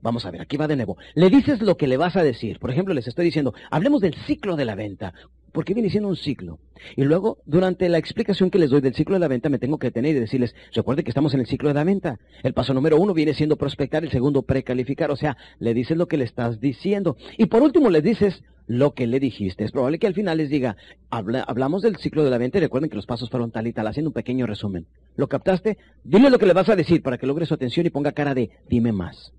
Vamos 0.00 0.24
a 0.24 0.30
ver, 0.30 0.40
aquí 0.40 0.56
va 0.56 0.68
de 0.68 0.76
nuevo. 0.76 0.98
Le 1.16 1.30
dices 1.30 1.60
lo 1.60 1.76
que 1.76 1.88
le 1.88 1.96
vas 1.96 2.14
a 2.14 2.22
decir. 2.22 2.60
Por 2.60 2.70
ejemplo, 2.70 2.94
les 2.94 3.08
estoy 3.08 3.24
diciendo, 3.24 3.52
hablemos 3.68 4.00
del 4.00 4.14
ciclo 4.14 4.54
de 4.54 4.66
la 4.66 4.76
venta 4.76 5.14
porque 5.52 5.74
viene 5.74 5.90
siendo 5.90 6.08
un 6.08 6.16
ciclo. 6.16 6.58
Y 6.96 7.04
luego, 7.04 7.38
durante 7.46 7.88
la 7.88 7.98
explicación 7.98 8.50
que 8.50 8.58
les 8.58 8.70
doy 8.70 8.80
del 8.80 8.94
ciclo 8.94 9.14
de 9.14 9.20
la 9.20 9.28
venta, 9.28 9.48
me 9.48 9.58
tengo 9.58 9.78
que 9.78 9.88
detener 9.88 10.16
y 10.16 10.20
decirles, 10.20 10.54
recuerde 10.72 11.04
que 11.04 11.10
estamos 11.10 11.34
en 11.34 11.40
el 11.40 11.46
ciclo 11.46 11.68
de 11.68 11.74
la 11.74 11.84
venta. 11.84 12.18
El 12.42 12.52
paso 12.52 12.74
número 12.74 12.98
uno 12.98 13.14
viene 13.14 13.34
siendo 13.34 13.56
prospectar, 13.56 14.04
el 14.04 14.10
segundo 14.10 14.42
precalificar, 14.42 15.10
o 15.10 15.16
sea, 15.16 15.36
le 15.58 15.74
dices 15.74 15.96
lo 15.96 16.08
que 16.08 16.16
le 16.16 16.24
estás 16.24 16.60
diciendo. 16.60 17.16
Y 17.38 17.46
por 17.46 17.62
último, 17.62 17.90
le 17.90 18.02
dices 18.02 18.42
lo 18.66 18.94
que 18.94 19.06
le 19.06 19.20
dijiste. 19.20 19.64
Es 19.64 19.72
probable 19.72 19.98
que 19.98 20.06
al 20.06 20.14
final 20.14 20.38
les 20.38 20.50
diga, 20.50 20.76
hablamos 21.10 21.82
del 21.82 21.96
ciclo 21.96 22.24
de 22.24 22.30
la 22.30 22.38
venta 22.38 22.58
y 22.58 22.60
recuerden 22.60 22.90
que 22.90 22.96
los 22.96 23.06
pasos 23.06 23.30
fueron 23.30 23.50
tal 23.50 23.66
y 23.66 23.72
tal, 23.72 23.86
haciendo 23.86 24.10
un 24.10 24.14
pequeño 24.14 24.46
resumen. 24.46 24.86
¿Lo 25.16 25.28
captaste? 25.28 25.78
Dile 26.04 26.30
lo 26.30 26.38
que 26.38 26.46
le 26.46 26.52
vas 26.52 26.68
a 26.68 26.76
decir 26.76 27.02
para 27.02 27.18
que 27.18 27.26
logre 27.26 27.46
su 27.46 27.54
atención 27.54 27.86
y 27.86 27.90
ponga 27.90 28.12
cara 28.12 28.34
de, 28.34 28.50
dime 28.68 28.92
más. 28.92 29.32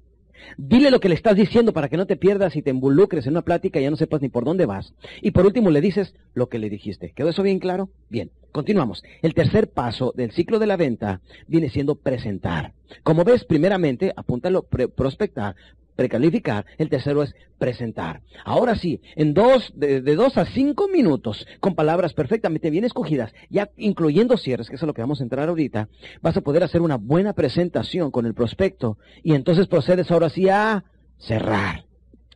Dile 0.57 0.91
lo 0.91 0.99
que 0.99 1.09
le 1.09 1.15
estás 1.15 1.35
diciendo 1.35 1.73
para 1.73 1.89
que 1.89 1.97
no 1.97 2.07
te 2.07 2.15
pierdas 2.15 2.55
y 2.55 2.61
te 2.61 2.69
involucres 2.69 3.25
en 3.25 3.33
una 3.33 3.41
plática 3.41 3.79
y 3.79 3.83
ya 3.83 3.91
no 3.91 3.97
sepas 3.97 4.21
ni 4.21 4.29
por 4.29 4.45
dónde 4.45 4.65
vas. 4.65 4.93
Y 5.21 5.31
por 5.31 5.45
último 5.45 5.69
le 5.69 5.81
dices 5.81 6.13
lo 6.33 6.49
que 6.49 6.59
le 6.59 6.69
dijiste. 6.69 7.11
¿Quedó 7.15 7.29
eso 7.29 7.43
bien 7.43 7.59
claro? 7.59 7.89
Bien, 8.09 8.31
continuamos. 8.51 9.03
El 9.21 9.33
tercer 9.33 9.69
paso 9.69 10.13
del 10.15 10.31
ciclo 10.31 10.59
de 10.59 10.67
la 10.67 10.77
venta 10.77 11.21
viene 11.47 11.69
siendo 11.69 11.95
presentar. 11.95 12.73
Como 13.03 13.23
ves, 13.23 13.43
primeramente, 13.43 14.13
apúntalo, 14.15 14.63
prospectar, 14.63 15.55
precalificar, 15.97 16.65
el 16.77 16.89
tercero 16.89 17.23
es 17.23 17.35
presentar. 17.57 18.21
Ahora 18.45 18.75
sí, 18.75 19.01
en 19.17 19.33
dos, 19.33 19.73
de, 19.75 19.99
dos 20.01 20.37
a 20.37 20.45
cinco 20.45 20.87
minutos, 20.87 21.45
con 21.59 21.75
palabras 21.75 22.13
perfectamente 22.13 22.69
bien 22.69 22.85
escogidas, 22.85 23.33
ya 23.49 23.69
incluyendo 23.75 24.37
cierres, 24.37 24.69
que 24.69 24.77
es 24.77 24.83
a 24.83 24.85
lo 24.85 24.93
que 24.93 25.01
vamos 25.01 25.19
a 25.19 25.23
entrar 25.23 25.49
ahorita, 25.49 25.89
vas 26.21 26.37
a 26.37 26.41
poder 26.41 26.63
hacer 26.63 26.81
una 26.81 26.95
buena 26.95 27.33
presentación 27.33 28.11
con 28.11 28.25
el 28.25 28.33
prospecto 28.33 28.97
y 29.23 29.33
entonces 29.33 29.67
procedes 29.67 30.09
ahora 30.11 30.29
sí 30.29 30.47
a 30.47 30.85
cerrar. 31.17 31.83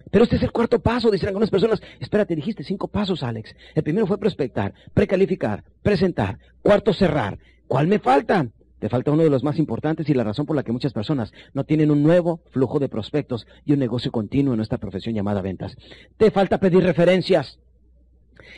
Pero 0.10 0.26
este 0.26 0.36
es 0.36 0.44
el 0.44 0.52
cuarto 0.52 0.80
paso, 0.80 1.10
dicen 1.10 1.30
algunas 1.30 1.50
personas. 1.50 1.82
Espérate, 2.00 2.36
dijiste 2.36 2.64
cinco 2.64 2.90
pasos, 2.90 3.24
Alex. 3.24 3.56
El 3.76 3.84
primero 3.84 4.08
fue 4.08 4.18
prospectar, 4.18 4.74
precalificar, 4.94 5.64
presentar. 5.82 6.38
Cuarto, 6.62 6.94
cerrar. 6.94 7.40
¿Cuál 7.68 7.88
me 7.88 8.00
falta? 8.00 8.48
Te 8.82 8.90
falta 8.90 9.12
uno 9.12 9.22
de 9.22 9.30
los 9.30 9.44
más 9.44 9.60
importantes 9.60 10.10
y 10.10 10.16
la 10.16 10.24
razón 10.24 10.48
por 10.48 10.56
la 10.56 10.64
que 10.64 10.72
muchas 10.72 10.92
personas 10.92 11.32
no 11.54 11.66
tienen 11.66 11.92
un 11.92 12.02
nuevo 12.02 12.42
flujo 12.50 12.80
de 12.80 12.90
prospectos 12.90 13.46
y 13.64 13.74
un 13.74 13.80
negocio 13.80 14.12
continuo 14.12 14.54
en 14.54 14.58
nuestra 14.58 14.80
profesión 14.80 15.14
llamada 15.14 15.44
ventas. 15.44 15.78
Te 16.18 16.32
falta 16.32 16.58
pedir 16.58 16.82
referencias. 16.84 17.60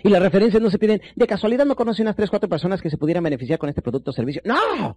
Y 0.01 0.07
las 0.07 0.21
referencias 0.21 0.63
no 0.63 0.69
se 0.69 0.79
piden, 0.79 1.01
de 1.13 1.27
casualidad 1.27 1.65
no 1.65 1.75
conoce 1.75 2.03
unas 2.03 2.15
tres, 2.15 2.29
cuatro 2.29 2.47
personas 2.47 2.81
que 2.81 2.89
se 2.89 2.97
pudieran 2.97 3.21
beneficiar 3.21 3.59
con 3.59 3.67
este 3.67 3.81
producto 3.81 4.11
o 4.11 4.13
servicio. 4.13 4.41
¡No! 4.45 4.95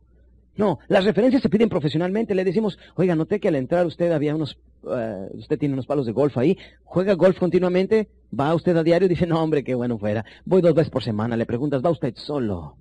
No, 0.55 0.79
las 0.87 1.05
referencias 1.05 1.43
se 1.43 1.49
piden 1.49 1.69
profesionalmente. 1.69 2.33
Le 2.33 2.45
decimos, 2.45 2.79
oiga, 2.95 3.17
noté 3.17 3.41
que 3.41 3.49
al 3.49 3.57
entrar 3.57 3.85
usted 3.85 4.13
había 4.13 4.33
unos 4.33 4.57
eh, 4.89 5.29
usted 5.35 5.59
tiene 5.59 5.73
unos 5.73 5.87
palos 5.87 6.07
de 6.07 6.13
golf 6.13 6.39
ahí, 6.39 6.57
juega 6.85 7.15
golf 7.15 7.37
continuamente, 7.41 8.09
va 8.33 8.55
usted 8.55 8.77
a 8.77 8.85
diario 8.85 9.07
y 9.07 9.09
dice, 9.09 9.27
no 9.27 9.43
hombre, 9.43 9.65
qué 9.65 9.75
bueno 9.75 9.99
fuera, 9.99 10.25
voy 10.45 10.63
dos 10.63 10.73
veces 10.73 10.91
por 10.91 11.03
semana, 11.03 11.37
le 11.37 11.47
preguntas, 11.47 11.85
¿va 11.85 11.91
usted 11.91 12.15
solo? 12.15 12.77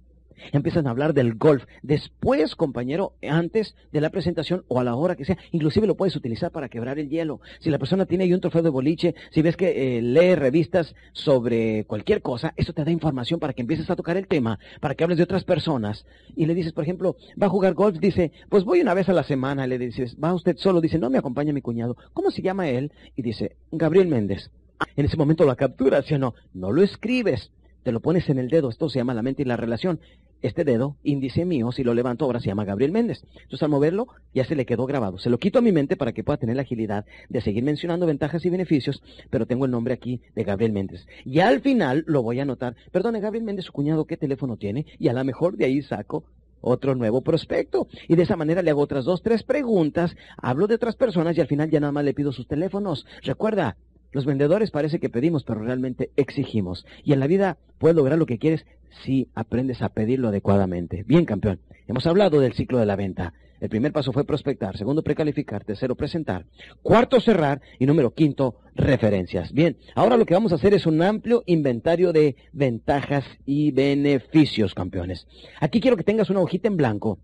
Empiezan 0.51 0.88
a 0.88 0.91
hablar 0.91 1.13
del 1.13 1.36
golf. 1.36 1.65
Después, 1.81 2.55
compañero, 2.55 3.13
antes 3.27 3.75
de 3.91 4.01
la 4.01 4.09
presentación 4.09 4.63
o 4.67 4.79
a 4.79 4.83
la 4.83 4.95
hora 4.95 5.15
que 5.15 5.25
sea, 5.25 5.38
inclusive 5.51 5.88
lo 5.88 5.95
puedes 5.95 6.15
utilizar 6.15 6.51
para 6.51 6.69
quebrar 6.69 6.99
el 6.99 7.09
hielo. 7.09 7.41
Si 7.59 7.69
la 7.69 7.79
persona 7.79 8.05
tiene 8.05 8.25
ahí 8.25 8.33
un 8.33 8.41
trofeo 8.41 8.61
de 8.61 8.69
boliche, 8.69 9.15
si 9.31 9.41
ves 9.41 9.57
que 9.57 9.97
eh, 9.97 10.01
lee 10.01 10.36
revistas 10.36 10.95
sobre 11.13 11.86
cualquier 11.86 12.21
cosa, 12.21 12.53
eso 12.55 12.73
te 12.73 12.83
da 12.83 12.91
información 12.91 13.39
para 13.39 13.53
que 13.53 13.61
empieces 13.61 13.89
a 13.89 13.95
tocar 13.95 14.17
el 14.17 14.27
tema, 14.27 14.59
para 14.79 14.95
que 14.95 15.03
hables 15.03 15.17
de 15.17 15.23
otras 15.23 15.43
personas. 15.43 16.05
Y 16.36 16.45
le 16.45 16.55
dices, 16.55 16.73
por 16.73 16.83
ejemplo, 16.83 17.15
va 17.41 17.47
a 17.47 17.49
jugar 17.49 17.73
golf, 17.73 17.99
dice, 17.99 18.31
pues 18.49 18.63
voy 18.63 18.81
una 18.81 18.93
vez 18.93 19.09
a 19.09 19.13
la 19.13 19.23
semana. 19.23 19.67
Le 19.67 19.77
dices, 19.77 20.15
va 20.21 20.33
usted 20.33 20.57
solo, 20.57 20.81
dice, 20.81 20.99
no 20.99 21.09
me 21.09 21.17
acompaña 21.17 21.53
mi 21.53 21.61
cuñado. 21.61 21.97
¿Cómo 22.13 22.31
se 22.31 22.41
llama 22.41 22.69
él? 22.69 22.91
Y 23.15 23.21
dice, 23.21 23.55
Gabriel 23.71 24.07
Méndez. 24.07 24.51
En 24.95 25.05
ese 25.05 25.17
momento 25.17 25.45
la 25.45 25.55
capturas, 25.55 26.05
¿sí 26.05 26.17
no? 26.17 26.33
No 26.53 26.71
lo 26.71 26.81
escribes, 26.81 27.51
te 27.86 27.91
lo 27.91 27.99
pones 27.99 28.27
en 28.29 28.39
el 28.39 28.49
dedo. 28.49 28.69
Esto 28.69 28.89
se 28.89 28.97
llama 28.97 29.13
la 29.13 29.21
mente 29.21 29.43
y 29.43 29.45
la 29.45 29.57
relación 29.57 29.99
este 30.41 30.63
dedo 30.63 30.97
índice 31.03 31.45
mío, 31.45 31.71
si 31.71 31.83
lo 31.83 31.93
levanto 31.93 32.25
ahora 32.25 32.39
se 32.39 32.47
llama 32.47 32.65
Gabriel 32.65 32.91
Méndez. 32.91 33.23
Entonces 33.36 33.61
al 33.61 33.69
moverlo 33.69 34.07
ya 34.33 34.43
se 34.43 34.55
le 34.55 34.65
quedó 34.65 34.88
grabado. 34.88 35.19
Se 35.19 35.29
lo 35.29 35.38
quito 35.38 35.59
a 35.59 35.61
mi 35.61 35.71
mente 35.71 35.95
para 35.95 36.11
que 36.11 36.23
pueda 36.23 36.38
tener 36.38 36.55
la 36.55 36.63
agilidad 36.63 37.05
de 37.29 37.41
seguir 37.41 37.63
mencionando 37.63 38.07
ventajas 38.07 38.43
y 38.43 38.49
beneficios, 38.49 39.03
pero 39.29 39.45
tengo 39.45 39.65
el 39.65 39.71
nombre 39.71 39.93
aquí 39.93 40.19
de 40.33 40.43
Gabriel 40.43 40.73
Méndez. 40.73 41.05
Y 41.25 41.39
al 41.41 41.61
final 41.61 42.03
lo 42.07 42.23
voy 42.23 42.39
a 42.39 42.41
anotar, 42.41 42.75
perdone 42.91 43.19
Gabriel 43.19 43.45
Méndez, 43.45 43.65
su 43.65 43.71
cuñado, 43.71 44.05
¿qué 44.05 44.17
teléfono 44.17 44.57
tiene? 44.57 44.88
Y 44.97 45.07
a 45.07 45.13
lo 45.13 45.23
mejor 45.23 45.55
de 45.55 45.65
ahí 45.65 45.83
saco 45.83 46.25
otro 46.61 46.95
nuevo 46.95 47.21
prospecto. 47.21 47.88
Y 48.07 48.15
de 48.15 48.23
esa 48.23 48.36
manera 48.36 48.63
le 48.63 48.71
hago 48.71 48.81
otras 48.81 49.05
dos, 49.05 49.21
tres 49.21 49.43
preguntas, 49.43 50.15
hablo 50.38 50.65
de 50.65 50.73
otras 50.73 50.95
personas 50.95 51.38
y 51.38 51.41
al 51.41 51.47
final 51.47 51.69
ya 51.69 51.79
nada 51.79 51.91
más 51.91 52.03
le 52.03 52.15
pido 52.15 52.31
sus 52.31 52.47
teléfonos. 52.47 53.05
Recuerda, 53.21 53.77
los 54.16 54.26
vendedores 54.26 54.72
parece 54.72 55.01
que 55.01 55.09
pedimos, 55.09 55.43
pero 55.43 55.59
realmente 55.59 56.09
exigimos. 56.16 56.86
Y 57.03 57.11
en 57.11 57.20
la 57.20 57.28
vida 57.28 57.57
puedes 57.78 57.97
lograr 57.97 58.18
lo 58.18 58.26
que 58.26 58.39
quieres 58.39 58.66
si 59.03 59.28
aprendes 59.36 59.82
a 59.82 59.89
pedirlo 59.89 60.30
adecuadamente. 60.30 61.03
Bien, 61.05 61.26
campeón. 61.26 61.59
Hemos 61.86 62.07
hablado 62.07 62.39
del 62.39 62.53
ciclo 62.53 62.80
de 62.80 62.86
la 62.86 62.95
venta. 62.95 63.34
El 63.59 63.68
primer 63.68 63.91
paso 63.91 64.13
fue 64.13 64.24
prospectar, 64.24 64.78
segundo 64.78 65.03
precalificar, 65.03 65.66
tercero 65.66 65.95
presentar, 65.95 66.45
cuarto 66.82 67.20
cerrar 67.20 67.59
y 67.78 67.86
número 67.86 68.13
quinto 68.13 68.55
referencias. 68.74 69.51
Bien, 69.51 69.76
ahora 69.95 70.16
lo 70.16 70.26
que 70.26 70.34
vamos 70.34 70.53
a 70.53 70.55
hacer 70.55 70.74
es 70.74 70.86
un 70.86 71.01
amplio 71.01 71.43
inventario 71.45 72.13
de 72.13 72.38
ventajas 72.53 73.26
y 73.45 73.72
beneficios, 73.72 74.74
campeones. 74.74 75.28
Aquí 75.59 75.82
quiero 75.82 75.97
que 75.97 76.03
tengas 76.03 76.30
una 76.30 76.39
hojita 76.39 76.70
en 76.70 76.78
blanco 76.78 77.20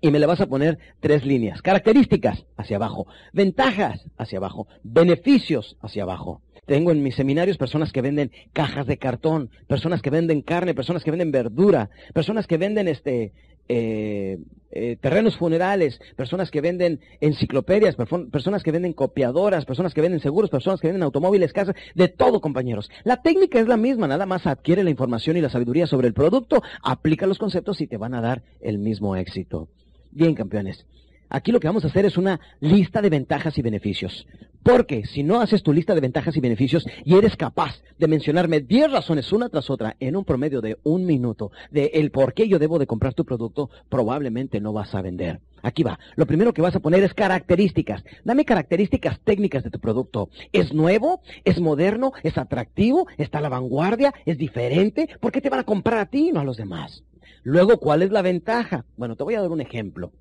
y 0.00 0.10
me 0.10 0.18
le 0.18 0.26
vas 0.26 0.40
a 0.40 0.46
poner 0.46 0.78
tres 1.00 1.24
líneas. 1.24 1.62
Características 1.62 2.46
hacia 2.56 2.76
abajo, 2.76 3.06
ventajas 3.32 4.06
hacia 4.16 4.38
abajo, 4.38 4.66
beneficios 4.82 5.76
hacia 5.80 6.04
abajo. 6.04 6.42
Tengo 6.66 6.92
en 6.92 7.02
mis 7.02 7.16
seminarios 7.16 7.58
personas 7.58 7.92
que 7.92 8.00
venden 8.00 8.30
cajas 8.52 8.86
de 8.86 8.98
cartón, 8.98 9.50
personas 9.66 10.02
que 10.02 10.10
venden 10.10 10.42
carne, 10.42 10.74
personas 10.74 11.02
que 11.02 11.10
venden 11.10 11.32
verdura, 11.32 11.90
personas 12.14 12.46
que 12.46 12.58
venden 12.58 12.86
este 12.86 13.32
eh, 13.72 14.38
eh, 14.72 14.96
terrenos 15.00 15.36
funerales, 15.36 16.00
personas 16.16 16.50
que 16.50 16.60
venden 16.60 17.00
enciclopedias, 17.20 17.96
personas 17.96 18.62
que 18.62 18.70
venden 18.70 18.92
copiadoras, 18.92 19.64
personas 19.64 19.94
que 19.94 20.00
venden 20.00 20.20
seguros, 20.20 20.50
personas 20.50 20.80
que 20.80 20.88
venden 20.88 21.02
automóviles, 21.02 21.52
casas, 21.52 21.74
de 21.94 22.08
todo, 22.08 22.40
compañeros. 22.40 22.90
La 23.04 23.22
técnica 23.22 23.58
es 23.58 23.66
la 23.68 23.76
misma, 23.76 24.06
nada 24.06 24.26
más 24.26 24.46
adquiere 24.46 24.84
la 24.84 24.90
información 24.90 25.36
y 25.36 25.40
la 25.40 25.50
sabiduría 25.50 25.86
sobre 25.86 26.08
el 26.08 26.14
producto, 26.14 26.62
aplica 26.82 27.26
los 27.26 27.38
conceptos 27.38 27.80
y 27.80 27.86
te 27.86 27.96
van 27.96 28.14
a 28.14 28.20
dar 28.20 28.42
el 28.60 28.78
mismo 28.78 29.16
éxito. 29.16 29.68
Bien, 30.10 30.34
campeones. 30.34 30.86
Aquí 31.32 31.52
lo 31.52 31.60
que 31.60 31.68
vamos 31.68 31.84
a 31.84 31.88
hacer 31.88 32.04
es 32.04 32.18
una 32.18 32.40
lista 32.58 33.00
de 33.00 33.08
ventajas 33.08 33.56
y 33.56 33.62
beneficios. 33.62 34.26
Porque 34.64 35.06
si 35.06 35.22
no 35.22 35.40
haces 35.40 35.62
tu 35.62 35.72
lista 35.72 35.94
de 35.94 36.00
ventajas 36.00 36.36
y 36.36 36.40
beneficios 36.40 36.84
y 37.04 37.14
eres 37.14 37.36
capaz 37.36 37.80
de 37.98 38.08
mencionarme 38.08 38.60
10 38.60 38.90
razones 38.90 39.32
una 39.32 39.48
tras 39.48 39.70
otra 39.70 39.96
en 40.00 40.16
un 40.16 40.24
promedio 40.24 40.60
de 40.60 40.78
un 40.82 41.06
minuto 41.06 41.52
de 41.70 41.92
el 41.94 42.10
por 42.10 42.34
qué 42.34 42.48
yo 42.48 42.58
debo 42.58 42.80
de 42.80 42.88
comprar 42.88 43.14
tu 43.14 43.24
producto, 43.24 43.70
probablemente 43.88 44.60
no 44.60 44.72
vas 44.72 44.94
a 44.94 45.02
vender. 45.02 45.40
Aquí 45.62 45.84
va. 45.84 45.98
Lo 46.16 46.26
primero 46.26 46.52
que 46.52 46.62
vas 46.62 46.74
a 46.74 46.80
poner 46.80 47.02
es 47.04 47.14
características. 47.14 48.02
Dame 48.24 48.44
características 48.44 49.20
técnicas 49.20 49.62
de 49.62 49.70
tu 49.70 49.78
producto. 49.78 50.30
¿Es 50.52 50.74
nuevo? 50.74 51.22
¿Es 51.44 51.60
moderno? 51.60 52.12
¿Es 52.24 52.36
atractivo? 52.36 53.06
¿Está 53.18 53.38
a 53.38 53.42
la 53.42 53.48
vanguardia? 53.50 54.12
¿Es 54.26 54.36
diferente? 54.36 55.08
¿Por 55.20 55.30
qué 55.30 55.40
te 55.40 55.48
van 55.50 55.60
a 55.60 55.64
comprar 55.64 56.00
a 56.00 56.06
ti 56.06 56.28
y 56.28 56.32
no 56.32 56.40
a 56.40 56.44
los 56.44 56.56
demás? 56.56 57.04
Luego, 57.42 57.78
¿cuál 57.78 58.02
es 58.02 58.10
la 58.10 58.22
ventaja? 58.22 58.84
Bueno, 58.96 59.16
te 59.16 59.24
voy 59.24 59.34
a 59.34 59.40
dar 59.40 59.50
un 59.50 59.60
ejemplo. 59.60 60.12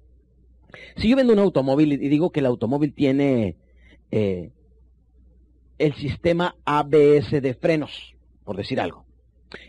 Si 0.97 1.09
yo 1.09 1.15
vendo 1.15 1.33
un 1.33 1.39
automóvil 1.39 1.93
y 1.93 2.09
digo 2.09 2.31
que 2.31 2.39
el 2.39 2.45
automóvil 2.45 2.93
tiene 2.93 3.57
eh, 4.11 4.51
el 5.77 5.93
sistema 5.95 6.55
ABS 6.65 7.41
de 7.41 7.57
frenos, 7.59 8.15
por 8.43 8.57
decir 8.57 8.79
algo. 8.79 9.05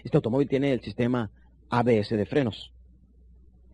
Este 0.04 0.16
automóvil 0.16 0.48
tiene 0.48 0.72
el 0.72 0.80
sistema 0.82 1.30
ABS 1.70 2.10
de 2.10 2.26
frenos, 2.26 2.72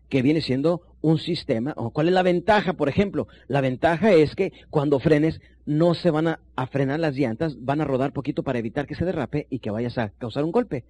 que 0.09 0.23
viene 0.23 0.41
siendo 0.41 0.83
un 1.01 1.19
sistema. 1.19 1.75
¿Cuál 1.75 2.09
es 2.09 2.15
la 2.15 2.23
ventaja, 2.23 2.75
por 2.75 2.89
ejemplo? 2.89 3.27
La 3.49 3.61
ventaja 3.61 4.13
es 4.13 4.35
que 4.35 4.53
cuando 4.71 5.01
frenes 5.01 5.41
no 5.65 5.95
se 5.95 6.11
van 6.11 6.29
a, 6.29 6.41
a 6.55 6.67
frenar 6.67 7.01
las 7.01 7.17
llantas, 7.17 7.57
van 7.59 7.81
a 7.81 7.85
rodar 7.85 8.13
poquito 8.13 8.43
para 8.43 8.59
evitar 8.59 8.87
que 8.87 8.95
se 8.95 9.05
derrape 9.05 9.47
y 9.51 9.59
que 9.59 9.71
vayas 9.71 9.99
a 9.99 10.11
causar 10.11 10.45
un 10.45 10.53
golpe. 10.53 10.85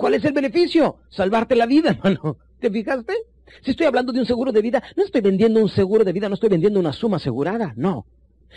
¿Cuál 0.00 0.14
es 0.14 0.24
el 0.24 0.32
beneficio? 0.32 0.96
Salvarte 1.10 1.54
la 1.54 1.66
vida, 1.66 1.90
hermano. 2.02 2.38
¿Te 2.58 2.70
fijaste? 2.70 3.12
Si 3.60 3.72
estoy 3.72 3.84
hablando 3.84 4.14
de 4.14 4.20
un 4.20 4.24
seguro 4.24 4.50
de 4.50 4.62
vida, 4.62 4.82
no 4.96 5.04
estoy 5.04 5.20
vendiendo 5.20 5.60
un 5.60 5.68
seguro 5.68 6.04
de 6.04 6.12
vida, 6.14 6.26
no 6.26 6.36
estoy 6.36 6.48
vendiendo 6.48 6.80
una 6.80 6.94
suma 6.94 7.18
asegurada, 7.18 7.74
no. 7.76 8.06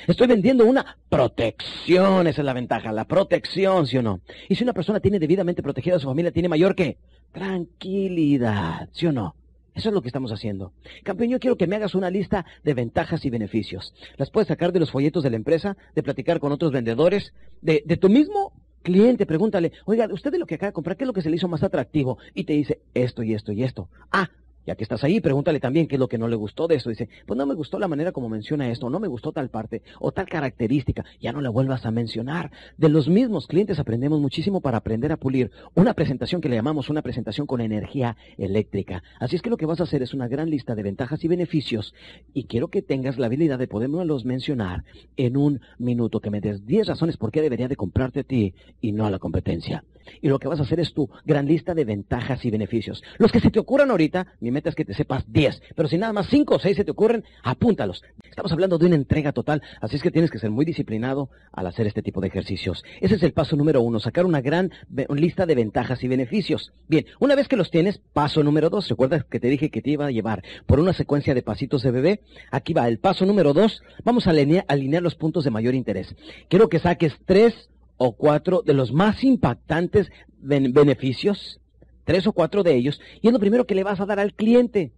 Estoy 0.08 0.28
vendiendo 0.28 0.66
una 0.66 0.98
protección, 1.10 2.28
esa 2.28 2.42
es 2.42 2.46
la 2.46 2.54
ventaja, 2.54 2.94
la 2.94 3.04
protección, 3.10 3.88
¿sí 3.88 3.98
o 3.98 4.02
no? 4.02 4.22
Y 4.48 4.56
si 4.56 4.64
una 4.64 4.72
persona 4.72 5.02
tiene 5.02 5.20
debidamente 5.20 5.62
protegida 5.62 5.98
a 5.98 6.00
su 6.00 6.08
familia, 6.08 6.32
tiene 6.32 6.48
mayor 6.48 6.76
que 6.76 6.98
tranquilidad, 7.34 8.88
¿sí 8.94 9.08
o 9.08 9.12
no? 9.12 9.36
Eso 9.76 9.90
es 9.90 9.96
lo 9.96 10.02
que 10.02 10.08
estamos 10.08 10.32
haciendo. 10.32 10.72
Campeón, 11.04 11.30
yo 11.30 11.40
quiero 11.42 11.58
que 11.58 11.68
me 11.68 11.76
hagas 11.76 11.94
una 11.94 12.10
lista 12.10 12.46
de 12.64 12.74
ventajas 12.74 13.26
y 13.26 13.30
beneficios. 13.30 13.94
Las 14.16 14.32
puedes 14.32 14.48
sacar 14.48 14.72
de 14.72 14.80
los 14.80 14.92
folletos 14.92 15.24
de 15.24 15.32
la 15.32 15.36
empresa, 15.36 15.76
de 15.94 16.04
platicar 16.04 16.40
con 16.40 16.54
otros 16.54 16.72
vendedores, 16.72 17.34
de, 17.62 17.84
de 17.86 17.98
tu 17.98 18.08
mismo 18.08 18.54
cliente, 18.84 19.26
pregúntale, 19.26 19.72
oiga, 19.86 20.08
usted 20.12 20.32
de 20.32 20.38
lo 20.38 20.46
que 20.46 20.56
acaba 20.56 20.70
de 20.70 20.74
comprar, 20.74 20.98
¿qué 20.98 21.06
es 21.06 21.08
lo 21.08 21.14
que 21.14 21.22
se 21.22 21.30
le 21.30 21.38
hizo 21.38 21.48
más 21.48 21.64
atractivo? 21.64 22.20
Y 22.34 22.44
te 22.44 22.54
dice 22.54 22.82
esto 22.94 23.24
y 23.24 23.34
esto 23.34 23.52
y 23.52 23.64
esto. 23.64 23.90
Ah, 24.12 24.30
ya 24.66 24.76
que 24.76 24.84
estás 24.84 25.04
ahí, 25.04 25.20
pregúntale 25.20 25.60
también 25.60 25.88
qué 25.88 25.96
es 25.96 26.00
lo 26.00 26.08
que 26.08 26.18
no 26.18 26.28
le 26.28 26.36
gustó 26.36 26.68
de 26.68 26.76
esto. 26.76 26.90
Dice, 26.90 27.10
pues 27.26 27.38
no 27.38 27.46
me 27.46 27.54
gustó 27.54 27.80
la 27.80 27.88
manera 27.88 28.12
como 28.12 28.30
menciona 28.30 28.70
esto, 28.70 28.90
no 28.90 29.00
me 29.00 29.08
gustó 29.08 29.32
tal 29.32 29.50
parte 29.50 29.82
o 30.00 30.12
tal 30.12 30.28
característica. 30.28 31.06
Ya 31.20 31.32
no 31.32 31.42
la 31.42 31.50
vuelvas 31.50 31.86
a 31.86 31.92
mencionar. 31.92 32.52
De 32.78 32.90
los 32.90 33.08
mismos 33.08 33.48
clientes 33.48 33.80
aprendemos 33.80 34.20
muchísimo 34.20 34.62
para 34.62 34.78
aprender 34.78 35.12
a 35.12 35.18
pulir 35.18 35.52
una 35.76 35.94
presentación 35.94 36.42
que 36.42 36.50
le 36.50 36.56
llamamos 36.56 36.90
una 36.90 37.02
presentación 37.02 37.48
con 37.48 37.62
energía 37.62 38.18
eléctrica. 38.38 39.04
Así 39.20 39.36
es 39.36 39.42
que 39.42 39.50
lo 39.50 39.58
que 39.58 39.66
vas 39.66 39.80
a 39.80 39.84
hacer 39.84 40.02
es 40.02 40.14
una 40.14 40.28
gran 40.28 40.50
lista 40.50 40.76
de 40.76 40.84
ventajas 40.84 41.24
y 41.24 41.28
beneficios 41.28 41.94
y 42.34 42.46
quiero 42.46 42.70
que 42.70 42.82
tengas 42.82 43.18
la 43.18 43.28
habilidad 43.28 43.60
de 43.60 43.68
poderlos 43.68 44.26
mencionar 44.26 44.84
en 45.18 45.38
un 45.38 45.62
minuto, 45.78 46.20
que 46.20 46.30
me 46.30 46.42
des 46.42 46.66
10 46.66 46.88
razones 46.88 47.18
por 47.18 47.32
qué 47.32 47.42
debería 47.42 47.68
de 47.68 47.76
comprarte 47.76 48.22
a 48.22 48.24
ti 48.24 48.54
y 48.82 48.92
no 48.92 49.06
a 49.06 49.12
la 49.12 49.20
competencia. 49.20 49.84
Y 50.22 50.28
lo 50.28 50.40
que 50.40 50.48
vas 50.48 50.60
a 50.60 50.64
hacer 50.64 50.80
es 50.80 50.94
tu 50.94 51.10
gran 51.26 51.46
lista 51.46 51.74
de 51.74 51.86
ventajas 51.86 52.44
y 52.46 52.52
beneficios. 52.52 53.04
Los 53.18 53.32
que 53.32 53.40
se 53.40 53.52
te 53.52 53.60
ocurran 53.60 53.92
ahorita, 53.92 54.28
mi 54.40 54.52
meta 54.54 54.70
es 54.70 54.76
que 54.76 54.86
te 54.86 54.94
sepas 54.94 55.26
10. 55.28 55.62
Pero 55.76 55.90
si 55.90 55.98
nada 55.98 56.14
más 56.14 56.28
5 56.30 56.56
o 56.56 56.60
6 56.60 56.78
se 56.78 56.86
te 56.86 56.92
ocurren, 56.92 57.26
apúntalos. 57.44 58.04
Estamos 58.24 58.52
hablando 58.52 58.78
de 58.78 58.86
una 58.86 58.96
entrega 58.96 59.34
total, 59.34 59.62
así 59.82 59.98
es 59.98 60.02
que 60.02 60.12
tienes 60.12 60.32
que 60.32 60.40
ser 60.40 60.50
muy 60.50 60.66
disciplinado 60.66 61.30
al 61.52 61.68
hacer 61.68 61.86
este 61.86 62.02
tipo 62.02 62.22
de 62.22 62.28
ejercicios. 62.28 62.84
Ese 63.02 63.16
es 63.16 63.24
el 63.24 63.34
paso 63.34 63.56
número 63.56 63.82
uno, 63.82 64.00
sacar 64.00 64.26
una 64.26 64.42
gran 64.42 64.72
lista 65.10 65.46
de 65.46 65.56
ventajas 65.56 66.04
y 66.04 66.08
beneficios. 66.08 66.72
Bien, 66.88 67.06
una 67.20 67.36
vez 67.36 67.48
que 67.48 67.58
los 67.58 67.70
tienes, 67.70 68.00
paso 68.14 68.44
número 68.44 68.70
dos. 68.70 68.88
¿Recuerdas 68.88 69.26
que 69.26 69.40
te 69.40 69.50
dije 69.50 69.70
que 69.70 69.82
te 69.82 69.92
iba 69.92 70.06
a 70.06 70.12
llevar 70.12 70.44
por 70.66 70.80
una 70.80 70.94
secuencia 70.94 71.34
de 71.34 71.44
pasitos 71.44 71.84
de 71.84 71.92
bebé? 71.92 72.22
Aquí 72.52 72.74
va 72.74 72.88
el 72.88 73.00
paso 73.00 73.26
número 73.26 73.54
dos. 73.54 73.82
Vamos 74.04 74.28
a 74.28 74.32
alinear 74.32 75.04
los 75.04 75.16
puntos 75.16 75.44
de 75.44 75.52
mayor 75.52 75.76
interés. 75.76 76.16
Quiero 76.50 76.70
que 76.70 76.80
saques 76.80 77.14
tres 77.26 77.70
o 77.98 78.14
cuatro 78.14 78.62
de 78.64 78.74
los 78.74 78.92
más 78.92 79.24
impactantes 79.24 80.10
beneficios, 80.40 81.60
tres 82.04 82.28
o 82.28 82.34
cuatro 82.34 82.64
de 82.64 82.76
ellos, 82.76 83.00
y 83.22 83.28
es 83.28 83.34
lo 83.34 83.40
primero 83.40 83.66
que 83.66 83.76
le 83.76 83.84
vas 83.84 84.00
a 84.00 84.06
dar 84.06 84.20
al 84.20 84.34
cliente. 84.34 84.92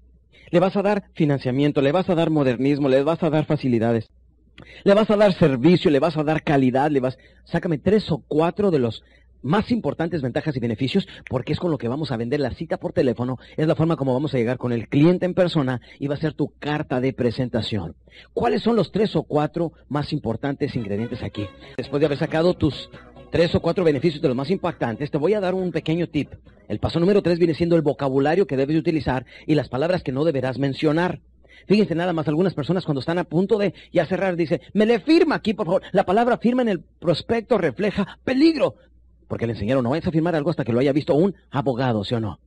Le 0.51 0.60
vas 0.60 0.76
a 0.76 0.82
dar 0.82 1.06
financiamiento, 1.14 1.82
le 1.82 1.91
vas 1.91 2.10
a 2.10 2.16
dar 2.16 2.30
modernismo, 2.30 2.88
le 2.88 3.03
vas 3.03 3.24
a 3.24 3.30
dar 3.30 3.45
facilidades, 3.45 4.10
le 4.84 4.93
vas 4.93 5.10
a 5.10 5.16
dar 5.16 5.34
servicio, 5.34 5.89
le 5.89 5.99
vas 5.99 6.18
a 6.18 6.24
dar 6.24 6.43
calidad, 6.43 6.91
le 6.91 6.99
vas... 6.99 7.18
Sácame 7.45 7.78
tres 7.78 8.12
o 8.12 8.24
cuatro 8.28 8.70
de 8.70 8.80
los 8.80 9.03
más 9.45 9.72
importantes 9.72 10.24
ventajas 10.24 10.56
y 10.56 10.60
beneficios 10.60 11.08
porque 11.30 11.53
es 11.53 11.60
con 11.60 11.70
lo 11.70 11.78
que 11.78 11.88
vamos 11.88 12.12
a 12.12 12.18
vender 12.18 12.39
la 12.39 12.51
cita 12.51 12.78
por 12.78 12.93
teléfono, 12.93 13.38
es 13.56 13.68
la 13.68 13.76
forma 13.76 13.95
como 13.95 14.14
vamos 14.14 14.34
a 14.34 14.38
llegar 14.38 14.58
con 14.58 14.74
el 14.74 14.89
cliente 14.89 15.28
en 15.28 15.36
persona 15.36 15.82
y 15.99 16.08
va 16.08 16.16
a 16.16 16.20
ser 16.20 16.34
tu 16.34 16.51
carta 16.58 16.99
de 16.99 17.14
presentación. 17.14 17.95
¿Cuáles 18.34 18.64
son 18.64 18.76
los 18.76 18.91
tres 18.91 19.16
o 19.16 19.24
cuatro 19.24 19.74
más 19.88 20.14
importantes 20.14 20.76
ingredientes 20.76 21.22
aquí? 21.22 21.47
Después 21.78 21.99
de 21.99 22.08
haber 22.08 22.18
sacado 22.18 22.56
tus 22.56 22.89
tres 23.36 23.54
o 23.54 23.60
cuatro 23.60 23.84
beneficios 23.84 24.22
de 24.22 24.30
los 24.30 24.38
más 24.38 24.50
impactantes, 24.50 25.12
te 25.12 25.18
voy 25.18 25.34
a 25.34 25.42
dar 25.42 25.56
un 25.56 25.74
pequeño 25.74 26.08
tip. 26.08 26.30
El 26.70 26.80
paso 26.80 27.02
número 27.02 27.22
tres 27.22 27.38
viene 27.38 27.54
siendo 27.54 27.76
el 27.76 27.82
vocabulario 27.82 28.48
que 28.48 28.56
debes 28.56 28.78
utilizar 28.78 29.26
y 29.46 29.56
las 29.56 29.68
palabras 29.68 30.04
que 30.04 30.14
no 30.14 30.24
deberás 30.24 30.58
mencionar. 30.58 31.20
Fíjense 31.68 31.96
nada 31.96 32.14
más, 32.14 32.30
algunas 32.30 32.54
personas 32.54 32.86
cuando 32.86 33.02
están 33.02 33.18
a 33.18 33.26
punto 33.26 33.58
de 33.58 33.74
ya 33.92 34.06
cerrar, 34.06 34.38
dice, 34.38 34.62
me 34.72 34.86
le 34.86 35.02
firma 35.02 35.36
aquí, 35.36 35.54
por 35.54 35.66
favor. 35.66 35.82
La 35.92 36.06
palabra 36.06 36.38
firma 36.38 36.62
en 36.62 36.70
el 36.70 36.80
prospecto 36.80 37.58
refleja 37.58 38.20
peligro, 38.24 38.76
porque 39.28 39.48
le 39.48 39.52
enseñaron, 39.52 39.84
no 39.84 39.90
vayas 39.90 40.08
a 40.08 40.12
firmar 40.12 40.34
algo 40.34 40.52
hasta 40.52 40.64
que 40.64 40.72
lo 40.72 40.80
haya 40.80 40.94
visto 40.94 41.14
un 41.14 41.36
abogado, 41.52 42.06
¿sí 42.06 42.16
o 42.16 42.22
no? 42.22 42.40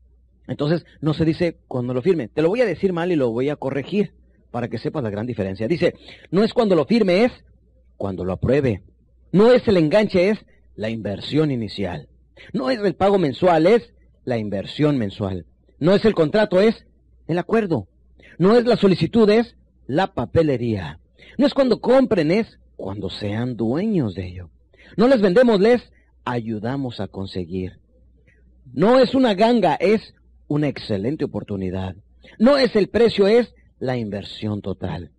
Entonces, 0.46 0.86
no 1.02 1.12
se 1.12 1.26
dice 1.26 1.58
cuando 1.68 1.92
lo 1.92 2.00
firme. 2.00 2.28
Te 2.28 2.40
lo 2.40 2.48
voy 2.48 2.62
a 2.62 2.66
decir 2.66 2.94
mal 2.94 3.12
y 3.12 3.16
lo 3.16 3.30
voy 3.30 3.50
a 3.50 3.56
corregir 3.56 4.14
para 4.50 4.68
que 4.68 4.78
sepas 4.78 5.02
la 5.02 5.10
gran 5.10 5.26
diferencia. 5.26 5.68
Dice, 5.68 5.92
no 6.30 6.44
es 6.44 6.54
cuando 6.54 6.74
lo 6.74 6.86
firme, 6.86 7.26
es 7.26 7.32
cuando 7.98 8.24
lo 8.24 8.32
apruebe. 8.32 8.84
No 9.32 9.52
es 9.52 9.68
el 9.68 9.76
enganche, 9.76 10.30
es 10.30 10.38
la 10.78 10.90
inversión 10.90 11.50
inicial. 11.50 12.08
No 12.52 12.70
es 12.70 12.78
el 12.78 12.94
pago 12.94 13.18
mensual, 13.18 13.66
es 13.66 13.92
la 14.24 14.38
inversión 14.38 14.96
mensual. 14.96 15.44
No 15.80 15.92
es 15.92 16.04
el 16.04 16.14
contrato, 16.14 16.60
es 16.60 16.86
el 17.26 17.38
acuerdo. 17.38 17.88
No 18.38 18.56
es 18.56 18.64
la 18.64 18.76
solicitud, 18.76 19.28
es 19.28 19.56
la 19.88 20.14
papelería. 20.14 21.00
No 21.36 21.46
es 21.46 21.52
cuando 21.52 21.80
compren, 21.80 22.30
es 22.30 22.60
cuando 22.76 23.10
sean 23.10 23.56
dueños 23.56 24.14
de 24.14 24.28
ello. 24.28 24.50
No 24.96 25.08
les 25.08 25.20
vendemos, 25.20 25.58
les 25.58 25.82
ayudamos 26.24 27.00
a 27.00 27.08
conseguir. 27.08 27.80
No 28.72 29.00
es 29.00 29.16
una 29.16 29.34
ganga, 29.34 29.74
es 29.74 30.14
una 30.46 30.68
excelente 30.68 31.24
oportunidad. 31.24 31.96
No 32.38 32.56
es 32.56 32.76
el 32.76 32.88
precio, 32.88 33.26
es 33.26 33.52
la 33.80 33.96
inversión 33.96 34.62
total. 34.62 35.10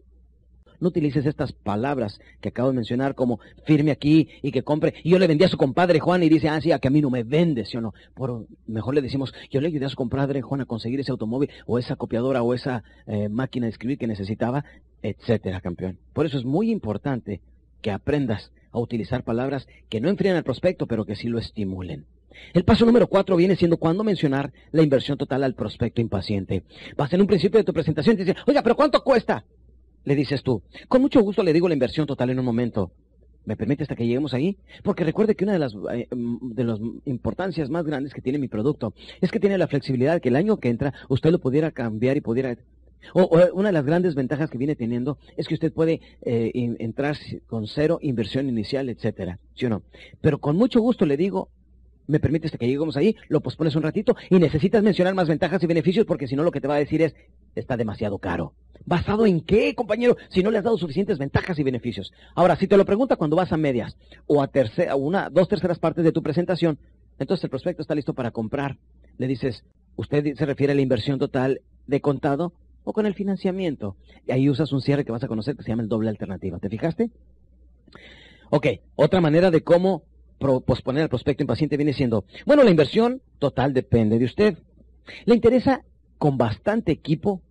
No 0.80 0.90
utilices 0.90 1.26
estas 1.26 1.52
palabras 1.52 2.20
que 2.42 2.50
acabo 2.50 2.70
de 2.70 2.76
mencionar 2.76 3.16
como 3.16 3.40
firme 3.66 3.92
aquí 3.92 4.30
y 4.42 4.52
que 4.52 4.64
compre. 4.64 4.94
Y 5.04 5.10
yo 5.10 5.20
le 5.20 5.28
vendí 5.28 5.44
a 5.44 5.50
su 5.50 5.58
compadre 5.58 6.00
Juan 6.00 6.24
y 6.24 6.30
dice, 6.30 6.50
ah, 6.50 6.60
sí, 6.62 6.72
a 6.72 6.80
que 6.80 6.88
a 6.88 6.92
mí 6.92 7.02
no 7.02 7.10
me 7.10 7.24
vende, 7.24 7.66
¿sí 7.66 7.78
o 7.78 7.82
no? 7.82 7.94
Por, 8.14 8.48
mejor 8.68 8.96
le 8.96 9.02
decimos, 9.02 9.34
yo 9.50 9.62
le 9.62 9.68
ayudé 9.68 9.86
a 9.86 9.90
su 9.90 9.96
compadre 9.96 10.42
Juan 10.42 10.62
a 10.62 10.66
conseguir 10.66 11.00
ese 11.00 11.12
automóvil 11.12 11.50
o 11.66 11.78
esa 11.80 11.96
copiadora 11.96 12.42
o 12.42 12.54
esa 12.54 12.84
eh, 13.08 13.30
máquina 13.30 13.66
de 13.66 13.72
escribir 13.72 13.98
que 13.98 14.08
necesitaba, 14.08 14.66
etcétera, 15.02 15.62
campeón. 15.62 15.98
Por 16.14 16.26
eso 16.26 16.38
es 16.38 16.46
muy 16.46 16.72
importante 16.72 17.42
que 17.82 17.92
aprendas 17.92 18.52
a 18.72 18.80
utilizar 18.80 19.24
palabras 19.24 19.68
que 19.90 20.02
no 20.02 20.10
enfrían 20.10 20.36
al 20.36 20.44
prospecto, 20.44 20.88
pero 20.88 21.06
que 21.06 21.16
sí 21.16 21.28
lo 21.28 21.40
estimulen. 21.40 22.06
El 22.54 22.64
paso 22.64 22.86
número 22.86 23.08
cuatro 23.08 23.36
viene 23.36 23.56
siendo 23.56 23.78
cuando 23.78 24.04
mencionar 24.04 24.52
la 24.72 24.84
inversión 24.84 25.18
total 25.18 25.44
al 25.44 25.56
prospecto 25.56 26.02
impaciente. 26.02 26.64
Vas 26.96 27.12
en 27.14 27.22
un 27.22 27.28
principio 27.28 27.60
de 27.60 27.64
tu 27.64 27.74
presentación 27.74 28.14
y 28.14 28.18
te 28.18 28.26
dice, 28.26 28.40
oiga, 28.46 28.62
pero 28.62 28.76
¿cuánto 28.76 29.04
cuesta? 29.04 29.44
Le 30.06 30.16
dices 30.16 30.44
tú, 30.44 30.62
con 30.88 31.02
mucho 31.02 31.22
gusto 31.22 31.44
le 31.44 31.54
digo 31.54 31.68
la 31.68 31.74
inversión 31.74 32.08
total 32.08 32.30
en 32.30 32.40
un 32.40 32.46
momento. 32.46 32.92
¿Me 33.46 33.56
permite 33.56 33.84
hasta 33.84 33.96
que 33.96 34.06
lleguemos 34.06 34.34
ahí? 34.34 34.58
Porque 34.84 35.04
recuerde 35.04 35.36
que 35.36 35.44
una 35.44 35.54
de 35.54 35.60
las, 35.60 35.74
eh, 35.92 36.08
mm, 36.14 36.52
de 36.54 36.64
las 36.64 36.80
importancias 37.06 37.70
más 37.70 37.86
grandes 37.86 38.14
que 38.14 38.22
tiene 38.22 38.38
mi 38.38 38.48
producto 38.48 38.94
es 39.22 39.32
que 39.32 39.40
tiene 39.40 39.58
la 39.58 39.68
flexibilidad 39.68 40.22
que 40.22 40.30
el 40.30 40.36
año 40.36 40.58
que 40.58 40.70
entra 40.70 40.94
usted 41.08 41.32
lo 41.32 41.40
pudiera 41.40 41.72
cambiar 41.72 42.18
y 42.18 42.22
pudiera... 42.22 42.58
O, 43.14 43.30
una 43.54 43.70
de 43.70 43.74
las 43.74 43.86
grandes 43.86 44.14
ventajas 44.14 44.50
que 44.50 44.58
viene 44.58 44.76
teniendo 44.76 45.18
es 45.38 45.48
que 45.48 45.54
usted 45.54 45.72
puede 45.72 46.02
eh, 46.22 46.52
entrar 46.80 47.18
con 47.48 47.66
cero 47.66 47.98
inversión 48.02 48.50
inicial, 48.50 48.90
etcétera, 48.90 49.40
¿sí 49.56 49.66
o 49.66 49.70
no? 49.70 49.84
Pero 50.22 50.40
con 50.40 50.58
mucho 50.58 50.82
gusto 50.82 51.06
le 51.06 51.16
digo, 51.16 51.50
me 52.10 52.20
permite 52.20 52.48
hasta 52.48 52.58
que 52.58 52.68
lleguemos 52.68 52.98
ahí, 52.98 53.16
lo 53.28 53.40
pospones 53.40 53.76
un 53.76 53.84
ratito 53.84 54.16
y 54.30 54.40
necesitas 54.40 54.82
mencionar 54.82 55.14
más 55.14 55.28
ventajas 55.28 55.62
y 55.62 55.68
beneficios 55.68 56.06
porque 56.06 56.28
si 56.28 56.36
no 56.36 56.44
lo 56.44 56.52
que 56.52 56.60
te 56.60 56.68
va 56.68 56.76
a 56.76 56.80
decir 56.80 57.02
es, 57.04 57.16
está 57.56 57.78
demasiado 57.78 58.18
caro. 58.18 58.54
¿Basado 58.86 59.28
en 59.28 59.42
qué, 59.42 59.76
compañero? 59.76 60.18
Si 60.30 60.42
no 60.42 60.50
le 60.50 60.58
has 60.58 60.64
dado 60.64 60.78
suficientes 60.78 61.20
ventajas 61.20 61.60
y 61.60 61.64
beneficios. 61.64 62.12
Ahora, 62.34 62.56
si 62.56 62.68
te 62.68 62.78
lo 62.78 62.86
pregunta 62.86 63.16
cuando 63.16 63.36
vas 63.36 63.54
a 63.54 63.58
medias 63.58 63.96
o 64.26 64.42
a 64.42 64.48
tercera, 64.48 64.96
una, 64.96 65.30
dos 65.30 65.48
terceras 65.48 65.78
partes 65.78 66.04
de 66.04 66.12
tu 66.12 66.24
presentación, 66.24 66.80
entonces 67.20 67.44
el 67.44 67.52
prospecto 67.52 67.84
está 67.84 67.94
listo 67.94 68.16
para 68.16 68.32
comprar. 68.32 68.78
Le 69.18 69.28
dices, 69.28 69.64
¿usted 69.96 70.34
se 70.36 70.46
refiere 70.46 70.74
a 70.74 70.76
la 70.76 70.82
inversión 70.82 71.20
total 71.20 71.62
de 71.86 72.02
contado 72.02 72.54
o 72.86 72.94
con 72.94 73.06
el 73.06 73.14
financiamiento? 73.14 73.98
Y 74.26 74.32
ahí 74.32 74.50
usas 74.50 74.72
un 74.72 74.82
cierre 74.82 75.06
que 75.06 75.12
vas 75.12 75.24
a 75.24 75.28
conocer 75.28 75.56
que 75.56 75.62
se 75.62 75.70
llama 75.70 75.84
el 75.84 75.90
doble 75.90 76.10
alternativa. 76.10 76.58
¿Te 76.58 76.70
fijaste? 76.70 77.12
Ok, 78.50 78.66
otra 78.96 79.22
manera 79.22 79.52
de 79.52 79.62
cómo 79.62 80.02
posponer 80.40 81.04
al 81.04 81.10
prospecto 81.10 81.44
impaciente 81.44 81.78
viene 81.78 81.94
siendo, 81.94 82.26
bueno, 82.46 82.64
la 82.64 82.72
inversión 82.72 83.22
total 83.38 83.74
depende 83.74 84.18
de 84.18 84.26
usted. 84.26 84.58
¿Le 85.26 85.36
interesa 85.36 85.84
con 86.18 86.38
bastante 86.38 86.92
equipo 86.92 87.42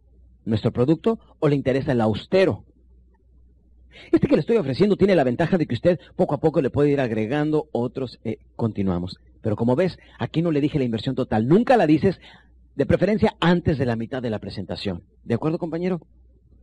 nuestro 0.44 0.72
producto 0.72 1.18
o 1.38 1.48
le 1.48 1.56
interesa 1.56 1.92
el 1.92 2.00
austero? 2.00 2.64
Este 4.12 4.28
que 4.28 4.36
le 4.36 4.40
estoy 4.40 4.56
ofreciendo 4.56 4.96
tiene 4.96 5.14
la 5.14 5.24
ventaja 5.24 5.58
de 5.58 5.66
que 5.66 5.74
usted 5.74 5.98
poco 6.16 6.34
a 6.34 6.40
poco 6.40 6.60
le 6.62 6.70
puede 6.70 6.90
ir 6.90 7.00
agregando 7.00 7.68
otros. 7.72 8.18
Eh, 8.24 8.38
continuamos. 8.56 9.18
Pero 9.42 9.56
como 9.56 9.76
ves, 9.76 9.98
aquí 10.18 10.42
no 10.42 10.50
le 10.50 10.60
dije 10.60 10.78
la 10.78 10.84
inversión 10.84 11.14
total. 11.14 11.46
Nunca 11.46 11.76
la 11.76 11.86
dices, 11.86 12.20
de 12.74 12.86
preferencia 12.86 13.36
antes 13.40 13.78
de 13.78 13.86
la 13.86 13.96
mitad 13.96 14.22
de 14.22 14.30
la 14.30 14.38
presentación. 14.38 15.02
¿De 15.24 15.34
acuerdo, 15.34 15.58
compañero? 15.58 16.00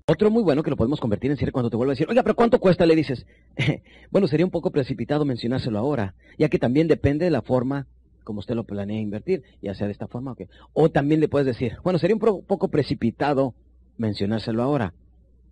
Otro 0.08 0.30
muy 0.30 0.44
bueno 0.44 0.62
que 0.62 0.70
lo 0.70 0.78
podemos 0.78 1.00
convertir 1.00 1.32
en 1.32 1.38
cierre 1.38 1.52
cuando 1.52 1.72
te 1.72 1.78
vuelve 1.78 1.94
a 1.94 1.96
decir, 1.96 2.08
oiga, 2.08 2.22
pero 2.22 2.36
¿cuánto 2.36 2.60
cuesta? 2.60 2.86
Le 2.86 2.96
dices, 2.96 3.26
bueno, 4.12 4.28
sería 4.28 4.46
un 4.46 4.52
poco 4.52 4.70
precipitado 4.70 5.26
mencionárselo 5.26 5.80
ahora, 5.80 6.14
ya 6.38 6.48
que 6.48 6.60
también 6.60 6.88
depende 6.88 7.26
de 7.26 7.32
la 7.32 7.42
forma 7.42 7.88
como 8.24 8.38
usted 8.38 8.54
lo 8.54 8.66
planea 8.66 9.00
invertir, 9.00 9.42
ya 9.64 9.74
sea 9.74 9.88
de 9.88 9.94
esta 9.94 10.08
forma 10.08 10.34
o 10.34 10.36
qué. 10.36 10.48
O 10.74 10.92
también 10.92 11.22
le 11.22 11.28
puedes 11.28 11.48
decir, 11.48 11.78
bueno, 11.84 11.98
sería 11.98 12.16
un 12.16 12.20
poco 12.20 12.68
precipitado 12.68 13.56
mencionárselo 13.98 14.62
ahora, 14.62 14.94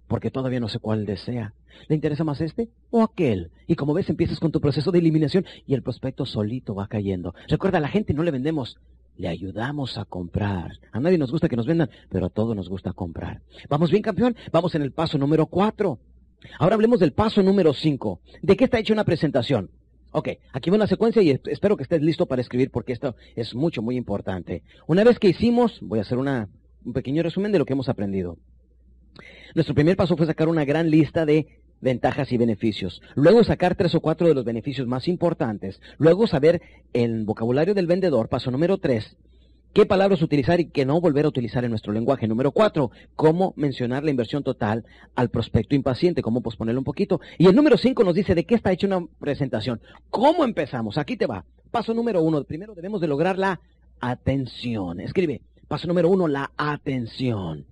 porque 0.08 0.30
todavía 0.30 0.60
no 0.60 0.70
sé 0.70 0.78
cuál 0.78 1.08
desea. 1.08 1.56
¿Le 1.88 1.96
interesa 1.96 2.24
más 2.24 2.40
este 2.40 2.70
o 2.92 3.02
aquel? 3.02 3.50
Y 3.66 3.76
como 3.76 3.96
ves, 3.96 4.12
empiezas 4.12 4.40
con 4.40 4.52
tu 4.52 4.62
proceso 4.62 4.92
de 4.92 5.00
eliminación 5.00 5.46
y 5.66 5.74
el 5.74 5.82
prospecto 5.82 6.28
solito 6.28 6.76
va 6.76 6.88
cayendo. 6.88 7.34
Recuerda, 7.48 7.80
a 7.80 7.82
la 7.82 7.90
gente 7.90 8.14
no 8.14 8.22
le 8.22 8.30
vendemos 8.30 8.78
le 9.18 9.28
ayudamos 9.28 9.98
a 9.98 10.06
comprar. 10.06 10.72
A 10.92 11.00
nadie 11.00 11.18
nos 11.18 11.32
gusta 11.32 11.50
que 11.50 11.56
nos 11.56 11.68
vendan, 11.68 11.90
pero 12.10 12.26
a 12.28 12.30
todos 12.30 12.56
nos 12.56 12.70
gusta 12.70 12.94
comprar. 12.94 13.42
¿Vamos 13.70 13.92
bien, 13.92 14.04
campeón? 14.04 14.36
Vamos 14.52 14.76
en 14.76 14.82
el 14.82 14.92
paso 14.92 15.18
número 15.18 15.46
cuatro. 15.48 16.00
Ahora 16.60 16.76
hablemos 16.76 17.00
del 17.00 17.14
paso 17.14 17.42
número 17.42 17.74
cinco. 17.74 18.22
¿De 18.42 18.58
qué 18.58 18.66
está 18.66 18.80
hecha 18.80 18.94
una 18.94 19.06
presentación? 19.06 19.70
Ok, 20.12 20.30
aquí 20.52 20.70
va 20.70 20.76
una 20.76 20.88
secuencia 20.88 21.22
y 21.22 21.32
espero 21.32 21.76
que 21.76 21.84
estés 21.84 22.02
listo 22.02 22.28
para 22.28 22.42
escribir 22.42 22.70
porque 22.70 22.94
esto 22.94 23.16
es 23.36 23.56
mucho, 23.56 23.82
muy 23.82 23.96
importante. 23.98 24.64
Una 24.86 25.04
vez 25.04 25.18
que 25.18 25.30
hicimos, 25.30 25.80
voy 25.82 26.00
a 26.00 26.04
hacer 26.04 26.18
un 26.18 26.94
pequeño 26.94 27.24
resumen 27.24 27.52
de 27.52 27.60
lo 27.60 27.66
que 27.66 27.74
hemos 27.74 27.90
aprendido. 27.90 28.38
Nuestro 29.56 29.76
primer 29.76 29.96
paso 29.96 30.18
fue 30.18 30.26
sacar 30.26 30.50
una 30.50 30.66
gran 30.66 30.90
lista 30.90 31.26
de 31.26 31.62
ventajas 31.84 32.32
y 32.32 32.38
beneficios. 32.38 33.02
Luego 33.14 33.44
sacar 33.44 33.76
tres 33.76 33.94
o 33.94 34.02
cuatro 34.02 34.28
de 34.28 34.34
los 34.34 34.46
beneficios 34.46 34.88
más 34.88 35.08
importantes. 35.08 35.80
Luego 35.98 36.26
saber 36.26 36.62
el 36.94 37.26
vocabulario 37.26 37.74
del 37.74 37.88
vendedor, 37.88 38.30
paso 38.30 38.50
número 38.50 38.78
tres. 38.80 39.16
¿Qué 39.74 39.88
palabras 39.88 40.22
utilizar 40.22 40.60
y 40.60 40.70
qué 40.70 40.86
no 40.86 41.02
volver 41.02 41.26
a 41.26 41.30
utilizar 41.30 41.64
en 41.64 41.72
nuestro 41.72 41.94
lenguaje? 41.94 42.28
Número 42.28 42.52
cuatro, 42.52 42.92
cómo 43.16 43.54
mencionar 43.56 44.04
la 44.04 44.12
inversión 44.12 44.44
total 44.44 44.86
al 45.16 45.30
prospecto 45.30 45.74
impaciente, 45.74 46.22
cómo 46.22 46.42
posponerlo 46.42 46.80
un 46.80 46.86
poquito. 46.86 47.20
Y 47.40 47.48
el 47.48 47.56
número 47.56 47.78
cinco 47.78 48.04
nos 48.04 48.14
dice 48.14 48.36
de 48.36 48.46
qué 48.46 48.54
está 48.54 48.72
hecha 48.72 48.86
una 48.86 49.04
presentación. 49.20 49.82
¿Cómo 50.12 50.44
empezamos? 50.44 51.00
Aquí 51.00 51.18
te 51.18 51.26
va. 51.26 51.44
Paso 51.72 51.96
número 51.96 52.22
uno, 52.22 52.44
primero 52.44 52.76
debemos 52.76 53.02
de 53.02 53.08
lograr 53.08 53.40
la 53.40 53.62
atención. 54.00 55.00
Escribe, 55.00 55.42
paso 55.68 55.88
número 55.88 56.08
uno, 56.08 56.28
la 56.28 56.52
atención. 56.56 57.66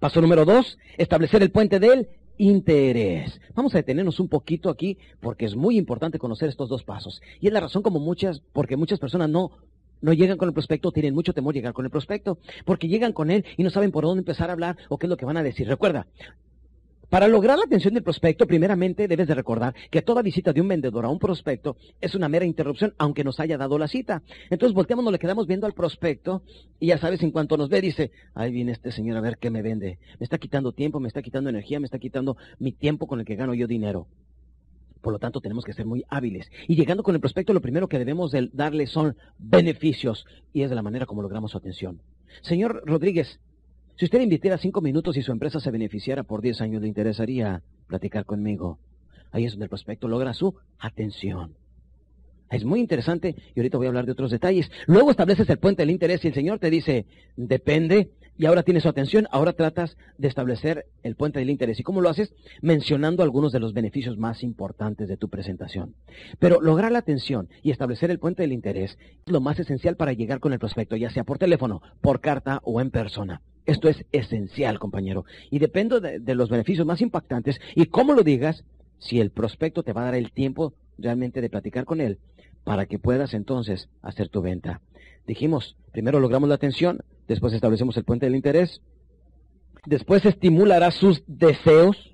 Paso 0.00 0.20
número 0.20 0.44
dos, 0.44 0.76
establecer 0.98 1.40
el 1.40 1.52
puente 1.52 1.78
del 1.78 2.08
interés. 2.38 3.40
Vamos 3.54 3.74
a 3.74 3.78
detenernos 3.78 4.20
un 4.20 4.28
poquito 4.28 4.70
aquí 4.70 4.98
porque 5.20 5.44
es 5.44 5.56
muy 5.56 5.78
importante 5.78 6.18
conocer 6.18 6.48
estos 6.48 6.68
dos 6.68 6.84
pasos. 6.84 7.22
Y 7.40 7.46
es 7.46 7.52
la 7.52 7.60
razón 7.60 7.82
como 7.82 7.98
muchas, 7.98 8.42
porque 8.52 8.76
muchas 8.76 8.98
personas 8.98 9.28
no, 9.28 9.52
no 10.00 10.12
llegan 10.12 10.38
con 10.38 10.48
el 10.48 10.54
prospecto, 10.54 10.92
tienen 10.92 11.14
mucho 11.14 11.32
temor 11.32 11.54
llegar 11.54 11.72
con 11.72 11.84
el 11.84 11.90
prospecto, 11.90 12.38
porque 12.64 12.88
llegan 12.88 13.12
con 13.12 13.30
él 13.30 13.44
y 13.56 13.62
no 13.62 13.70
saben 13.70 13.90
por 13.90 14.04
dónde 14.04 14.20
empezar 14.20 14.50
a 14.50 14.52
hablar 14.52 14.76
o 14.88 14.98
qué 14.98 15.06
es 15.06 15.10
lo 15.10 15.16
que 15.16 15.26
van 15.26 15.36
a 15.36 15.42
decir. 15.42 15.66
Recuerda, 15.68 16.06
para 17.08 17.28
lograr 17.28 17.56
la 17.58 17.64
atención 17.64 17.94
del 17.94 18.02
prospecto, 18.02 18.46
primeramente 18.46 19.06
debes 19.06 19.28
de 19.28 19.34
recordar 19.34 19.74
que 19.90 20.02
toda 20.02 20.22
visita 20.22 20.52
de 20.52 20.60
un 20.60 20.68
vendedor 20.68 21.04
a 21.04 21.08
un 21.08 21.18
prospecto 21.18 21.76
es 22.00 22.14
una 22.14 22.28
mera 22.28 22.44
interrupción, 22.44 22.94
aunque 22.98 23.24
nos 23.24 23.38
haya 23.38 23.56
dado 23.56 23.78
la 23.78 23.88
cita. 23.88 24.22
Entonces 24.50 24.74
volteamos, 24.74 25.04
nos 25.04 25.12
le 25.12 25.18
quedamos 25.18 25.46
viendo 25.46 25.66
al 25.66 25.72
prospecto 25.72 26.42
y 26.80 26.88
ya 26.88 26.98
sabes, 26.98 27.22
en 27.22 27.30
cuanto 27.30 27.56
nos 27.56 27.68
ve, 27.68 27.80
dice, 27.80 28.10
ahí 28.34 28.52
viene 28.52 28.72
este 28.72 28.90
señor 28.90 29.16
a 29.16 29.20
ver 29.20 29.38
qué 29.38 29.50
me 29.50 29.62
vende. 29.62 29.98
Me 30.18 30.24
está 30.24 30.38
quitando 30.38 30.72
tiempo, 30.72 31.00
me 31.00 31.08
está 31.08 31.22
quitando 31.22 31.50
energía, 31.50 31.80
me 31.80 31.86
está 31.86 31.98
quitando 31.98 32.36
mi 32.58 32.72
tiempo 32.72 33.06
con 33.06 33.20
el 33.20 33.26
que 33.26 33.36
gano 33.36 33.54
yo 33.54 33.66
dinero. 33.66 34.08
Por 35.00 35.12
lo 35.12 35.20
tanto, 35.20 35.40
tenemos 35.40 35.64
que 35.64 35.72
ser 35.72 35.86
muy 35.86 36.04
hábiles. 36.08 36.50
Y 36.66 36.74
llegando 36.74 37.04
con 37.04 37.14
el 37.14 37.20
prospecto, 37.20 37.52
lo 37.52 37.60
primero 37.60 37.86
que 37.86 38.00
debemos 38.00 38.32
darle 38.52 38.88
son 38.88 39.16
beneficios. 39.38 40.26
Y 40.52 40.62
es 40.62 40.70
de 40.70 40.74
la 40.74 40.82
manera 40.82 41.06
como 41.06 41.22
logramos 41.22 41.52
su 41.52 41.58
atención. 41.58 42.00
Señor 42.42 42.82
Rodríguez, 42.84 43.38
si 43.96 44.04
usted 44.04 44.20
invirtiera 44.20 44.58
cinco 44.58 44.80
minutos 44.82 45.16
y 45.16 45.22
su 45.22 45.32
empresa 45.32 45.58
se 45.58 45.70
beneficiara 45.70 46.22
por 46.22 46.42
diez 46.42 46.60
años, 46.60 46.82
¿le 46.82 46.88
interesaría 46.88 47.62
platicar 47.86 48.26
conmigo? 48.26 48.78
Ahí 49.32 49.44
es 49.44 49.52
donde 49.52 49.64
el 49.64 49.70
prospecto 49.70 50.06
logra 50.06 50.34
su 50.34 50.54
atención. 50.78 51.54
Es 52.50 52.64
muy 52.64 52.80
interesante 52.80 53.34
y 53.54 53.58
ahorita 53.58 53.78
voy 53.78 53.86
a 53.86 53.88
hablar 53.88 54.06
de 54.06 54.12
otros 54.12 54.30
detalles. 54.30 54.70
Luego 54.86 55.10
estableces 55.10 55.48
el 55.48 55.58
puente 55.58 55.82
del 55.82 55.90
interés 55.90 56.24
y 56.24 56.28
el 56.28 56.34
Señor 56.34 56.58
te 56.58 56.70
dice, 56.70 57.06
depende, 57.36 58.10
y 58.38 58.44
ahora 58.44 58.62
tienes 58.62 58.82
su 58.82 58.88
atención, 58.90 59.26
ahora 59.30 59.54
tratas 59.54 59.96
de 60.18 60.28
establecer 60.28 60.86
el 61.02 61.16
puente 61.16 61.38
del 61.38 61.48
interés. 61.48 61.80
¿Y 61.80 61.82
cómo 61.82 62.02
lo 62.02 62.10
haces? 62.10 62.34
Mencionando 62.60 63.22
algunos 63.22 63.50
de 63.50 63.60
los 63.60 63.72
beneficios 63.72 64.18
más 64.18 64.42
importantes 64.42 65.08
de 65.08 65.16
tu 65.16 65.30
presentación. 65.30 65.94
Pero 66.38 66.60
lograr 66.60 66.92
la 66.92 66.98
atención 66.98 67.48
y 67.62 67.70
establecer 67.70 68.10
el 68.10 68.18
puente 68.18 68.42
del 68.42 68.52
interés 68.52 68.98
es 69.26 69.32
lo 69.32 69.40
más 69.40 69.58
esencial 69.58 69.96
para 69.96 70.12
llegar 70.12 70.38
con 70.38 70.52
el 70.52 70.58
prospecto, 70.58 70.96
ya 70.96 71.10
sea 71.10 71.24
por 71.24 71.38
teléfono, 71.38 71.80
por 72.02 72.20
carta 72.20 72.60
o 72.62 72.80
en 72.80 72.90
persona. 72.90 73.40
Esto 73.66 73.88
es 73.88 74.04
esencial, 74.12 74.78
compañero. 74.78 75.24
Y 75.50 75.58
depende 75.58 76.20
de, 76.20 76.34
los 76.34 76.48
beneficios 76.48 76.86
más 76.86 77.00
impactantes 77.00 77.60
y 77.74 77.86
cómo 77.86 78.14
lo 78.14 78.22
digas, 78.22 78.64
si 78.98 79.20
el 79.20 79.30
prospecto 79.30 79.82
te 79.82 79.92
va 79.92 80.02
a 80.02 80.04
dar 80.06 80.14
el 80.14 80.32
tiempo 80.32 80.72
realmente 80.96 81.40
de 81.40 81.50
platicar 81.50 81.84
con 81.84 82.00
él 82.00 82.18
para 82.64 82.86
que 82.86 82.98
puedas 82.98 83.34
entonces 83.34 83.88
hacer 84.02 84.28
tu 84.28 84.40
venta. 84.40 84.80
Dijimos, 85.26 85.76
primero 85.92 86.20
logramos 86.20 86.48
la 86.48 86.54
atención, 86.54 87.02
después 87.28 87.52
establecemos 87.52 87.96
el 87.96 88.04
puente 88.04 88.26
del 88.26 88.36
interés, 88.36 88.80
después 89.84 90.24
estimulará 90.24 90.90
sus 90.90 91.22
deseos. 91.26 92.12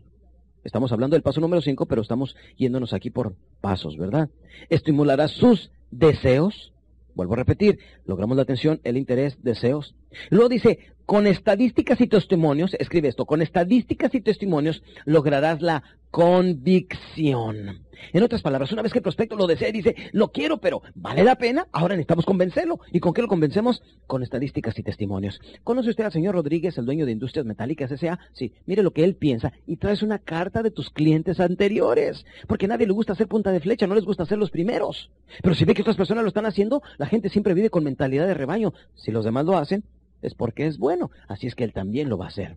Estamos 0.65 0.93
hablando 0.93 1.15
del 1.15 1.23
paso 1.23 1.41
número 1.41 1.61
5, 1.61 1.87
pero 1.87 2.03
estamos 2.03 2.37
yéndonos 2.57 2.93
aquí 2.93 3.11
por 3.11 3.35
pasos, 3.61 3.97
¿verdad? 3.97 4.31
Estimulará 4.71 5.29
sus 5.29 5.71
deseos. 5.91 6.73
Vuelvo 7.15 7.35
a 7.35 7.37
repetir, 7.37 7.79
logramos 8.07 8.37
la 8.37 8.43
atención, 8.45 8.81
el 8.85 8.97
interés, 8.97 9.43
deseos. 9.43 9.95
Luego 10.31 10.49
dice, 10.49 10.79
con 11.13 11.27
estadísticas 11.27 12.01
y 12.01 12.07
testimonios, 12.07 12.75
escribe 12.79 13.09
esto, 13.09 13.27
con 13.27 13.43
estadísticas 13.43 14.15
y 14.15 14.23
testimonios 14.23 14.83
lograrás 15.05 15.61
la 15.61 15.83
convicción. 16.11 17.83
En 18.15 18.23
otras 18.23 18.41
palabras, 18.41 18.73
una 18.73 18.81
vez 18.81 18.93
que 18.93 19.01
el 19.01 19.03
prospecto 19.03 19.37
lo 19.37 19.47
desea 19.47 19.69
y 19.69 19.73
dice, 19.73 19.95
lo 20.13 20.33
quiero, 20.33 20.57
pero 20.57 20.81
¿vale 20.95 21.23
la 21.23 21.37
pena? 21.37 21.69
Ahora 21.71 21.97
necesitamos 21.97 22.25
convencerlo. 22.25 22.81
¿Y 22.93 23.01
con 23.01 23.13
qué 23.13 23.21
lo 23.21 23.29
convencemos? 23.29 23.83
Con 24.07 24.23
estadísticas 24.23 24.79
y 24.79 24.83
testimonios. 24.83 25.39
¿Conoce 25.65 25.91
usted 25.91 26.05
al 26.05 26.13
señor 26.13 26.35
Rodríguez, 26.35 26.79
el 26.79 26.87
dueño 26.87 27.05
de 27.05 27.13
Industrias 27.13 27.45
Metálicas 27.45 27.93
S.A.? 27.93 28.19
Sí, 28.33 28.55
mire 28.65 28.83
lo 28.83 28.95
que 28.95 29.05
él 29.05 29.15
piensa 29.15 29.53
y 29.67 29.77
traes 29.77 30.03
una 30.03 30.19
carta 30.19 30.63
de 30.63 30.71
tus 30.71 30.89
clientes 30.89 31.41
anteriores. 31.41 32.25
Porque 32.49 32.65
a 32.65 32.69
nadie 32.69 32.87
le 32.87 32.95
gusta 32.95 33.13
hacer 33.13 33.29
punta 33.29 33.53
de 33.53 33.61
flecha, 33.61 33.87
no 33.87 33.95
les 33.95 34.07
gusta 34.07 34.25
ser 34.25 34.39
los 34.39 34.51
primeros. 34.51 35.11
Pero 35.43 35.55
si 35.55 35.67
ve 35.67 35.75
que 35.75 35.83
otras 35.83 35.97
personas 35.97 36.25
lo 36.25 36.29
están 36.29 36.47
haciendo, 36.47 36.83
la 36.97 37.05
gente 37.05 37.29
siempre 37.29 37.53
vive 37.53 37.69
con 37.69 37.85
mentalidad 37.85 38.27
de 38.27 38.33
rebaño. 38.33 38.73
Si 38.95 39.11
los 39.11 39.27
demás 39.27 39.45
lo 39.45 39.59
hacen, 39.59 39.85
es 40.23 40.35
porque 40.35 40.67
es 40.67 40.79
bueno. 40.79 41.11
Así 41.29 41.47
es 41.47 41.55
que 41.55 41.65
él 41.65 41.73
también 41.73 42.09
lo 42.09 42.19
va 42.19 42.27
a 42.27 42.29
hacer. 42.29 42.57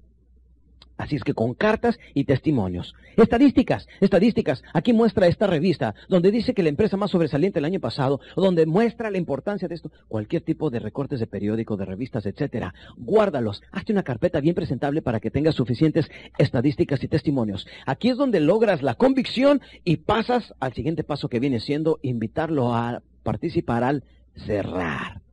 Así 0.97 1.17
es 1.17 1.23
que 1.23 1.33
con 1.33 1.53
cartas 1.53 1.99
y 2.13 2.23
testimonios. 2.23 2.95
Estadísticas, 3.17 3.87
estadísticas. 3.99 4.63
Aquí 4.73 4.93
muestra 4.93 5.27
esta 5.27 5.45
revista 5.45 5.93
donde 6.07 6.31
dice 6.31 6.53
que 6.53 6.63
la 6.63 6.69
empresa 6.69 6.95
más 6.95 7.11
sobresaliente 7.11 7.59
el 7.59 7.65
año 7.65 7.81
pasado, 7.81 8.21
donde 8.35 8.65
muestra 8.65 9.11
la 9.11 9.17
importancia 9.17 9.67
de 9.67 9.75
esto, 9.75 9.91
cualquier 10.07 10.43
tipo 10.43 10.69
de 10.69 10.79
recortes 10.79 11.19
de 11.19 11.27
periódico, 11.27 11.75
de 11.75 11.85
revistas, 11.85 12.25
etcétera. 12.25 12.73
Guárdalos. 12.97 13.61
Hazte 13.71 13.91
una 13.91 14.03
carpeta 14.03 14.39
bien 14.39 14.55
presentable 14.55 15.01
para 15.01 15.19
que 15.19 15.31
tengas 15.31 15.55
suficientes 15.55 16.09
estadísticas 16.37 17.03
y 17.03 17.09
testimonios. 17.09 17.67
Aquí 17.85 18.09
es 18.09 18.17
donde 18.17 18.39
logras 18.39 18.81
la 18.81 18.95
convicción 18.95 19.61
y 19.83 19.97
pasas 19.97 20.53
al 20.61 20.73
siguiente 20.73 21.03
paso 21.03 21.27
que 21.27 21.41
viene 21.41 21.59
siendo 21.59 21.99
invitarlo 22.03 22.73
a 22.73 23.01
participar 23.23 23.83
al 23.83 24.03
cerrar. 24.45 25.24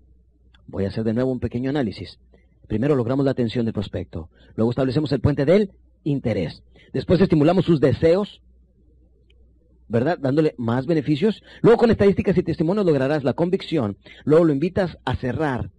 Voy 0.72 0.86
a 0.86 0.88
hacer 0.88 1.04
de 1.04 1.12
nuevo 1.12 1.30
un 1.30 1.38
pequeño 1.38 1.68
análisis. 1.68 2.18
Primero 2.66 2.96
logramos 2.96 3.26
la 3.26 3.32
atención 3.32 3.66
del 3.66 3.74
prospecto. 3.74 4.30
Luego 4.56 4.70
establecemos 4.70 5.12
el 5.12 5.20
puente 5.20 5.44
del 5.44 5.70
interés. 6.02 6.62
Después 6.94 7.20
estimulamos 7.20 7.66
sus 7.66 7.78
deseos, 7.78 8.40
¿verdad? 9.86 10.16
Dándole 10.18 10.54
más 10.56 10.86
beneficios. 10.86 11.42
Luego 11.60 11.76
con 11.76 11.90
estadísticas 11.90 12.38
y 12.38 12.42
testimonios 12.42 12.86
lograrás 12.86 13.22
la 13.22 13.34
convicción. 13.34 13.98
Luego 14.24 14.46
lo 14.46 14.52
invitas 14.54 14.96
a 15.04 15.14
cerrar. 15.14 15.70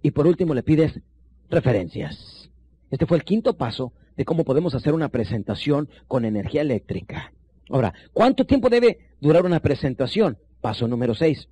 Y 0.00 0.12
por 0.12 0.26
último 0.26 0.54
le 0.54 0.62
pides 0.62 0.98
referencias. 1.50 2.50
Este 2.90 3.04
fue 3.04 3.18
el 3.18 3.24
quinto 3.24 3.58
paso 3.58 3.92
de 4.16 4.24
cómo 4.24 4.44
podemos 4.44 4.74
hacer 4.74 4.94
una 4.94 5.10
presentación 5.10 5.90
con 6.08 6.24
energía 6.24 6.62
eléctrica. 6.62 7.34
Ahora, 7.68 7.92
¿cuánto 8.14 8.46
tiempo 8.46 8.70
debe 8.70 9.10
durar 9.20 9.44
una 9.44 9.60
presentación? 9.60 10.38
Paso 10.62 10.88
número 10.88 11.14
seis. 11.14 11.50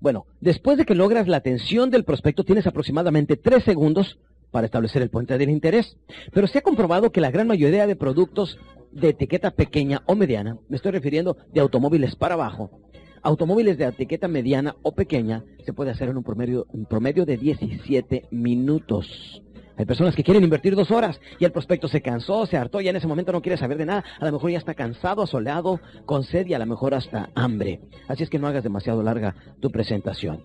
Bueno, 0.00 0.26
después 0.40 0.78
de 0.78 0.86
que 0.86 0.94
logras 0.94 1.28
la 1.28 1.36
atención 1.36 1.90
del 1.90 2.04
prospecto, 2.04 2.44
tienes 2.44 2.66
aproximadamente 2.66 3.36
tres 3.36 3.64
segundos 3.64 4.18
para 4.50 4.64
establecer 4.64 5.02
el 5.02 5.10
puente 5.10 5.36
del 5.36 5.50
interés. 5.50 5.96
Pero 6.32 6.46
se 6.46 6.58
ha 6.58 6.62
comprobado 6.62 7.12
que 7.12 7.20
la 7.20 7.30
gran 7.30 7.46
mayoría 7.46 7.86
de 7.86 7.96
productos 7.96 8.58
de 8.92 9.10
etiqueta 9.10 9.50
pequeña 9.52 10.02
o 10.06 10.14
mediana, 10.16 10.58
me 10.68 10.76
estoy 10.76 10.92
refiriendo 10.92 11.36
de 11.52 11.60
automóviles 11.60 12.16
para 12.16 12.34
abajo, 12.34 12.70
automóviles 13.22 13.78
de 13.78 13.84
etiqueta 13.84 14.26
mediana 14.26 14.74
o 14.82 14.92
pequeña, 14.92 15.44
se 15.64 15.72
puede 15.72 15.90
hacer 15.90 16.08
en 16.08 16.16
un 16.16 16.24
promedio, 16.24 16.66
un 16.72 16.86
promedio 16.86 17.26
de 17.26 17.36
17 17.36 18.26
minutos. 18.30 19.42
Hay 19.80 19.86
personas 19.86 20.14
que 20.14 20.22
quieren 20.22 20.44
invertir 20.44 20.76
dos 20.76 20.90
horas 20.90 21.18
y 21.38 21.44
el 21.46 21.52
prospecto 21.52 21.88
se 21.88 22.02
cansó, 22.02 22.44
se 22.44 22.58
hartó, 22.58 22.82
ya 22.82 22.90
en 22.90 22.96
ese 22.96 23.06
momento 23.06 23.32
no 23.32 23.40
quiere 23.40 23.56
saber 23.56 23.78
de 23.78 23.86
nada. 23.86 24.04
A 24.20 24.26
lo 24.26 24.32
mejor 24.32 24.50
ya 24.50 24.58
está 24.58 24.74
cansado, 24.74 25.22
asoleado, 25.22 25.80
con 26.04 26.22
sed 26.22 26.46
y 26.48 26.52
a 26.52 26.58
lo 26.58 26.66
mejor 26.66 26.92
hasta 26.92 27.30
hambre. 27.34 27.80
Así 28.06 28.22
es 28.22 28.28
que 28.28 28.38
no 28.38 28.46
hagas 28.46 28.62
demasiado 28.62 29.02
larga 29.02 29.34
tu 29.58 29.70
presentación. 29.70 30.44